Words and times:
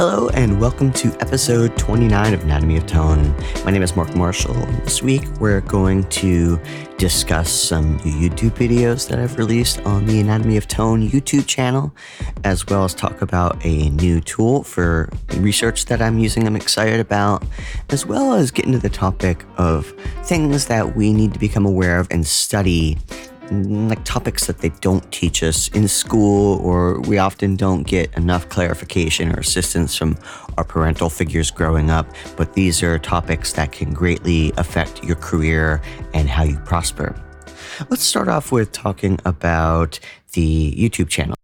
Hello, 0.00 0.28
and 0.28 0.60
welcome 0.60 0.92
to 0.92 1.08
episode 1.20 1.76
29 1.76 2.32
of 2.32 2.44
Anatomy 2.44 2.76
of 2.76 2.86
Tone. 2.86 3.34
My 3.64 3.72
name 3.72 3.82
is 3.82 3.96
Mark 3.96 4.14
Marshall. 4.14 4.54
This 4.84 5.02
week, 5.02 5.24
we're 5.40 5.60
going 5.62 6.04
to 6.10 6.60
discuss 6.98 7.50
some 7.50 7.98
YouTube 7.98 8.52
videos 8.52 9.08
that 9.08 9.18
I've 9.18 9.36
released 9.38 9.80
on 9.80 10.06
the 10.06 10.20
Anatomy 10.20 10.56
of 10.56 10.68
Tone 10.68 11.02
YouTube 11.08 11.48
channel, 11.48 11.92
as 12.44 12.64
well 12.68 12.84
as 12.84 12.94
talk 12.94 13.22
about 13.22 13.58
a 13.66 13.90
new 13.90 14.20
tool 14.20 14.62
for 14.62 15.08
research 15.38 15.86
that 15.86 16.00
I'm 16.00 16.20
using, 16.20 16.46
I'm 16.46 16.54
excited 16.54 17.00
about, 17.00 17.42
as 17.90 18.06
well 18.06 18.34
as 18.34 18.52
get 18.52 18.66
into 18.66 18.78
the 18.78 18.88
topic 18.88 19.44
of 19.56 19.86
things 20.22 20.66
that 20.66 20.94
we 20.94 21.12
need 21.12 21.32
to 21.32 21.40
become 21.40 21.66
aware 21.66 21.98
of 21.98 22.06
and 22.12 22.24
study 22.24 22.98
like 23.50 24.04
topics 24.04 24.46
that 24.46 24.58
they 24.58 24.70
don't 24.80 25.10
teach 25.12 25.42
us 25.42 25.68
in 25.68 25.88
school, 25.88 26.58
or 26.58 27.00
we 27.02 27.18
often 27.18 27.56
don't 27.56 27.86
get 27.86 28.12
enough 28.16 28.48
clarification 28.48 29.32
or 29.34 29.40
assistance 29.40 29.96
from 29.96 30.18
our 30.56 30.64
parental 30.64 31.08
figures 31.08 31.50
growing 31.50 31.90
up. 31.90 32.06
But 32.36 32.54
these 32.54 32.82
are 32.82 32.98
topics 32.98 33.52
that 33.54 33.72
can 33.72 33.92
greatly 33.92 34.52
affect 34.56 35.04
your 35.04 35.16
career 35.16 35.80
and 36.14 36.28
how 36.28 36.44
you 36.44 36.58
prosper. 36.60 37.14
Let's 37.90 38.02
start 38.02 38.28
off 38.28 38.50
with 38.50 38.72
talking 38.72 39.18
about 39.24 40.00
the 40.32 40.72
YouTube 40.72 41.08
channel. 41.08 41.36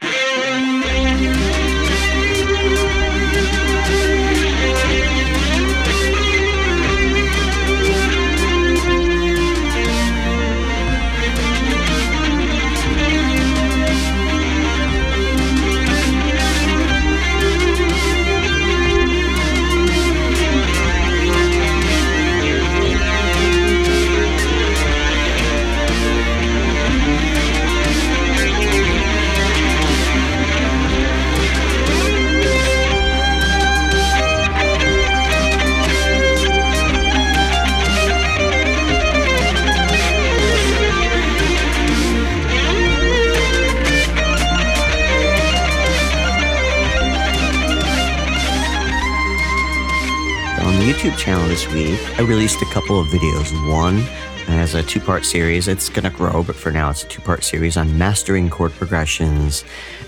YouTube 51.04 51.18
channel 51.18 51.46
this 51.48 51.70
week, 51.70 52.00
I 52.18 52.22
released 52.22 52.62
a 52.62 52.64
couple 52.72 52.98
of 52.98 53.08
videos. 53.08 53.52
One 53.70 54.02
as 54.48 54.72
a 54.72 54.82
two 54.82 55.00
part 55.00 55.26
series. 55.26 55.68
It's 55.68 55.90
going 55.90 56.10
to 56.10 56.16
grow, 56.16 56.42
but 56.42 56.56
for 56.56 56.70
now, 56.70 56.88
it's 56.88 57.04
a 57.04 57.08
two 57.08 57.20
part 57.20 57.44
series 57.44 57.76
on 57.76 57.98
mastering 57.98 58.48
chord 58.48 58.72
progressions. 58.72 59.64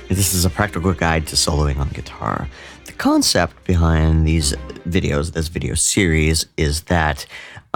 This 0.08 0.32
is 0.32 0.46
a 0.46 0.50
practical 0.50 0.94
guide 0.94 1.26
to 1.26 1.36
soloing 1.36 1.76
on 1.76 1.90
guitar. 1.90 2.48
The 2.86 2.92
concept 2.92 3.62
behind 3.64 4.26
these 4.26 4.54
videos, 4.88 5.32
this 5.32 5.48
video 5.48 5.74
series, 5.74 6.46
is 6.56 6.84
that 6.84 7.26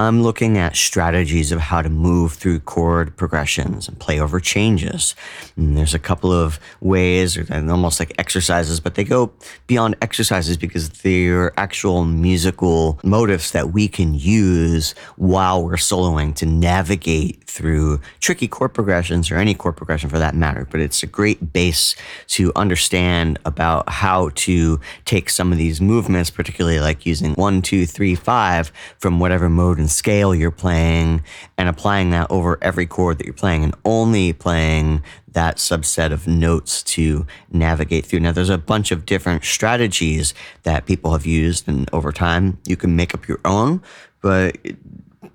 I'm 0.00 0.22
looking 0.22 0.56
at 0.56 0.76
strategies 0.76 1.52
of 1.52 1.60
how 1.60 1.82
to 1.82 1.90
move 1.90 2.32
through 2.32 2.60
chord 2.60 3.14
progressions 3.18 3.86
and 3.86 4.00
play 4.00 4.18
over 4.18 4.40
changes. 4.40 5.14
And 5.56 5.76
there's 5.76 5.92
a 5.92 5.98
couple 5.98 6.32
of 6.32 6.58
ways, 6.80 7.36
or 7.36 7.46
almost 7.52 8.00
like 8.00 8.14
exercises, 8.18 8.80
but 8.80 8.94
they 8.94 9.04
go 9.04 9.30
beyond 9.66 9.96
exercises 10.00 10.56
because 10.56 10.88
they're 10.88 11.52
actual 11.60 12.06
musical 12.06 12.98
motifs 13.04 13.50
that 13.50 13.72
we 13.72 13.88
can 13.88 14.14
use 14.14 14.94
while 15.16 15.62
we're 15.62 15.74
soloing 15.74 16.34
to 16.36 16.46
navigate 16.46 17.39
through 17.50 18.00
tricky 18.20 18.48
chord 18.48 18.72
progressions 18.72 19.30
or 19.30 19.36
any 19.36 19.54
chord 19.54 19.76
progression 19.76 20.08
for 20.08 20.18
that 20.18 20.34
matter. 20.34 20.66
But 20.70 20.80
it's 20.80 21.02
a 21.02 21.06
great 21.06 21.52
base 21.52 21.94
to 22.28 22.52
understand 22.56 23.38
about 23.44 23.88
how 23.88 24.30
to 24.36 24.80
take 25.04 25.28
some 25.28 25.52
of 25.52 25.58
these 25.58 25.80
movements, 25.80 26.30
particularly 26.30 26.80
like 26.80 27.04
using 27.04 27.34
one, 27.34 27.60
two, 27.62 27.86
three, 27.86 28.14
five 28.14 28.72
from 28.98 29.20
whatever 29.20 29.48
mode 29.48 29.78
and 29.78 29.90
scale 29.90 30.34
you're 30.34 30.50
playing 30.50 31.22
and 31.58 31.68
applying 31.68 32.10
that 32.10 32.30
over 32.30 32.58
every 32.62 32.86
chord 32.86 33.18
that 33.18 33.26
you're 33.26 33.34
playing 33.34 33.64
and 33.64 33.74
only 33.84 34.32
playing 34.32 35.02
that 35.32 35.56
subset 35.56 36.12
of 36.12 36.26
notes 36.26 36.82
to 36.82 37.26
navigate 37.52 38.04
through. 38.04 38.20
Now, 38.20 38.32
there's 38.32 38.50
a 38.50 38.58
bunch 38.58 38.90
of 38.90 39.06
different 39.06 39.44
strategies 39.44 40.34
that 40.64 40.86
people 40.86 41.12
have 41.12 41.26
used, 41.26 41.68
and 41.68 41.88
over 41.92 42.12
time, 42.12 42.58
you 42.66 42.76
can 42.76 42.96
make 42.96 43.14
up 43.14 43.28
your 43.28 43.40
own, 43.44 43.82
but 44.22 44.58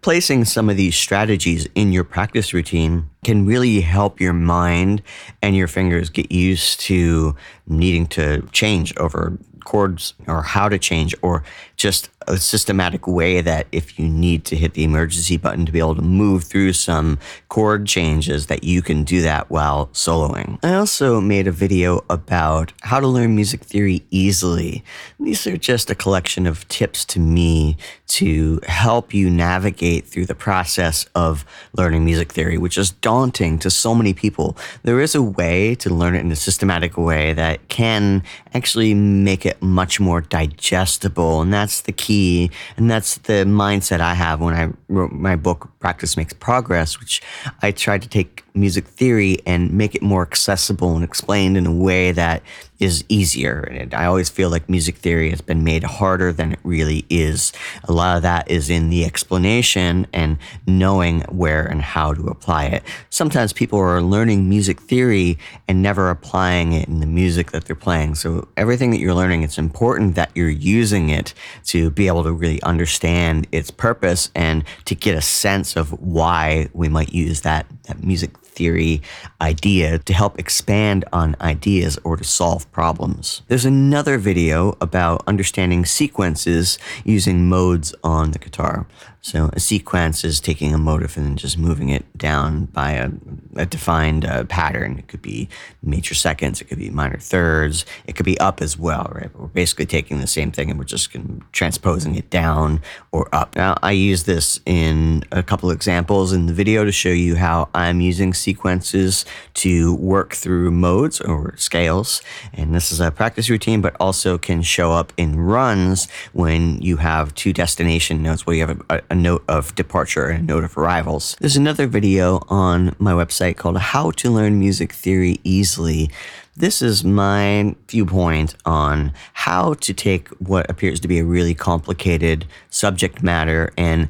placing 0.02 0.46
some 0.46 0.70
of 0.70 0.78
these 0.78 0.96
strategies 0.96 1.68
in 1.76 1.92
your 1.92 2.04
practice 2.04 2.54
routine 2.54 3.10
can 3.24 3.46
really 3.46 3.82
help 3.82 4.20
your 4.20 4.34
mind 4.34 5.02
and 5.42 5.56
your 5.56 5.68
fingers 5.68 6.10
get 6.10 6.32
used 6.32 6.80
to 6.82 7.36
needing 7.68 8.06
to 8.08 8.42
change 8.52 8.96
over 8.98 9.38
chords 9.66 10.14
or 10.28 10.44
how 10.44 10.70
to 10.70 10.78
change 10.78 11.16
or 11.22 11.44
just 11.76 12.10
a 12.28 12.38
systematic 12.38 13.08
way 13.08 13.42
that 13.42 13.68
if 13.72 14.00
you 14.00 14.08
need 14.08 14.46
to 14.46 14.56
hit 14.56 14.74
the 14.74 14.84
emergency 14.84 15.38
button 15.38 15.66
to 15.66 15.72
be 15.72 15.80
able 15.80 15.96
to 15.96 16.02
move 16.02 16.44
through 16.44 16.74
some 16.74 17.20
chord 17.50 17.86
changes 17.86 18.48
that 18.48 18.64
you 18.64 18.82
can 18.82 19.04
do 19.04 19.22
that 19.22 19.50
while 19.50 19.88
soloing. 19.88 20.58
I 20.64 20.74
also 20.74 21.22
made 21.22 21.48
a 21.48 21.52
video 21.52 22.04
about 22.10 22.74
how 22.82 23.00
to 23.00 23.08
learn 23.08 23.36
music 23.36 23.62
theory 23.62 24.04
easily. 24.10 24.84
These 25.20 25.46
are 25.46 25.58
just 25.58 25.92
a 25.92 25.96
collection 25.96 26.48
of 26.48 26.68
tips 26.68 27.06
to 27.06 27.20
me 27.20 27.78
to 28.08 28.60
help 28.68 29.14
you 29.14 29.30
navigate 29.30 30.08
through 30.08 30.26
the 30.26 30.36
process 30.36 31.06
of 31.16 31.46
learning 31.78 32.06
music 32.06 32.32
theory, 32.32 32.58
which 32.58 32.78
is 32.78 32.92
daunting 32.92 33.60
to 33.60 33.70
so 33.70 33.94
many 33.94 34.14
people. 34.14 34.58
There 34.84 35.00
is 35.00 35.16
a 35.16 35.22
way 35.22 35.76
to 35.76 35.90
learn 35.90 36.16
it 36.16 36.20
in 36.20 36.32
a 36.32 36.36
systematic 36.36 36.98
way 36.98 37.34
that 37.34 37.68
can 37.68 38.24
actually 38.54 38.94
make 38.94 39.46
it 39.46 39.62
much 39.62 40.00
more 40.00 40.22
digestible, 40.22 41.42
and 41.42 41.54
that's 41.66 41.82
the 41.82 41.92
key. 41.92 42.52
And 42.78 42.92
that's 42.92 43.18
the 43.18 43.44
mindset 43.44 44.00
I 44.00 44.14
have 44.14 44.40
when 44.40 44.54
I 44.54 44.72
wrote 44.88 45.12
my 45.12 45.36
book, 45.36 45.72
Practice 45.86 46.18
Makes 46.18 46.34
Progress, 46.34 47.00
which 47.00 47.22
I 47.62 47.70
tried 47.70 48.02
to 48.02 48.10
take 48.10 48.44
music 48.56 48.88
theory 48.88 49.38
and 49.46 49.72
make 49.72 49.94
it 49.94 50.02
more 50.02 50.24
accessible 50.24 50.96
and 50.96 51.04
explained 51.04 51.58
in 51.58 51.68
a 51.68 51.74
way 51.74 52.12
that 52.12 52.42
is 52.80 53.06
easier. 53.08 53.60
And 53.72 53.94
I 53.94 54.06
always 54.06 54.30
feel 54.30 54.50
like 54.50 54.68
music 54.68 54.98
theory 54.98 55.30
has 55.30 55.42
been 55.42 55.64
made 55.64 55.84
harder 55.84 56.34
than 56.34 56.54
it 56.54 56.60
really 56.64 57.06
is. 57.10 57.54
A 57.86 57.94
lot 57.94 58.18
of 58.18 58.24
that 58.24 58.50
is 58.50 58.70
in 58.70 58.90
the 58.90 59.06
explanation 59.06 60.08
and 60.12 60.38
knowing 60.68 61.22
where 61.24 61.66
and 61.66 61.82
how 61.82 62.14
to 62.14 62.28
apply 62.28 62.66
it. 62.66 62.84
Sometimes 63.10 63.54
people 63.54 63.80
are 63.80 64.02
learning 64.02 64.50
music 64.50 64.82
theory 64.82 65.38
and 65.68 65.82
never 65.82 66.10
applying 66.10 66.74
it 66.74 66.88
in 66.88 67.00
the 67.00 67.06
music 67.06 67.52
that 67.52 67.66
they're 67.66 67.76
playing. 67.76 68.16
So 68.16 68.48
everything 68.58 68.92
that 68.92 69.00
you're 69.00 69.14
learning, 69.14 69.44
it's 69.44 69.58
important 69.58 70.16
that 70.16 70.32
you're 70.36 70.50
using 70.50 71.10
it 71.10 71.34
to 71.66 71.92
be 71.92 72.08
able 72.08 72.24
to 72.24 72.34
really 72.34 72.62
understand 72.64 73.48
its 73.52 73.72
purpose 73.72 74.32
and 74.36 74.66
to 74.86 74.96
get 74.96 75.16
a 75.16 75.22
sense 75.22 75.75
of 75.76 75.92
why 76.02 76.70
we 76.74 76.90
might 76.90 77.14
use 77.14 77.42
that, 77.42 77.66
that 77.84 78.04
music 78.04 78.38
theory 78.40 79.02
idea 79.42 80.00
to 80.00 80.14
help 80.14 80.40
expand 80.40 81.04
on 81.12 81.36
ideas 81.42 82.00
or 82.04 82.16
to 82.18 82.24
solve 82.24 82.72
problems. 82.72 83.42
There's 83.48 83.66
another 83.66 84.18
video 84.18 84.78
about 84.80 85.24
understanding 85.28 85.86
sequences 85.86 86.80
using 87.04 87.50
modes 87.50 87.94
on 88.04 88.32
the 88.32 88.40
guitar. 88.40 88.88
So 89.26 89.50
a 89.54 89.60
sequence 89.60 90.24
is 90.24 90.40
taking 90.40 90.72
a 90.72 90.78
motif 90.78 91.18
and 91.18 91.26
then 91.26 91.36
just 91.36 91.58
moving 91.58 91.90
it 91.90 92.16
down 92.16 92.66
by 92.66 92.92
a, 92.92 93.10
a 93.56 93.66
defined 93.66 94.24
uh, 94.24 94.44
pattern. 94.44 95.00
It 95.00 95.08
could 95.08 95.24
be 95.24 95.50
major 95.82 96.14
seconds, 96.14 96.62
it 96.62 96.66
could 96.66 96.78
be 96.78 96.92
minor 96.92 97.18
thirds, 97.18 97.88
it 98.06 98.16
could 98.16 98.28
be 98.28 98.40
up 98.40 98.62
as 98.62 98.78
well, 98.78 99.12
right? 99.16 99.32
But 99.34 99.42
we're 99.42 99.48
basically 99.48 99.88
taking 99.88 100.20
the 100.20 100.28
same 100.28 100.52
thing 100.52 100.70
and 100.70 100.78
we're 100.78 100.86
just 100.86 101.10
transposing 101.54 102.14
it 102.14 102.30
down 102.30 102.84
or 103.12 103.28
up. 103.34 103.56
Now 103.56 103.80
I 103.82 103.94
use 103.94 104.26
this 104.26 104.60
in 104.64 105.24
a 105.32 105.42
couple 105.42 105.72
examples 105.72 106.32
in 106.32 106.46
the 106.46 106.54
video 106.54 106.86
to 106.86 106.92
show 106.92 107.10
you 107.10 107.36
how 107.36 107.70
I'm 107.74 108.02
using 108.02 108.32
sequences 108.32 109.26
to 109.56 109.96
work 109.96 110.36
through 110.36 110.70
modes 110.70 111.20
or 111.20 111.58
scales. 111.58 112.22
And 112.54 112.76
this 112.76 112.92
is 112.92 113.00
a 113.00 113.10
practice 113.10 113.50
routine, 113.50 113.82
but 113.82 113.96
also 114.00 114.38
can 114.38 114.62
show 114.62 114.92
up 114.92 115.12
in 115.18 115.40
runs 115.40 116.08
when 116.34 116.80
you 116.80 116.98
have 116.98 117.34
two 117.34 117.54
destination 117.54 118.22
notes 118.22 118.46
where 118.46 118.56
you 118.56 118.68
have 118.68 118.82
a, 118.92 119.02
a 119.10 119.15
a 119.16 119.22
note 119.22 119.44
of 119.48 119.74
departure 119.76 120.28
and 120.28 120.50
a 120.50 120.54
note 120.54 120.64
of 120.64 120.78
arrivals. 120.78 121.36
There's 121.40 121.56
another 121.56 121.88
video 121.88 122.44
on 122.50 122.96
my 123.00 123.14
website 123.14 123.56
called 123.56 123.78
How 123.78 124.12
to 124.12 124.30
Learn 124.30 124.60
Music 124.60 124.92
Theory 124.92 125.40
Easily. 125.44 126.10
This 126.58 126.82
is 126.82 127.04
my 127.04 127.76
viewpoint 127.90 128.56
on 128.66 129.14
how 129.34 129.76
to 129.76 129.94
take 129.94 130.28
what 130.40 130.70
appears 130.70 131.00
to 131.02 131.08
be 131.08 131.20
a 131.20 131.26
really 131.26 131.56
complicated 131.56 132.46
subject 132.70 133.24
matter 133.24 133.72
and 133.78 134.10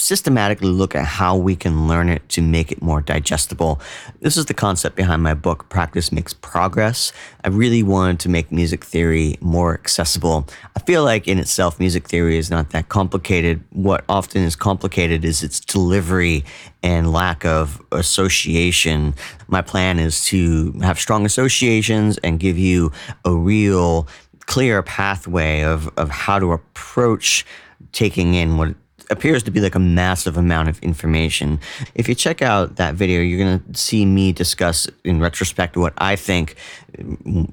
systematically 0.00 0.68
look 0.68 0.94
at 0.94 1.04
how 1.04 1.36
we 1.36 1.56
can 1.56 1.88
learn 1.88 2.08
it 2.08 2.28
to 2.30 2.42
make 2.42 2.72
it 2.72 2.82
more 2.82 3.00
digestible. 3.00 3.80
This 4.20 4.36
is 4.36 4.46
the 4.46 4.54
concept 4.54 4.96
behind 4.96 5.22
my 5.22 5.34
book, 5.34 5.68
Practice 5.68 6.12
Makes 6.12 6.34
Progress. 6.34 7.12
I 7.44 7.48
really 7.48 7.82
wanted 7.82 8.20
to 8.20 8.28
make 8.28 8.52
music 8.52 8.84
theory 8.84 9.36
more 9.40 9.74
accessible. 9.74 10.46
I 10.76 10.80
feel 10.80 11.04
like 11.04 11.28
in 11.28 11.38
itself, 11.38 11.78
music 11.78 12.08
theory 12.08 12.38
is 12.38 12.50
not 12.50 12.70
that 12.70 12.88
complicated. 12.88 13.62
What 13.70 14.04
often 14.08 14.42
is 14.42 14.56
complicated 14.56 15.24
is 15.24 15.42
its 15.42 15.60
delivery 15.60 16.44
and 16.82 17.12
lack 17.12 17.44
of 17.44 17.82
association. 17.92 19.14
My 19.48 19.62
plan 19.62 19.98
is 19.98 20.24
to 20.26 20.72
have 20.82 20.98
strong 20.98 21.26
associations 21.26 22.18
and 22.18 22.38
give 22.38 22.58
you 22.58 22.92
a 23.24 23.34
real 23.34 24.08
clear 24.46 24.82
pathway 24.82 25.62
of, 25.62 25.90
of 25.98 26.08
how 26.08 26.38
to 26.38 26.52
approach 26.52 27.44
taking 27.92 28.34
in 28.34 28.56
what 28.56 28.74
appears 29.10 29.42
to 29.44 29.50
be 29.50 29.60
like 29.60 29.74
a 29.74 29.80
massive 29.80 30.36
amount 30.36 30.68
of 30.68 30.78
information. 30.82 31.60
If 31.94 32.08
you 32.08 32.14
check 32.14 32.42
out 32.42 32.76
that 32.76 32.94
video, 32.94 33.20
you're 33.20 33.38
going 33.38 33.60
to 33.60 33.78
see 33.78 34.04
me 34.04 34.32
discuss 34.32 34.88
in 35.04 35.20
retrospect 35.20 35.76
what 35.76 35.94
I 35.98 36.16
think, 36.16 36.56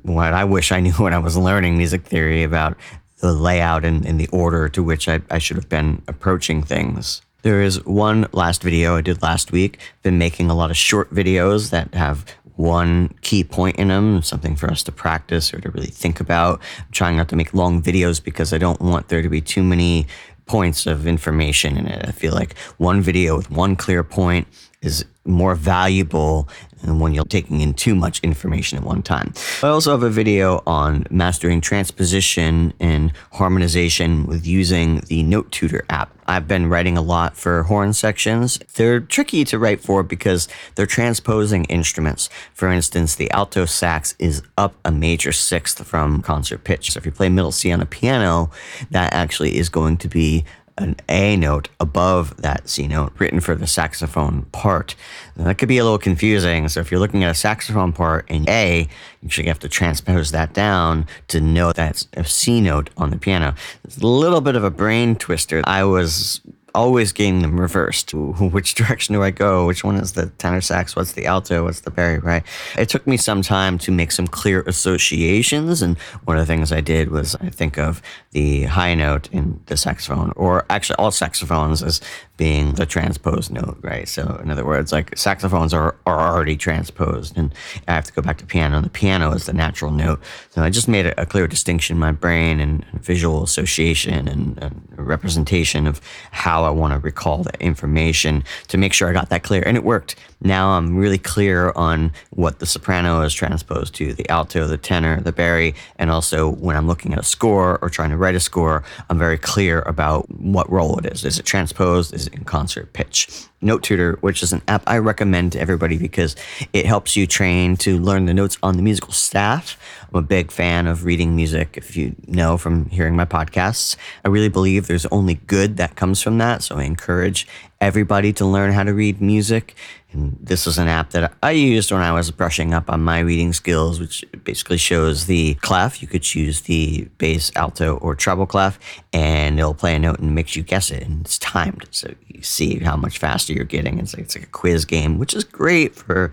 what 0.03 0.33
I 0.33 0.43
wish 0.43 0.71
I 0.71 0.79
knew 0.85 0.93
when 0.93 1.13
I 1.13 1.19
was 1.19 1.37
learning 1.37 1.77
music 1.77 2.03
theory 2.03 2.43
about 2.43 2.77
the 3.19 3.33
layout 3.33 3.85
and, 3.85 4.05
and 4.05 4.19
the 4.19 4.27
order 4.27 4.69
to 4.69 4.83
which 4.83 5.07
I, 5.07 5.21
I 5.31 5.39
should 5.39 5.57
have 5.57 5.69
been 5.69 6.01
approaching 6.07 6.61
things. 6.61 7.21
There 7.41 7.61
is 7.61 7.83
one 7.85 8.27
last 8.31 8.63
video 8.63 8.97
I 8.97 9.01
did 9.01 9.21
last 9.21 9.51
week. 9.51 9.79
Been 10.01 10.17
making 10.17 10.49
a 10.49 10.55
lot 10.55 10.71
of 10.71 10.77
short 10.77 11.13
videos 11.13 11.69
that 11.69 11.93
have 11.93 12.25
one 12.55 13.13
key 13.21 13.43
point 13.43 13.75
in 13.75 13.89
them, 13.89 14.21
something 14.21 14.55
for 14.55 14.69
us 14.71 14.81
to 14.83 14.91
practice 14.91 15.53
or 15.53 15.59
to 15.59 15.69
really 15.69 15.87
think 15.87 16.19
about. 16.19 16.59
I'm 16.79 16.91
trying 16.91 17.17
not 17.17 17.29
to 17.29 17.35
make 17.35 17.53
long 17.53 17.81
videos 17.81 18.23
because 18.23 18.53
I 18.53 18.57
don't 18.57 18.81
want 18.81 19.09
there 19.09 19.21
to 19.21 19.29
be 19.29 19.41
too 19.41 19.63
many 19.63 20.07
points 20.45 20.85
of 20.85 21.07
information 21.07 21.77
in 21.77 21.87
it. 21.87 22.07
I 22.07 22.11
feel 22.11 22.33
like 22.33 22.57
one 22.77 23.01
video 23.01 23.35
with 23.37 23.49
one 23.49 23.75
clear 23.75 24.03
point 24.03 24.47
is 24.85 25.05
more 25.25 25.55
valuable 25.55 26.47
than 26.83 26.99
when 26.99 27.13
you're 27.13 27.25
taking 27.25 27.61
in 27.61 27.73
too 27.73 27.95
much 27.95 28.19
information 28.19 28.77
at 28.77 28.83
one 28.83 29.01
time. 29.01 29.33
I 29.63 29.69
also 29.69 29.91
have 29.91 30.03
a 30.03 30.09
video 30.09 30.61
on 30.67 31.05
mastering 31.09 31.61
transposition 31.61 32.73
and 32.79 33.11
harmonization 33.33 34.27
with 34.27 34.45
using 34.45 35.01
the 35.07 35.23
Note 35.23 35.51
Tutor 35.51 35.83
app. 35.89 36.11
I've 36.27 36.47
been 36.47 36.69
writing 36.69 36.97
a 36.97 37.01
lot 37.01 37.35
for 37.35 37.63
horn 37.63 37.93
sections. 37.93 38.59
They're 38.75 38.99
tricky 38.99 39.43
to 39.45 39.59
write 39.59 39.81
for 39.81 40.03
because 40.03 40.47
they're 40.75 40.85
transposing 40.85 41.65
instruments. 41.65 42.29
For 42.53 42.71
instance, 42.71 43.15
the 43.15 43.31
alto 43.31 43.65
sax 43.65 44.15
is 44.19 44.43
up 44.57 44.75
a 44.85 44.91
major 44.91 45.31
sixth 45.31 45.85
from 45.85 46.21
concert 46.21 46.63
pitch. 46.63 46.91
So 46.91 46.99
if 46.99 47.05
you 47.05 47.11
play 47.11 47.29
middle 47.29 47.51
C 47.51 47.71
on 47.71 47.81
a 47.81 47.85
piano, 47.85 48.51
that 48.91 49.13
actually 49.13 49.57
is 49.57 49.69
going 49.69 49.97
to 49.97 50.07
be 50.07 50.45
an 50.77 50.95
A 51.07 51.37
note 51.37 51.69
above 51.79 52.35
that 52.41 52.67
C 52.67 52.87
note 52.87 53.13
written 53.17 53.39
for 53.39 53.55
the 53.55 53.67
saxophone 53.67 54.43
part. 54.51 54.95
That 55.37 55.57
could 55.57 55.69
be 55.69 55.77
a 55.77 55.83
little 55.83 55.99
confusing. 55.99 56.67
So 56.67 56.79
if 56.79 56.91
you're 56.91 56.99
looking 56.99 57.23
at 57.23 57.31
a 57.31 57.35
saxophone 57.35 57.93
part 57.93 58.29
in 58.29 58.47
A, 58.49 58.81
you 59.21 59.25
actually 59.25 59.47
have 59.47 59.59
to 59.59 59.69
transpose 59.69 60.31
that 60.31 60.53
down 60.53 61.07
to 61.29 61.39
know 61.39 61.71
that's 61.71 62.07
a 62.13 62.25
C 62.25 62.61
note 62.61 62.89
on 62.97 63.09
the 63.09 63.17
piano. 63.17 63.55
It's 63.83 63.97
a 63.97 64.07
little 64.07 64.41
bit 64.41 64.55
of 64.55 64.63
a 64.63 64.71
brain 64.71 65.15
twister. 65.15 65.61
I 65.65 65.83
was 65.83 66.41
always 66.75 67.11
getting 67.11 67.41
them 67.41 67.59
reversed. 67.59 68.13
Which 68.13 68.75
direction 68.75 69.13
do 69.13 69.23
I 69.23 69.31
go? 69.31 69.65
Which 69.65 69.83
one 69.83 69.95
is 69.95 70.13
the 70.13 70.27
tenor 70.37 70.61
sax? 70.61 70.95
What's 70.95 71.13
the 71.13 71.25
alto? 71.25 71.63
What's 71.63 71.79
the 71.79 71.89
bari, 71.89 72.19
right? 72.19 72.43
It 72.77 72.89
took 72.89 73.07
me 73.07 73.17
some 73.17 73.41
time 73.41 73.77
to 73.79 73.91
make 73.91 74.11
some 74.11 74.27
clear 74.27 74.61
associations. 74.67 75.81
And 75.81 75.97
one 76.25 76.37
of 76.37 76.45
the 76.45 76.53
things 76.53 76.71
I 76.71 76.81
did 76.81 77.09
was 77.09 77.35
I 77.35 77.49
think 77.49 77.79
of 77.79 78.01
the 78.31 78.63
high 78.63 78.93
note 78.93 79.29
in 79.31 79.61
the 79.67 79.77
saxophone, 79.77 80.33
or 80.35 80.65
actually 80.69 80.97
all 80.97 81.11
saxophones 81.11 81.81
as 81.81 82.01
being 82.37 82.73
the 82.73 82.85
transposed 82.85 83.51
note, 83.51 83.77
right? 83.81 84.07
So 84.07 84.39
in 84.43 84.51
other 84.51 84.65
words, 84.65 84.91
like 84.91 85.17
saxophones 85.17 85.73
are, 85.73 85.95
are 86.05 86.33
already 86.33 86.57
transposed 86.57 87.37
and 87.37 87.53
I 87.87 87.93
have 87.93 88.03
to 88.05 88.13
go 88.13 88.21
back 88.21 88.37
to 88.39 88.45
piano 88.45 88.75
and 88.75 88.85
the 88.85 88.89
piano 88.89 89.31
is 89.31 89.45
the 89.45 89.53
natural 89.53 89.91
note. 89.91 90.21
So 90.49 90.61
I 90.61 90.69
just 90.69 90.87
made 90.89 91.05
a, 91.05 91.21
a 91.21 91.25
clear 91.25 91.47
distinction 91.47 91.95
in 91.95 91.99
my 91.99 92.11
brain 92.11 92.59
and 92.59 92.85
visual 93.01 93.43
association 93.43 94.27
and, 94.27 94.61
and 94.61 94.81
representation 94.97 95.87
of 95.87 96.01
how 96.31 96.64
I 96.65 96.71
want 96.71 96.93
to 96.93 96.99
recall 96.99 97.43
that 97.43 97.61
information 97.61 98.43
to 98.67 98.77
make 98.77 98.93
sure 98.93 99.09
I 99.09 99.13
got 99.13 99.29
that 99.29 99.43
clear. 99.43 99.63
And 99.65 99.77
it 99.77 99.83
worked. 99.83 100.15
Now 100.45 100.77
I'm 100.77 100.95
really 100.95 101.17
clear 101.17 101.71
on 101.75 102.11
what 102.29 102.59
the 102.59 102.67
soprano 102.67 103.21
is 103.21 103.33
transposed 103.33 103.95
to, 103.95 104.13
the 104.13 104.29
alto, 104.29 104.67
the 104.67 104.77
tenor, 104.77 105.19
the 105.19 105.31
bari, 105.31 105.73
and 105.97 106.11
also 106.11 106.47
when 106.47 106.75
I'm 106.75 106.85
looking 106.85 107.13
at 107.13 107.19
a 107.19 107.23
score 107.23 107.79
or 107.81 107.89
trying 107.89 108.11
to 108.11 108.17
write 108.17 108.35
a 108.35 108.39
score, 108.39 108.83
I'm 109.09 109.17
very 109.17 109.39
clear 109.39 109.81
about 109.87 110.29
what 110.29 110.71
role 110.71 110.99
it 110.99 111.07
is. 111.07 111.25
Is 111.25 111.39
it 111.39 111.47
transposed? 111.47 112.13
Is 112.13 112.27
it 112.27 112.35
in 112.35 112.43
concert 112.43 112.93
pitch? 112.93 113.27
Note 113.61 113.81
Tutor, 113.81 114.19
which 114.21 114.43
is 114.43 114.53
an 114.53 114.61
app 114.67 114.83
I 114.85 114.99
recommend 114.99 115.53
to 115.53 115.59
everybody 115.59 115.97
because 115.97 116.35
it 116.73 116.85
helps 116.85 117.15
you 117.15 117.25
train 117.25 117.75
to 117.77 117.97
learn 117.97 118.25
the 118.25 118.33
notes 118.33 118.59
on 118.61 118.75
the 118.75 118.83
musical 118.83 119.13
staff. 119.13 119.75
I'm 120.13 120.19
a 120.19 120.21
big 120.21 120.51
fan 120.51 120.85
of 120.85 121.05
reading 121.05 121.35
music, 121.35 121.75
if 121.75 121.97
you 121.97 122.15
know 122.27 122.57
from 122.57 122.87
hearing 122.89 123.15
my 123.15 123.25
podcasts. 123.25 123.95
I 124.23 124.27
really 124.27 124.49
believe 124.49 124.85
there's 124.85 125.07
only 125.07 125.35
good 125.47 125.77
that 125.77 125.95
comes 125.95 126.21
from 126.21 126.37
that. 126.37 126.61
So 126.61 126.77
I 126.77 126.83
encourage 126.83 127.47
everybody 127.81 128.33
to 128.33 128.45
learn 128.45 128.71
how 128.71 128.83
to 128.83 128.93
read 128.93 129.21
music. 129.21 129.75
And 130.11 130.37
this 130.41 130.65
is 130.65 130.77
an 130.77 130.87
app 130.87 131.11
that 131.11 131.33
I 131.43 131.51
used 131.51 131.91
when 131.91 132.01
I 132.01 132.13
was 132.13 132.31
brushing 132.31 132.73
up 132.73 132.89
on 132.89 133.01
my 133.01 133.19
reading 133.19 133.51
skills, 133.51 133.99
which 133.99 134.23
basically 134.43 134.77
shows 134.77 135.25
the 135.25 135.55
clef. 135.55 136.01
You 136.01 136.07
could 136.07 136.23
choose 136.23 136.61
the 136.61 137.07
bass, 137.17 137.51
alto, 137.55 137.97
or 137.97 138.15
treble 138.15 138.45
clef, 138.45 138.79
and 139.11 139.59
it'll 139.59 139.73
play 139.73 139.95
a 139.95 139.99
note 139.99 140.19
and 140.19 140.33
makes 140.33 140.55
you 140.55 140.63
guess 140.63 140.89
it. 140.89 141.03
And 141.03 141.21
it's 141.21 141.37
timed. 141.37 141.85
So 141.91 142.13
you 142.27 142.41
see 142.41 142.79
how 142.79 142.95
much 142.95 143.17
faster 143.17 143.51
you're 143.51 143.65
getting. 143.65 143.99
It's 143.99 144.13
like, 144.13 144.23
it's 144.23 144.35
like 144.35 144.45
a 144.45 144.51
quiz 144.51 144.85
game, 144.85 145.19
which 145.19 145.33
is 145.33 145.43
great 145.43 145.95
for 145.95 146.31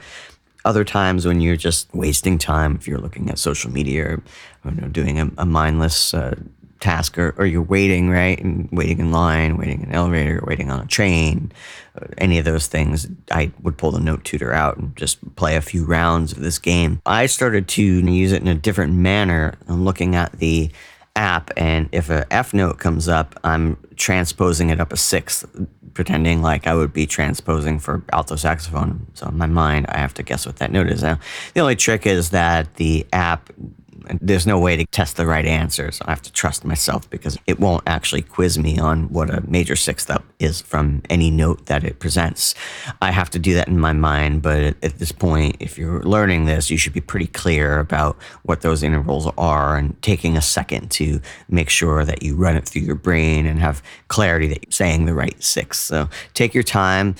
other 0.64 0.84
times 0.84 1.26
when 1.26 1.40
you're 1.40 1.56
just 1.56 1.92
wasting 1.92 2.38
time 2.38 2.76
if 2.76 2.86
you're 2.86 3.00
looking 3.00 3.28
at 3.30 3.38
social 3.38 3.70
media 3.70 4.04
or, 4.04 4.22
you 4.64 4.80
know, 4.80 4.88
doing 4.88 5.18
a, 5.18 5.28
a 5.38 5.44
mindless 5.44 6.14
uh, 6.14 6.36
task 6.82 7.16
or, 7.16 7.34
or, 7.38 7.46
you're 7.46 7.62
waiting, 7.62 8.10
right? 8.10 8.38
And 8.38 8.68
waiting 8.72 8.98
in 8.98 9.12
line, 9.12 9.56
waiting 9.56 9.82
in 9.82 9.88
an 9.88 9.94
elevator, 9.94 10.42
waiting 10.46 10.70
on 10.70 10.80
a 10.80 10.86
train, 10.86 11.52
uh, 11.96 12.06
any 12.18 12.38
of 12.38 12.44
those 12.44 12.66
things, 12.66 13.06
I 13.30 13.52
would 13.62 13.78
pull 13.78 13.92
the 13.92 14.00
note 14.00 14.24
tutor 14.24 14.52
out 14.52 14.76
and 14.76 14.94
just 14.96 15.36
play 15.36 15.56
a 15.56 15.62
few 15.62 15.84
rounds 15.84 16.32
of 16.32 16.40
this 16.40 16.58
game. 16.58 17.00
I 17.06 17.26
started 17.26 17.68
to 17.68 17.82
use 17.82 18.32
it 18.32 18.42
in 18.42 18.48
a 18.48 18.54
different 18.54 18.94
manner. 18.94 19.54
I'm 19.68 19.84
looking 19.84 20.16
at 20.16 20.32
the 20.32 20.70
app, 21.14 21.50
and 21.56 21.88
if 21.92 22.10
a 22.10 22.30
F 22.32 22.52
note 22.52 22.78
comes 22.78 23.08
up, 23.08 23.38
I'm 23.44 23.76
transposing 23.96 24.70
it 24.70 24.80
up 24.80 24.92
a 24.92 24.96
sixth, 24.96 25.46
pretending 25.94 26.42
like 26.42 26.66
I 26.66 26.74
would 26.74 26.92
be 26.92 27.06
transposing 27.06 27.78
for 27.78 28.02
alto 28.12 28.36
saxophone. 28.36 29.06
So 29.14 29.28
in 29.28 29.38
my 29.38 29.46
mind, 29.46 29.86
I 29.88 29.98
have 29.98 30.14
to 30.14 30.22
guess 30.22 30.46
what 30.46 30.56
that 30.56 30.72
note 30.72 30.88
is. 30.88 31.02
Now, 31.02 31.18
the 31.54 31.60
only 31.60 31.76
trick 31.76 32.06
is 32.06 32.30
that 32.30 32.74
the 32.74 33.06
app 33.12 33.50
there's 34.20 34.46
no 34.46 34.58
way 34.58 34.76
to 34.76 34.86
test 34.86 35.16
the 35.16 35.26
right 35.26 35.44
answer, 35.44 35.90
so 35.90 36.04
I 36.06 36.10
have 36.10 36.22
to 36.22 36.32
trust 36.32 36.64
myself 36.64 37.08
because 37.10 37.38
it 37.46 37.60
won't 37.60 37.82
actually 37.86 38.22
quiz 38.22 38.58
me 38.58 38.78
on 38.78 39.12
what 39.12 39.30
a 39.30 39.42
major 39.48 39.76
sixth 39.76 40.10
up 40.10 40.24
is 40.38 40.60
from 40.60 41.02
any 41.08 41.30
note 41.30 41.66
that 41.66 41.84
it 41.84 41.98
presents. 41.98 42.54
I 43.00 43.10
have 43.10 43.30
to 43.30 43.38
do 43.38 43.54
that 43.54 43.68
in 43.68 43.78
my 43.78 43.92
mind, 43.92 44.42
but 44.42 44.76
at 44.82 44.98
this 44.98 45.12
point, 45.12 45.56
if 45.60 45.78
you're 45.78 46.02
learning 46.02 46.44
this, 46.44 46.70
you 46.70 46.76
should 46.76 46.92
be 46.92 47.00
pretty 47.00 47.26
clear 47.26 47.78
about 47.78 48.16
what 48.42 48.62
those 48.62 48.82
intervals 48.82 49.30
are 49.38 49.76
and 49.76 50.00
taking 50.02 50.36
a 50.36 50.42
second 50.42 50.90
to 50.92 51.20
make 51.48 51.68
sure 51.68 52.04
that 52.04 52.22
you 52.22 52.36
run 52.36 52.56
it 52.56 52.68
through 52.68 52.82
your 52.82 52.94
brain 52.96 53.46
and 53.46 53.60
have 53.60 53.82
clarity 54.08 54.46
that 54.48 54.62
you're 54.62 54.72
saying 54.72 55.04
the 55.04 55.14
right 55.14 55.42
sixth. 55.42 55.80
So 55.82 56.08
take 56.34 56.54
your 56.54 56.64
time 56.64 57.14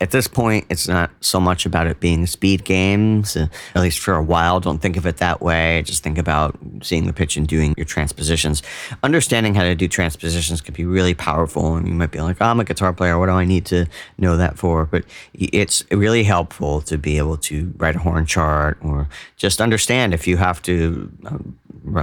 at 0.00 0.12
this 0.12 0.28
point, 0.28 0.64
it's 0.70 0.86
not 0.86 1.10
so 1.20 1.40
much 1.40 1.66
about 1.66 1.88
it 1.88 1.98
being 1.98 2.22
a 2.22 2.26
speed 2.26 2.64
game, 2.64 3.24
so 3.24 3.48
at 3.74 3.82
least 3.82 3.98
for 3.98 4.14
a 4.14 4.22
while. 4.22 4.60
Don't 4.60 4.78
think 4.78 4.96
of 4.96 5.06
it 5.06 5.16
that 5.16 5.40
way. 5.40 5.82
Just 5.84 6.04
think 6.04 6.18
about 6.18 6.56
seeing 6.82 7.06
the 7.06 7.12
pitch 7.12 7.36
and 7.36 7.48
doing 7.48 7.74
your 7.76 7.84
transpositions. 7.84 8.62
Understanding 9.02 9.56
how 9.56 9.64
to 9.64 9.74
do 9.74 9.88
transpositions 9.88 10.60
can 10.60 10.74
be 10.74 10.84
really 10.84 11.14
powerful. 11.14 11.74
And 11.74 11.88
you 11.88 11.94
might 11.94 12.12
be 12.12 12.20
like, 12.20 12.36
oh, 12.40 12.46
I'm 12.46 12.60
a 12.60 12.64
guitar 12.64 12.92
player. 12.92 13.18
What 13.18 13.26
do 13.26 13.32
I 13.32 13.44
need 13.44 13.66
to 13.66 13.86
know 14.18 14.36
that 14.36 14.56
for? 14.56 14.84
But 14.84 15.04
it's 15.34 15.84
really 15.90 16.22
helpful 16.22 16.80
to 16.82 16.96
be 16.96 17.18
able 17.18 17.36
to 17.38 17.74
write 17.76 17.96
a 17.96 18.00
horn 18.00 18.24
chart 18.24 18.78
or 18.80 19.08
just 19.36 19.60
understand 19.60 20.14
if 20.14 20.28
you 20.28 20.36
have 20.36 20.62
to 20.62 21.10
um, 21.26 21.58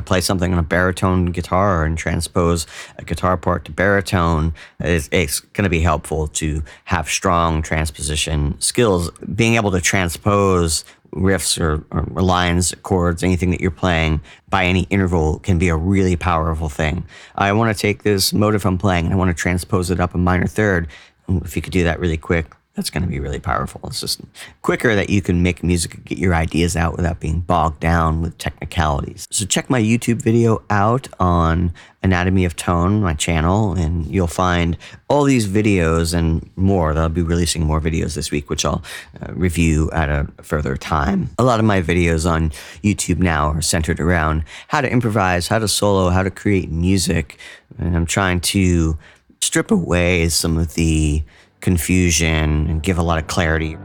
play 0.05 0.21
something 0.21 0.51
on 0.53 0.59
a 0.59 0.63
baritone 0.63 1.25
guitar 1.27 1.83
and 1.83 1.97
transpose 1.97 2.67
a 2.97 3.03
guitar 3.03 3.37
part 3.37 3.65
to 3.65 3.71
baritone, 3.71 4.53
it's, 4.79 5.09
it's 5.11 5.39
going 5.39 5.63
to 5.63 5.69
be 5.69 5.81
helpful 5.81 6.27
to 6.27 6.63
have 6.85 7.09
strong 7.09 7.61
transposition 7.61 8.59
skills. 8.59 9.11
Being 9.35 9.55
able 9.55 9.71
to 9.71 9.81
transpose 9.81 10.85
riffs 11.15 11.59
or, 11.59 11.83
or, 11.91 12.21
lines, 12.21 12.73
chords, 12.83 13.23
anything 13.23 13.51
that 13.51 13.61
you're 13.61 13.71
playing 13.71 14.21
by 14.49 14.65
any 14.65 14.81
interval 14.89 15.39
can 15.39 15.57
be 15.57 15.69
a 15.69 15.75
really 15.75 16.15
powerful 16.15 16.69
thing. 16.69 17.05
I 17.35 17.53
want 17.53 17.75
to 17.75 17.81
take 17.81 18.03
this 18.03 18.33
motive 18.33 18.65
I'm 18.65 18.77
playing 18.77 19.05
and 19.05 19.13
I 19.13 19.17
want 19.17 19.29
to 19.29 19.41
transpose 19.41 19.89
it 19.89 19.99
up 19.99 20.13
a 20.13 20.17
minor 20.17 20.47
third. 20.47 20.87
If 21.27 21.55
you 21.55 21.61
could 21.61 21.73
do 21.73 21.85
that 21.85 21.99
really 21.99 22.17
quick, 22.17 22.53
that's 22.75 22.89
going 22.89 23.03
to 23.03 23.09
be 23.09 23.19
really 23.19 23.39
powerful. 23.39 23.81
It's 23.85 24.01
just 24.01 24.21
quicker 24.61 24.95
that 24.95 25.09
you 25.09 25.21
can 25.21 25.41
make 25.41 25.63
music 25.63 25.95
and 25.95 26.05
get 26.05 26.17
your 26.17 26.35
ideas 26.35 26.75
out 26.75 26.97
without 26.97 27.21
being 27.21 27.39
bogged 27.39 27.79
down 27.79 28.21
with 28.21 28.37
technicalities. 28.37 29.27
So 29.31 29.45
check 29.45 29.69
my 29.69 29.81
YouTube 29.81 30.21
video 30.21 30.61
out 30.69 31.07
on 31.17 31.73
Anatomy 32.03 32.43
of 32.43 32.55
Tone, 32.57 33.01
my 33.01 33.13
channel, 33.13 33.73
and 33.73 34.05
you'll 34.05 34.27
find 34.27 34.77
all 35.07 35.23
these 35.23 35.47
videos 35.47 36.13
and 36.13 36.49
more. 36.57 36.95
I'll 36.97 37.07
be 37.07 37.21
releasing 37.21 37.63
more 37.65 37.79
videos 37.79 38.13
this 38.13 38.29
week, 38.29 38.49
which 38.49 38.65
I'll 38.65 38.83
uh, 39.21 39.33
review 39.33 39.89
at 39.91 40.09
a 40.09 40.27
further 40.43 40.75
time. 40.75 41.29
A 41.39 41.43
lot 41.43 41.59
of 41.59 41.65
my 41.65 41.81
videos 41.81 42.29
on 42.29 42.51
YouTube 42.83 43.19
now 43.19 43.51
are 43.51 43.61
centered 43.61 44.01
around 44.01 44.43
how 44.67 44.81
to 44.81 44.91
improvise, 44.91 45.47
how 45.47 45.59
to 45.59 45.67
solo, 45.67 46.09
how 46.09 46.23
to 46.23 46.29
create 46.29 46.69
music, 46.69 47.39
and 47.79 47.95
I'm 47.95 48.05
trying 48.05 48.41
to 48.41 48.97
strip 49.39 49.71
away 49.71 50.27
some 50.29 50.57
of 50.57 50.73
the 50.73 51.23
confusion 51.65 52.67
and 52.69 52.83
give 52.83 52.99
a 52.99 53.01
lot 53.01 53.17
of 53.17 53.25
clarity. 53.25 53.75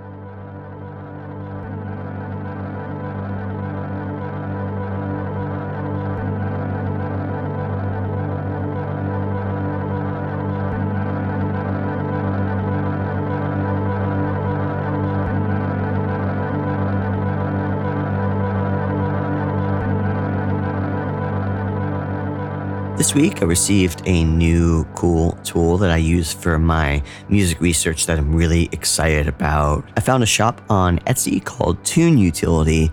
This 23.00 23.14
week, 23.14 23.40
I 23.40 23.46
received 23.46 24.02
a 24.04 24.24
new 24.24 24.84
cool 24.94 25.32
tool 25.42 25.78
that 25.78 25.90
I 25.90 25.96
use 25.96 26.34
for 26.34 26.58
my 26.58 27.02
music 27.30 27.58
research 27.58 28.04
that 28.04 28.18
I'm 28.18 28.36
really 28.36 28.68
excited 28.72 29.26
about. 29.26 29.88
I 29.96 30.00
found 30.00 30.22
a 30.22 30.26
shop 30.26 30.60
on 30.68 30.98
Etsy 31.06 31.42
called 31.42 31.82
Tune 31.82 32.18
Utility, 32.18 32.92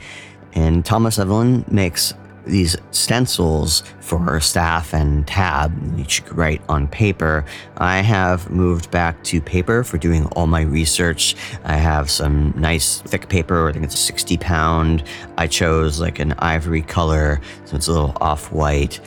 and 0.54 0.86
Thomas 0.86 1.20
Evelyn 1.20 1.66
makes 1.70 2.14
these 2.46 2.78
stencils 2.92 3.84
for 4.00 4.40
staff 4.40 4.94
and 4.94 5.28
tab 5.28 5.78
which 5.98 6.20
you 6.20 6.26
should 6.26 6.38
write 6.38 6.62
on 6.70 6.88
paper. 6.88 7.46
I 7.78 7.98
have 7.98 8.50
moved 8.50 8.90
back 8.90 9.22
to 9.26 9.42
paper 9.42 9.84
for 9.84 9.98
doing 9.98 10.26
all 10.28 10.48
my 10.48 10.62
research. 10.62 11.36
I 11.66 11.76
have 11.76 12.10
some 12.10 12.54
nice 12.56 13.02
thick 13.02 13.28
paper. 13.28 13.68
I 13.68 13.74
think 13.74 13.84
it's 13.84 13.96
a 13.96 13.98
60 13.98 14.38
pound. 14.38 15.04
I 15.38 15.48
chose 15.48 16.00
like 16.00 16.20
an 16.20 16.34
ivory 16.40 16.82
color, 16.82 17.42
so 17.66 17.76
it's 17.76 17.88
a 17.88 17.92
little 17.92 18.18
off 18.22 18.52
white. 18.52 19.00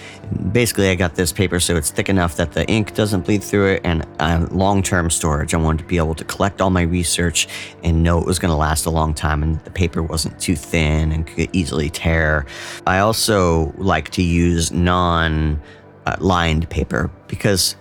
Basically, 0.52 0.88
I 0.90 0.94
got 0.94 1.16
this 1.16 1.32
paper 1.32 1.58
so 1.58 1.76
it's 1.76 1.90
thick 1.90 2.08
enough 2.08 2.36
that 2.36 2.52
the 2.52 2.66
ink 2.68 2.94
doesn't 2.94 3.22
bleed 3.22 3.42
through 3.42 3.72
it 3.74 3.80
and 3.84 4.06
uh, 4.20 4.46
long 4.50 4.82
term 4.82 5.10
storage. 5.10 5.54
I 5.54 5.56
wanted 5.56 5.78
to 5.78 5.84
be 5.84 5.96
able 5.96 6.14
to 6.14 6.24
collect 6.24 6.60
all 6.60 6.70
my 6.70 6.82
research 6.82 7.48
and 7.82 8.02
know 8.02 8.18
it 8.20 8.26
was 8.26 8.38
going 8.38 8.50
to 8.50 8.56
last 8.56 8.86
a 8.86 8.90
long 8.90 9.12
time 9.12 9.42
and 9.42 9.58
the 9.64 9.70
paper 9.70 10.02
wasn't 10.02 10.38
too 10.40 10.54
thin 10.54 11.10
and 11.10 11.26
could 11.26 11.48
easily 11.52 11.90
tear. 11.90 12.46
I 12.86 12.98
also 12.98 13.72
like 13.76 14.10
to 14.10 14.22
use 14.22 14.70
non 14.70 15.60
uh, 16.06 16.16
lined 16.20 16.68
paper 16.70 17.10
because 17.26 17.76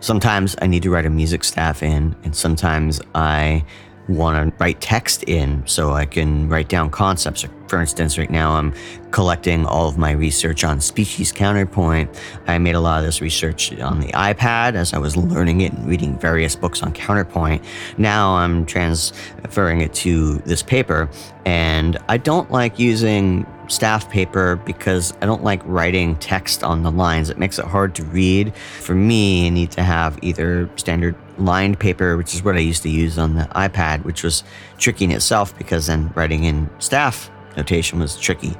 sometimes 0.00 0.54
I 0.60 0.66
need 0.66 0.82
to 0.82 0.90
write 0.90 1.06
a 1.06 1.10
music 1.10 1.44
staff 1.44 1.82
in, 1.82 2.14
and 2.24 2.36
sometimes 2.36 3.00
I 3.14 3.64
want 4.08 4.52
to 4.52 4.56
write 4.62 4.80
text 4.80 5.24
in 5.24 5.66
so 5.66 5.92
I 5.92 6.04
can 6.04 6.48
write 6.48 6.68
down 6.68 6.90
concepts. 6.90 7.44
For 7.68 7.80
instance, 7.80 8.18
right 8.18 8.30
now 8.30 8.52
I'm 8.52 8.74
collecting 9.10 9.64
all 9.64 9.88
of 9.88 9.96
my 9.96 10.10
research 10.10 10.64
on 10.64 10.80
species 10.80 11.32
counterpoint. 11.32 12.10
I 12.46 12.58
made 12.58 12.74
a 12.74 12.80
lot 12.80 12.98
of 12.98 13.06
this 13.06 13.20
research 13.20 13.72
on 13.80 14.00
the 14.00 14.08
iPad 14.08 14.74
as 14.74 14.92
I 14.92 14.98
was 14.98 15.16
learning 15.16 15.62
it 15.62 15.72
and 15.72 15.86
reading 15.86 16.18
various 16.18 16.56
books 16.56 16.82
on 16.82 16.92
counterpoint. 16.92 17.64
Now 17.96 18.34
I'm 18.34 18.66
transferring 18.66 19.80
it 19.80 19.94
to 19.94 20.34
this 20.38 20.62
paper, 20.62 21.08
and 21.46 21.96
I 22.08 22.18
don't 22.18 22.50
like 22.50 22.78
using 22.78 23.46
staff 23.68 24.10
paper 24.10 24.56
because 24.56 25.14
I 25.22 25.26
don't 25.26 25.42
like 25.42 25.62
writing 25.64 26.16
text 26.16 26.62
on 26.62 26.82
the 26.82 26.90
lines. 26.90 27.30
It 27.30 27.38
makes 27.38 27.58
it 27.58 27.64
hard 27.64 27.94
to 27.94 28.04
read. 28.04 28.54
For 28.56 28.94
me, 28.94 29.46
I 29.46 29.48
need 29.48 29.70
to 29.72 29.82
have 29.82 30.18
either 30.22 30.68
standard 30.76 31.16
lined 31.38 31.80
paper, 31.80 32.16
which 32.16 32.34
is 32.34 32.44
what 32.44 32.56
I 32.56 32.60
used 32.60 32.82
to 32.82 32.90
use 32.90 33.18
on 33.18 33.34
the 33.34 33.44
iPad, 33.54 34.04
which 34.04 34.22
was 34.22 34.44
tricky 34.78 35.04
in 35.04 35.10
itself 35.10 35.56
because 35.56 35.86
then 35.86 36.12
writing 36.14 36.44
in 36.44 36.68
staff 36.78 37.30
notation 37.56 37.98
was 37.98 38.18
tricky. 38.18 38.54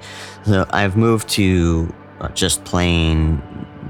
So 0.45 0.67
I've 0.71 0.97
moved 0.97 1.29
to 1.31 1.93
uh, 2.21 2.29
just 2.29 2.65
plain 2.65 3.43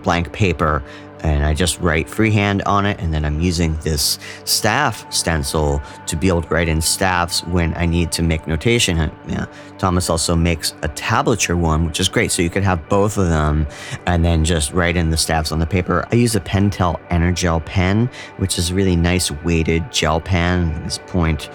blank 0.02 0.32
paper 0.32 0.82
and 1.24 1.42
I 1.46 1.54
just 1.54 1.80
write 1.80 2.08
freehand 2.08 2.62
on 2.66 2.84
it. 2.84 3.00
And 3.00 3.12
then 3.12 3.24
I'm 3.24 3.40
using 3.40 3.76
this 3.78 4.18
staff 4.44 5.10
stencil 5.12 5.82
to 6.06 6.16
be 6.16 6.28
able 6.28 6.42
to 6.42 6.48
write 6.48 6.68
in 6.68 6.82
staffs 6.82 7.42
when 7.44 7.74
I 7.76 7.86
need 7.86 8.12
to 8.12 8.22
make 8.22 8.46
notation. 8.46 8.98
Yeah, 9.26 9.46
Thomas 9.78 10.10
also 10.10 10.36
makes 10.36 10.72
a 10.82 10.88
tablature 10.90 11.58
one, 11.58 11.86
which 11.86 11.98
is 11.98 12.10
great. 12.10 12.30
So 12.30 12.42
you 12.42 12.50
could 12.50 12.62
have 12.62 12.86
both 12.90 13.16
of 13.16 13.28
them 13.28 13.66
and 14.06 14.22
then 14.22 14.44
just 14.44 14.72
write 14.72 14.96
in 14.96 15.08
the 15.08 15.16
staffs 15.16 15.50
on 15.50 15.60
the 15.60 15.66
paper. 15.66 16.06
I 16.12 16.16
use 16.16 16.36
a 16.36 16.40
Pentel 16.40 17.00
Energel 17.08 17.64
pen, 17.64 18.10
which 18.36 18.58
is 18.58 18.70
a 18.70 18.74
really 18.74 18.96
nice 18.96 19.30
weighted 19.30 19.90
gel 19.90 20.20
pen. 20.20 20.84
This 20.84 20.98
point 21.06 21.48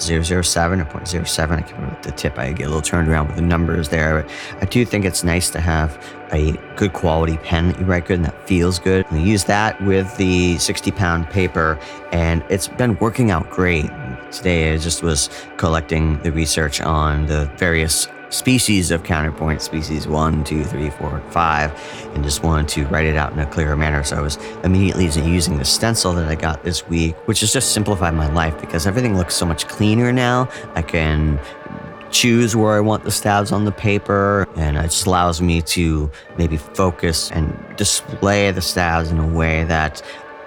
007 0.00 0.80
or 0.80 0.84
0.07. 0.84 1.50
I 1.50 1.62
can't 1.62 1.72
remember 1.72 2.00
the 2.02 2.12
tip. 2.12 2.38
I 2.38 2.52
get 2.52 2.64
a 2.64 2.68
little 2.68 2.82
turned 2.82 3.08
around 3.08 3.28
with 3.28 3.36
the 3.36 3.42
numbers 3.42 3.88
there. 3.88 4.22
But 4.22 4.30
I 4.60 4.66
do 4.66 4.84
think 4.84 5.04
it's 5.04 5.24
nice 5.24 5.50
to 5.50 5.60
have 5.60 5.98
a 6.32 6.52
good 6.76 6.92
quality 6.92 7.36
pen 7.38 7.68
that 7.68 7.78
you 7.78 7.84
write 7.84 8.06
good 8.06 8.16
and 8.16 8.24
that 8.24 8.48
feels 8.48 8.78
good. 8.78 9.06
And 9.10 9.20
I 9.20 9.22
use 9.22 9.44
that 9.44 9.80
with 9.82 10.16
the 10.16 10.58
60 10.58 10.90
pound 10.92 11.30
paper, 11.30 11.78
and 12.12 12.44
it's 12.48 12.68
been 12.68 12.96
working 12.98 13.30
out 13.30 13.48
great. 13.50 13.90
Today, 14.32 14.74
I 14.74 14.78
just 14.78 15.02
was 15.02 15.30
collecting 15.56 16.20
the 16.22 16.32
research 16.32 16.80
on 16.80 17.26
the 17.26 17.46
various 17.56 18.08
species 18.34 18.90
of 18.90 19.04
counterpoint, 19.04 19.62
species 19.62 20.06
one, 20.08 20.44
two, 20.44 20.64
three, 20.64 20.90
four, 20.90 21.22
five, 21.30 21.72
and 22.14 22.24
just 22.24 22.42
wanted 22.42 22.68
to 22.68 22.84
write 22.88 23.06
it 23.06 23.16
out 23.16 23.32
in 23.32 23.38
a 23.38 23.46
clearer 23.46 23.76
manner. 23.76 24.02
So 24.02 24.16
I 24.16 24.20
was 24.20 24.36
immediately 24.64 25.04
using 25.04 25.58
the 25.58 25.64
stencil 25.64 26.12
that 26.14 26.28
I 26.28 26.34
got 26.34 26.64
this 26.64 26.86
week, 26.88 27.16
which 27.26 27.40
has 27.40 27.52
just 27.52 27.72
simplified 27.72 28.14
my 28.14 28.30
life 28.32 28.60
because 28.60 28.86
everything 28.86 29.16
looks 29.16 29.34
so 29.34 29.46
much 29.46 29.68
cleaner 29.68 30.12
now. 30.12 30.48
I 30.74 30.82
can 30.82 31.38
choose 32.10 32.54
where 32.54 32.72
I 32.72 32.80
want 32.80 33.02
the 33.02 33.10
stabs 33.10 33.50
on 33.50 33.64
the 33.64 33.72
paper, 33.72 34.48
and 34.56 34.76
it 34.76 34.82
just 34.82 35.06
allows 35.06 35.40
me 35.40 35.62
to 35.62 36.10
maybe 36.38 36.56
focus 36.56 37.30
and 37.32 37.56
display 37.76 38.50
the 38.52 38.62
stabs 38.62 39.10
in 39.10 39.18
a 39.18 39.26
way 39.26 39.64
that 39.64 40.00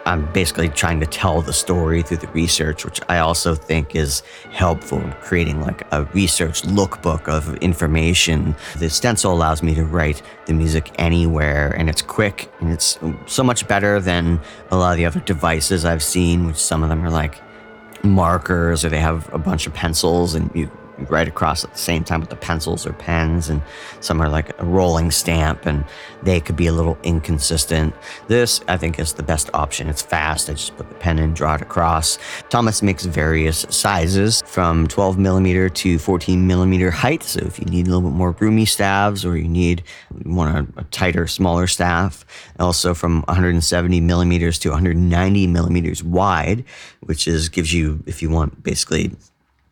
I'm 0.07 0.31
basically 0.31 0.69
trying 0.69 1.01
to 1.01 1.05
tell 1.05 1.41
the 1.41 1.51
story 1.51 2.01
through 2.01 2.17
the 2.17 2.29
research, 2.29 2.85
which 2.85 3.01
I 3.09 3.19
also 3.19 3.55
think 3.55 3.93
is 3.93 4.23
helpful 4.51 5.01
in 5.01 5.11
creating 5.21 5.59
like 5.59 5.85
a 5.91 6.05
research 6.13 6.61
lookbook 6.61 7.27
of 7.27 7.53
information. 7.57 8.55
The 8.77 8.89
stencil 8.89 9.33
allows 9.33 9.61
me 9.61 9.75
to 9.75 9.83
write 9.83 10.21
the 10.45 10.53
music 10.53 10.91
anywhere 10.97 11.75
and 11.77 11.89
it's 11.89 12.01
quick 12.01 12.49
and 12.61 12.71
it's 12.71 12.97
so 13.25 13.43
much 13.43 13.67
better 13.67 13.99
than 13.99 14.39
a 14.71 14.77
lot 14.77 14.91
of 14.91 14.97
the 14.97 15.05
other 15.05 15.19
devices 15.19 15.83
I've 15.83 16.03
seen, 16.03 16.47
which 16.47 16.55
some 16.55 16.83
of 16.83 16.89
them 16.89 17.03
are 17.03 17.11
like 17.11 17.41
markers 18.01 18.85
or 18.85 18.89
they 18.89 18.99
have 18.99 19.31
a 19.33 19.37
bunch 19.37 19.67
of 19.67 19.73
pencils 19.73 20.35
and 20.35 20.49
you 20.55 20.71
write 21.09 21.27
across 21.27 21.63
at 21.63 21.71
the 21.71 21.77
same 21.77 22.03
time 22.03 22.19
with 22.19 22.29
the 22.29 22.35
pencils 22.35 22.85
or 22.85 22.93
pens, 22.93 23.49
and 23.49 23.61
some 23.99 24.21
are 24.21 24.29
like 24.29 24.59
a 24.59 24.65
rolling 24.65 25.11
stamp, 25.11 25.65
and 25.65 25.85
they 26.23 26.39
could 26.39 26.55
be 26.55 26.67
a 26.67 26.73
little 26.73 26.97
inconsistent. 27.03 27.93
This, 28.27 28.61
I 28.67 28.77
think, 28.77 28.99
is 28.99 29.13
the 29.13 29.23
best 29.23 29.49
option. 29.53 29.87
It's 29.89 30.01
fast. 30.01 30.49
I 30.49 30.53
just 30.53 30.75
put 30.77 30.89
the 30.89 30.95
pen 30.95 31.19
in, 31.19 31.33
draw 31.33 31.55
it 31.55 31.61
across. 31.61 32.17
Thomas 32.49 32.81
makes 32.81 33.05
various 33.05 33.65
sizes 33.69 34.41
from 34.45 34.87
12 34.87 35.17
millimeter 35.17 35.69
to 35.69 35.99
14 35.99 36.47
millimeter 36.47 36.91
height. 36.91 37.23
So 37.23 37.41
if 37.41 37.59
you 37.59 37.65
need 37.65 37.87
a 37.87 37.89
little 37.89 38.09
bit 38.09 38.15
more 38.15 38.31
roomy 38.39 38.65
staves, 38.65 39.25
or 39.25 39.37
you 39.37 39.47
need 39.47 39.83
you 40.25 40.33
want 40.33 40.69
a, 40.77 40.81
a 40.81 40.83
tighter, 40.85 41.27
smaller 41.27 41.67
staff, 41.67 42.25
also 42.59 42.93
from 42.93 43.21
170 43.23 44.01
millimeters 44.01 44.59
to 44.59 44.69
190 44.69 45.47
millimeters 45.47 46.03
wide, 46.03 46.63
which 47.01 47.27
is 47.27 47.49
gives 47.49 47.73
you 47.73 48.03
if 48.05 48.21
you 48.21 48.29
want 48.29 48.63
basically 48.63 49.11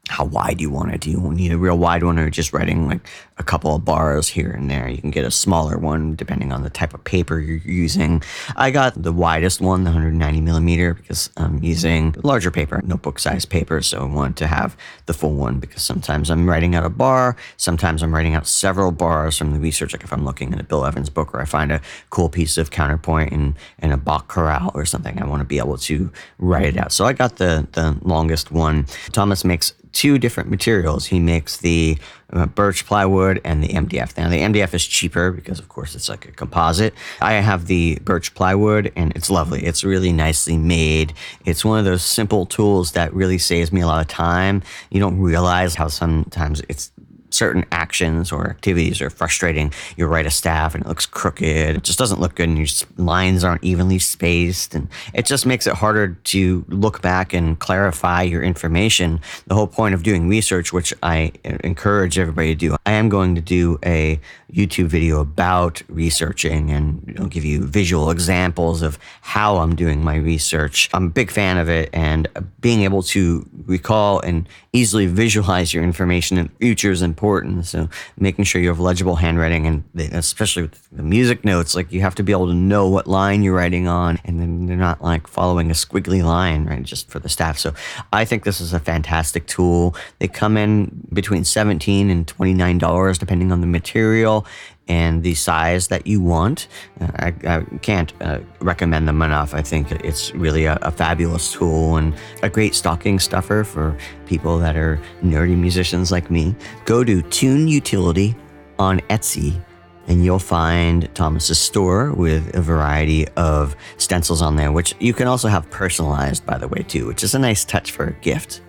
how 0.07 0.23
wide 0.23 0.57
do 0.57 0.61
you 0.61 0.69
want 0.69 0.93
it. 0.93 1.01
Do 1.01 1.09
you 1.09 1.19
need 1.31 1.51
a 1.51 1.57
real 1.57 1.77
wide 1.77 2.03
one 2.03 2.19
or 2.19 2.29
just 2.29 2.53
writing 2.53 2.87
like 2.87 3.07
a 3.37 3.43
couple 3.43 3.75
of 3.75 3.83
bars 3.83 4.27
here 4.27 4.51
and 4.51 4.69
there? 4.69 4.87
You 4.87 4.99
can 4.99 5.09
get 5.09 5.25
a 5.25 5.31
smaller 5.31 5.77
one 5.77 6.15
depending 6.15 6.51
on 6.51 6.61
the 6.61 6.69
type 6.69 6.93
of 6.93 7.03
paper 7.03 7.39
you're 7.39 7.57
using. 7.57 8.21
I 8.55 8.69
got 8.69 9.01
the 9.01 9.11
widest 9.11 9.61
one, 9.61 9.83
the 9.83 9.89
190 9.89 10.41
millimeter, 10.41 10.93
because 10.93 11.31
I'm 11.37 11.61
using 11.63 12.15
larger 12.23 12.51
paper, 12.51 12.81
notebook 12.85 13.17
size 13.17 13.45
paper. 13.45 13.81
So 13.81 14.01
I 14.01 14.05
want 14.05 14.37
to 14.37 14.47
have 14.47 14.77
the 15.07 15.13
full 15.13 15.33
one 15.33 15.59
because 15.59 15.81
sometimes 15.81 16.29
I'm 16.29 16.47
writing 16.47 16.75
out 16.75 16.85
a 16.85 16.89
bar, 16.89 17.35
sometimes 17.57 18.03
I'm 18.03 18.13
writing 18.13 18.35
out 18.35 18.45
several 18.45 18.91
bars 18.91 19.37
from 19.37 19.53
the 19.53 19.59
research. 19.59 19.93
Like 19.93 20.03
if 20.03 20.13
I'm 20.13 20.23
looking 20.23 20.53
at 20.53 20.59
a 20.59 20.63
Bill 20.63 20.85
Evans 20.85 21.09
book 21.09 21.33
or 21.33 21.41
I 21.41 21.45
find 21.45 21.71
a 21.71 21.81
cool 22.11 22.29
piece 22.29 22.59
of 22.59 22.69
counterpoint 22.69 23.33
in, 23.33 23.55
in 23.79 23.91
a 23.91 23.97
Bach 23.97 24.27
chorale 24.27 24.71
or 24.75 24.85
something, 24.85 25.19
I 25.19 25.25
want 25.25 25.41
to 25.41 25.45
be 25.45 25.57
able 25.57 25.77
to 25.77 26.11
write 26.37 26.67
it 26.67 26.77
out. 26.77 26.91
So 26.91 27.05
I 27.05 27.13
got 27.13 27.37
the, 27.37 27.67
the 27.71 27.97
longest 28.03 28.51
one. 28.51 28.85
Thomas 29.11 29.43
makes 29.43 29.73
two 29.95 30.19
different 30.19 30.49
materials. 30.49 31.05
He 31.05 31.19
makes 31.19 31.55
the 31.55 31.97
uh, 32.33 32.45
birch 32.47 32.85
plywood 32.85 33.39
and 33.45 33.63
the 33.63 33.69
MDF. 33.69 34.17
Now, 34.17 34.27
the 34.27 34.41
MDF 34.41 34.73
is 34.73 34.85
cheaper 34.85 35.31
because, 35.31 35.57
of 35.57 35.69
course, 35.69 35.95
it's 35.95 36.09
like 36.09 36.27
a 36.27 36.31
composite. 36.31 36.93
I 37.21 37.33
have 37.35 37.67
the 37.67 37.99
birch 38.03 38.35
plywood 38.35 38.91
and 38.97 39.15
it's 39.15 39.29
lovely. 39.29 39.63
It's 39.65 39.85
really 39.85 40.11
nicely 40.11 40.57
made. 40.57 41.13
It's 41.45 41.63
one 41.63 41.79
of 41.79 41.85
those 41.85 42.03
simple 42.03 42.45
tools 42.45 42.91
that 42.91 43.13
really 43.13 43.37
saves 43.37 43.71
me 43.71 43.81
a 43.81 43.87
lot 43.87 44.01
of 44.01 44.09
time. 44.09 44.63
You 44.91 44.99
don't 44.99 45.17
realize 45.17 45.75
how 45.75 45.87
sometimes 45.87 46.61
it's 46.67 46.91
certain 47.29 47.65
actions 47.71 48.31
or 48.31 48.49
activities 48.49 49.01
are 49.01 49.09
frustrating. 49.09 49.73
You 49.97 50.07
write 50.07 50.25
a 50.25 50.31
staff 50.31 50.75
and 50.75 50.83
it 50.83 50.87
looks 50.87 51.05
crooked. 51.05 51.75
It 51.75 51.83
just 51.83 51.99
doesn't 51.99 52.19
look 52.19 52.35
good 52.35 52.49
and 52.49 52.57
your 52.57 52.67
lines 52.97 53.43
aren't 53.43 53.63
evenly 53.63 53.99
spaced. 53.99 54.75
And 54.75 54.87
it 55.13 55.25
just 55.25 55.45
makes 55.45 55.67
it 55.67 55.73
harder 55.73 56.09
to 56.25 56.65
look 56.69 57.01
back 57.01 57.33
and 57.33 57.59
clarify 57.59 58.21
your 58.21 58.43
information. 58.43 59.19
The 59.47 59.55
whole 59.55 59.67
point 59.67 59.95
of 59.95 60.03
doing 60.03 60.27
research, 60.27 60.71
which 60.71 60.93
I 61.03 61.31
uh, 61.43 61.57
encourage 61.63 62.17
everybody 62.19 62.49
to 62.49 62.55
do, 62.55 62.75
I 62.85 62.91
am 62.91 63.09
going 63.09 63.35
to 63.35 63.41
do 63.41 63.79
a 63.85 64.19
YouTube 64.53 64.87
video 64.87 65.19
about 65.19 65.81
researching 65.89 66.71
and 66.71 67.15
know, 67.15 67.27
give 67.27 67.45
you 67.45 67.63
visual 67.63 68.09
examples 68.09 68.81
of 68.81 68.99
how 69.21 69.57
I'm 69.57 69.75
doing 69.75 70.03
my 70.03 70.15
research. 70.15 70.89
I'm 70.93 71.07
a 71.07 71.09
big 71.09 71.31
fan 71.31 71.57
of 71.57 71.69
it 71.69 71.89
and 71.93 72.27
being 72.61 72.83
able 72.83 73.03
to 73.03 73.47
recall 73.65 74.19
and 74.19 74.47
easily 74.75 75.05
visualize 75.05 75.73
your 75.73 75.83
information 75.83 76.37
in 76.37 76.47
the 76.47 76.51
future 76.59 76.91
is 76.91 77.01
important. 77.01 77.65
So 77.65 77.89
making 78.17 78.45
sure 78.45 78.61
you 78.61 78.67
have 78.67 78.79
legible 78.79 79.15
handwriting 79.15 79.65
and 79.65 79.83
especially 80.13 80.63
with 80.63 80.89
the 80.91 81.03
music 81.03 81.45
notes, 81.45 81.75
like 81.75 81.91
you 81.91 82.01
have 82.01 82.15
to 82.15 82.23
be 82.23 82.31
able 82.31 82.47
to 82.47 82.53
know 82.53 82.89
what 82.89 83.07
line 83.07 83.41
you're 83.41 83.55
writing 83.55 83.87
on 83.87 84.19
and 84.25 84.39
then 84.39 84.65
they're 84.65 84.75
not 84.75 85.01
like 85.01 85.27
following 85.27 85.71
a 85.71 85.73
squiggly 85.73 86.23
line, 86.23 86.65
right? 86.65 86.83
Just 86.83 87.09
for 87.09 87.19
the 87.19 87.29
staff. 87.29 87.57
So 87.57 87.73
I 88.11 88.25
think 88.25 88.43
this 88.43 88.59
is 88.59 88.73
a 88.73 88.79
fantastic 88.79 89.47
tool. 89.47 89.95
They 90.19 90.27
come 90.27 90.57
in 90.57 91.07
between 91.13 91.45
17 91.45 92.09
and 92.09 92.27
$29 92.27 93.17
depending 93.17 93.51
on 93.51 93.61
the 93.61 93.67
material 93.67 94.45
and 94.87 95.23
the 95.23 95.33
size 95.33 95.87
that 95.87 96.05
you 96.05 96.21
want. 96.21 96.67
I, 96.99 97.33
I 97.47 97.61
can't 97.81 98.13
uh, 98.21 98.39
recommend 98.59 99.07
them 99.07 99.21
enough. 99.21 99.53
I 99.53 99.61
think 99.61 99.91
it's 99.91 100.33
really 100.35 100.65
a, 100.65 100.77
a, 100.81 100.91
fabulous 100.91 101.51
tool 101.51 101.97
and 101.97 102.13
a 102.43 102.49
great 102.49 102.75
stocking 102.75 103.19
stuffer 103.19 103.63
for 103.63 103.97
people 104.25 104.59
that 104.59 104.75
are 104.75 105.01
nerdy 105.23 105.57
musicians 105.57 106.11
like 106.11 106.29
me. 106.29 106.55
Go 106.85 107.03
to 107.03 107.21
Tune 107.23 107.67
Utility 107.67 108.35
on 108.79 108.99
Etsy. 109.01 109.59
And 110.07 110.23
you'll 110.23 110.37
find 110.37 111.09
Thomas's 111.15 111.57
store 111.57 112.13
with 112.13 112.55
a 112.55 112.61
variety 112.61 113.27
of 113.29 113.75
stencils 113.97 114.39
on 114.39 114.55
there, 114.55 114.71
which 114.71 114.93
you 114.99 115.15
can 115.15 115.25
also 115.25 115.47
have 115.47 115.67
personalized, 115.71 116.45
by 116.45 116.59
the 116.59 116.67
way, 116.67 116.83
too, 116.83 117.07
which 117.07 117.23
is 117.23 117.33
a 117.33 117.39
nice 117.39 117.65
touch 117.65 117.89
for 117.89 118.05
a 118.05 118.13
gift. 118.21 118.61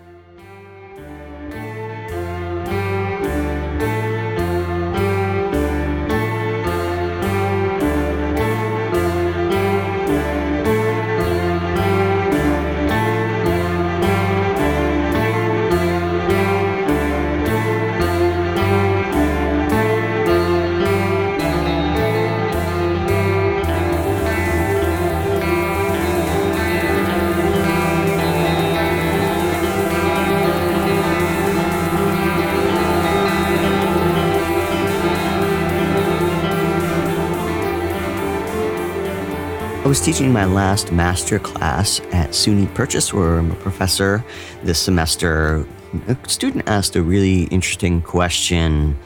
Teaching 40.07 40.31
my 40.31 40.45
last 40.45 40.93
master 40.93 41.37
class 41.37 41.99
at 42.13 42.29
SUNY 42.29 42.73
Purchase, 42.73 43.13
where 43.13 43.39
I'm 43.39 43.51
a 43.51 43.55
professor 43.55 44.23
this 44.63 44.79
semester. 44.79 45.67
A 46.07 46.29
student 46.29 46.65
asked 46.65 46.95
a 46.95 47.03
really 47.03 47.43
interesting 47.47 48.01
question 48.01 48.97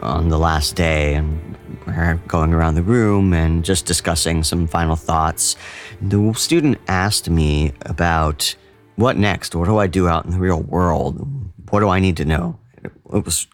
on 0.00 0.30
the 0.30 0.36
last 0.36 0.74
day, 0.74 1.14
and 1.14 1.56
we're 1.86 2.16
going 2.26 2.52
around 2.52 2.74
the 2.74 2.82
room 2.82 3.32
and 3.32 3.64
just 3.64 3.86
discussing 3.86 4.42
some 4.42 4.66
final 4.66 4.96
thoughts. 4.96 5.54
The 6.02 6.32
student 6.32 6.78
asked 6.88 7.30
me 7.30 7.72
about 7.82 8.56
what 8.96 9.16
next? 9.16 9.54
What 9.54 9.66
do 9.66 9.78
I 9.78 9.86
do 9.86 10.08
out 10.08 10.24
in 10.24 10.32
the 10.32 10.40
real 10.40 10.62
world? 10.62 11.24
What 11.70 11.78
do 11.78 11.88
I 11.88 12.00
need 12.00 12.16
to 12.16 12.24
know? 12.24 12.58
It 12.82 13.24
was 13.24 13.46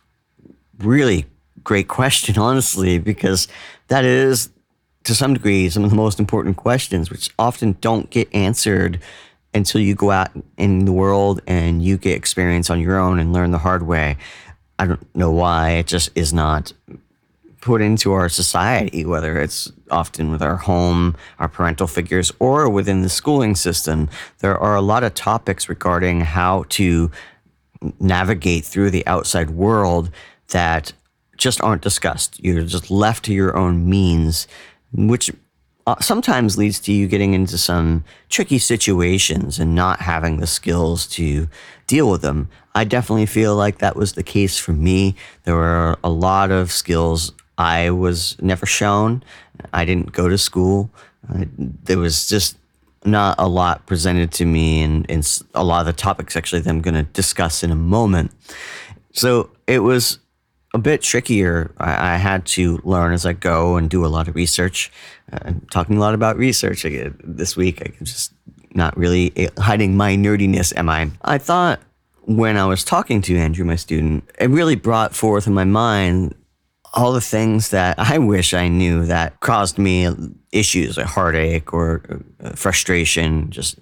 really 0.78 1.26
great 1.62 1.88
question, 1.88 2.38
honestly, 2.38 2.98
because 2.98 3.48
that 3.88 4.06
is 4.06 4.48
to 5.04 5.14
some 5.14 5.34
degree, 5.34 5.68
some 5.70 5.84
of 5.84 5.90
the 5.90 5.96
most 5.96 6.18
important 6.18 6.56
questions, 6.56 7.10
which 7.10 7.30
often 7.38 7.76
don't 7.80 8.10
get 8.10 8.32
answered 8.34 9.00
until 9.54 9.80
you 9.80 9.94
go 9.94 10.10
out 10.10 10.30
in 10.56 10.84
the 10.84 10.92
world 10.92 11.40
and 11.46 11.82
you 11.82 11.96
get 11.96 12.16
experience 12.16 12.70
on 12.70 12.80
your 12.80 12.98
own 12.98 13.18
and 13.18 13.32
learn 13.32 13.50
the 13.50 13.58
hard 13.58 13.82
way. 13.82 14.16
I 14.78 14.86
don't 14.86 15.14
know 15.14 15.30
why 15.30 15.70
it 15.70 15.86
just 15.86 16.10
is 16.14 16.32
not 16.32 16.72
put 17.60 17.82
into 17.82 18.12
our 18.12 18.28
society, 18.28 19.04
whether 19.04 19.38
it's 19.38 19.70
often 19.90 20.30
with 20.30 20.42
our 20.42 20.56
home, 20.56 21.16
our 21.38 21.48
parental 21.48 21.86
figures, 21.86 22.32
or 22.38 22.68
within 22.70 23.02
the 23.02 23.08
schooling 23.08 23.54
system. 23.54 24.08
There 24.38 24.56
are 24.56 24.74
a 24.74 24.80
lot 24.80 25.04
of 25.04 25.14
topics 25.14 25.68
regarding 25.68 26.22
how 26.22 26.64
to 26.70 27.10
navigate 27.98 28.64
through 28.64 28.90
the 28.90 29.06
outside 29.06 29.50
world 29.50 30.10
that 30.48 30.92
just 31.36 31.60
aren't 31.60 31.82
discussed. 31.82 32.42
You're 32.42 32.62
just 32.62 32.90
left 32.90 33.24
to 33.26 33.34
your 33.34 33.56
own 33.56 33.88
means 33.88 34.46
which 34.92 35.30
uh, 35.86 35.96
sometimes 36.00 36.58
leads 36.58 36.78
to 36.80 36.92
you 36.92 37.06
getting 37.06 37.34
into 37.34 37.58
some 37.58 38.04
tricky 38.28 38.58
situations 38.58 39.58
and 39.58 39.74
not 39.74 40.00
having 40.00 40.38
the 40.38 40.46
skills 40.46 41.06
to 41.06 41.48
deal 41.86 42.10
with 42.10 42.22
them. 42.22 42.48
I 42.74 42.84
definitely 42.84 43.26
feel 43.26 43.56
like 43.56 43.78
that 43.78 43.96
was 43.96 44.12
the 44.12 44.22
case 44.22 44.58
for 44.58 44.72
me. 44.72 45.16
There 45.44 45.56
were 45.56 45.98
a 46.04 46.10
lot 46.10 46.50
of 46.50 46.70
skills 46.70 47.32
I 47.58 47.90
was 47.90 48.40
never 48.40 48.66
shown. 48.66 49.22
I 49.72 49.84
didn't 49.84 50.12
go 50.12 50.28
to 50.28 50.38
school. 50.38 50.90
Uh, 51.28 51.44
there 51.56 51.98
was 51.98 52.28
just 52.28 52.56
not 53.04 53.34
a 53.38 53.48
lot 53.48 53.86
presented 53.86 54.30
to 54.32 54.44
me, 54.44 54.82
and, 54.82 55.06
and 55.10 55.42
a 55.54 55.64
lot 55.64 55.80
of 55.80 55.86
the 55.86 55.92
topics 55.92 56.36
actually 56.36 56.62
that 56.62 56.70
I'm 56.70 56.82
going 56.82 56.94
to 56.94 57.02
discuss 57.02 57.62
in 57.62 57.70
a 57.70 57.76
moment. 57.76 58.32
So 59.12 59.50
it 59.66 59.80
was 59.80 60.18
a 60.74 60.78
bit 60.78 61.02
trickier. 61.02 61.72
I, 61.78 62.14
I, 62.14 62.16
had 62.16 62.46
to 62.46 62.80
learn 62.84 63.12
as 63.12 63.26
I 63.26 63.32
go 63.32 63.76
and 63.76 63.90
do 63.90 64.04
a 64.04 64.08
lot 64.08 64.28
of 64.28 64.34
research. 64.34 64.92
Uh, 65.32 65.38
I'm 65.42 65.66
talking 65.70 65.96
a 65.96 66.00
lot 66.00 66.14
about 66.14 66.36
research 66.36 66.84
this 67.24 67.56
week. 67.56 67.82
I 67.82 67.92
am 67.98 68.04
just 68.04 68.32
not 68.74 68.96
really 68.96 69.32
eh, 69.36 69.48
hiding 69.58 69.96
my 69.96 70.16
nerdiness, 70.16 70.74
am 70.76 70.88
I? 70.88 71.10
I 71.22 71.38
thought 71.38 71.80
when 72.22 72.56
I 72.56 72.66
was 72.66 72.84
talking 72.84 73.20
to 73.22 73.36
Andrew, 73.36 73.64
my 73.64 73.76
student, 73.76 74.28
it 74.38 74.50
really 74.50 74.76
brought 74.76 75.14
forth 75.14 75.46
in 75.46 75.54
my 75.54 75.64
mind 75.64 76.34
all 76.92 77.12
the 77.12 77.20
things 77.20 77.70
that 77.70 77.98
I 77.98 78.18
wish 78.18 78.54
I 78.54 78.68
knew 78.68 79.06
that 79.06 79.38
caused 79.40 79.78
me 79.78 80.08
issues, 80.52 80.98
a 80.98 81.06
heartache 81.06 81.72
or 81.72 82.02
uh, 82.42 82.50
frustration, 82.50 83.50
just 83.50 83.78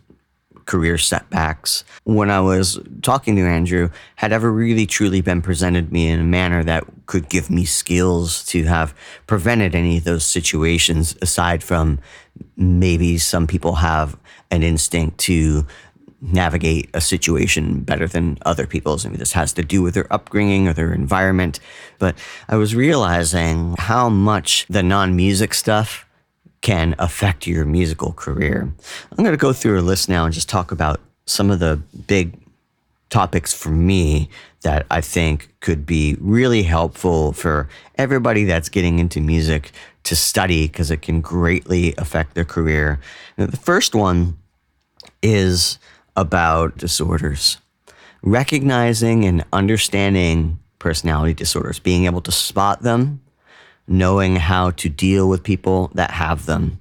career 0.69 0.99
setbacks 0.99 1.83
when 2.05 2.31
I 2.31 2.41
was 2.41 2.79
talking 3.01 3.37
to 3.37 3.43
Andrew 3.43 3.89
had 4.17 4.33
ever 4.33 4.53
really 4.53 4.85
truly 4.85 5.23
been 5.23 5.41
presented 5.41 5.91
me 5.91 6.09
in 6.09 6.21
a 6.21 6.25
manner 6.25 6.63
that 6.63 6.85
could 7.07 7.31
give 7.31 7.51
me 7.51 7.65
skills 7.65 8.45
to 8.47 8.65
have 8.65 8.95
prevented 9.27 9.75
any 9.75 9.97
of 9.97 10.05
those 10.05 10.27
situations 10.27 11.17
aside 11.23 11.65
from 11.65 11.99
maybe 12.57 13.17
some 13.17 13.47
people 13.47 13.77
have 13.77 14.19
an 14.51 14.63
instinct 14.63 15.17
to 15.19 15.67
navigate 16.21 16.91
a 16.93 17.01
situation 17.01 17.81
better 17.81 18.07
than 18.07 18.37
other 18.45 18.67
people's. 18.67 19.07
I 19.07 19.09
mean, 19.09 19.19
this 19.19 19.33
has 19.33 19.53
to 19.55 19.63
do 19.63 19.83
with 19.83 19.95
their 19.95 20.13
upbringing 20.13 20.69
or 20.69 20.75
their 20.75 20.93
environment. 20.93 21.61
But 21.99 22.17
I 22.49 22.57
was 22.57 22.75
realizing 22.75 23.75
how 23.79 24.09
much 24.09 24.67
the 24.69 24.83
non 24.83 25.17
music 25.17 25.55
stuff 25.55 26.08
can 26.61 26.95
affect 26.99 27.47
your 27.47 27.65
musical 27.65 28.13
career. 28.13 28.63
I'm 29.11 29.25
going 29.25 29.31
to 29.31 29.37
go 29.37 29.53
through 29.53 29.81
a 29.81 29.83
list 29.83 30.09
now 30.09 30.25
and 30.25 30.35
just 30.35 30.49
talk 30.49 30.73
about 30.73 31.01
some 31.27 31.51
of 31.51 31.61
the 31.61 31.81
big 32.07 32.39
topics 33.11 33.55
for 33.55 33.71
me 33.71 34.29
that 34.63 34.87
I 34.91 35.01
think 35.01 35.55
could 35.61 35.87
be 35.87 36.17
really 36.21 36.63
helpful 36.63 37.33
for 37.33 37.69
everybody 37.97 38.45
that's 38.45 38.69
getting 38.69 38.99
into 38.99 39.21
music 39.21 39.71
to 40.05 40.17
study 40.17 40.67
because 40.67 40.91
it 40.91 41.03
can 41.03 41.21
greatly 41.21 41.95
affect 41.97 42.35
their 42.35 42.45
career. 42.45 43.01
The 43.37 43.57
first 43.57 43.95
one 43.95 44.37
is 45.23 45.79
about 46.17 46.77
disorders. 46.77 47.59
Recognizing 48.23 49.25
and 49.25 49.45
understanding 49.53 50.59
personality 50.79 51.35
disorders, 51.35 51.79
being 51.79 52.07
able 52.07 52.21
to 52.23 52.33
spot 52.33 52.83
them 52.83 53.21
knowing 53.89 54.37
how 54.37 54.71
to 54.73 54.89
deal 54.89 55.29
with 55.29 55.43
people 55.43 55.91
that 55.95 56.11
have 56.11 56.47
them. 56.47 56.79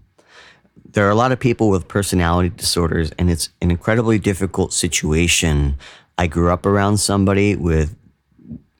There 0.85 1.07
are 1.07 1.11
a 1.11 1.15
lot 1.15 1.31
of 1.31 1.39
people 1.39 1.69
with 1.69 1.87
personality 1.87 2.49
disorders, 2.49 3.11
and 3.17 3.29
it's 3.29 3.49
an 3.61 3.71
incredibly 3.71 4.19
difficult 4.19 4.73
situation 4.73 5.77
I 6.17 6.27
grew 6.27 6.51
up 6.51 6.65
around 6.65 6.97
somebody 6.97 7.55
with 7.55 7.95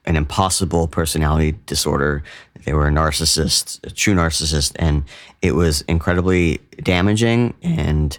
an 0.04 0.16
impossible 0.16 0.88
personality 0.88 1.56
disorder. 1.66 2.22
They 2.64 2.72
were 2.72 2.88
a 2.88 2.90
narcissist, 2.90 3.84
a 3.86 3.90
true 3.90 4.14
narcissist, 4.14 4.72
and 4.76 5.04
it 5.42 5.52
was 5.52 5.82
incredibly 5.82 6.58
damaging 6.82 7.54
and 7.62 8.18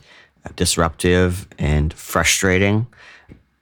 disruptive 0.55 1.47
and 1.57 1.93
frustrating. 1.93 2.87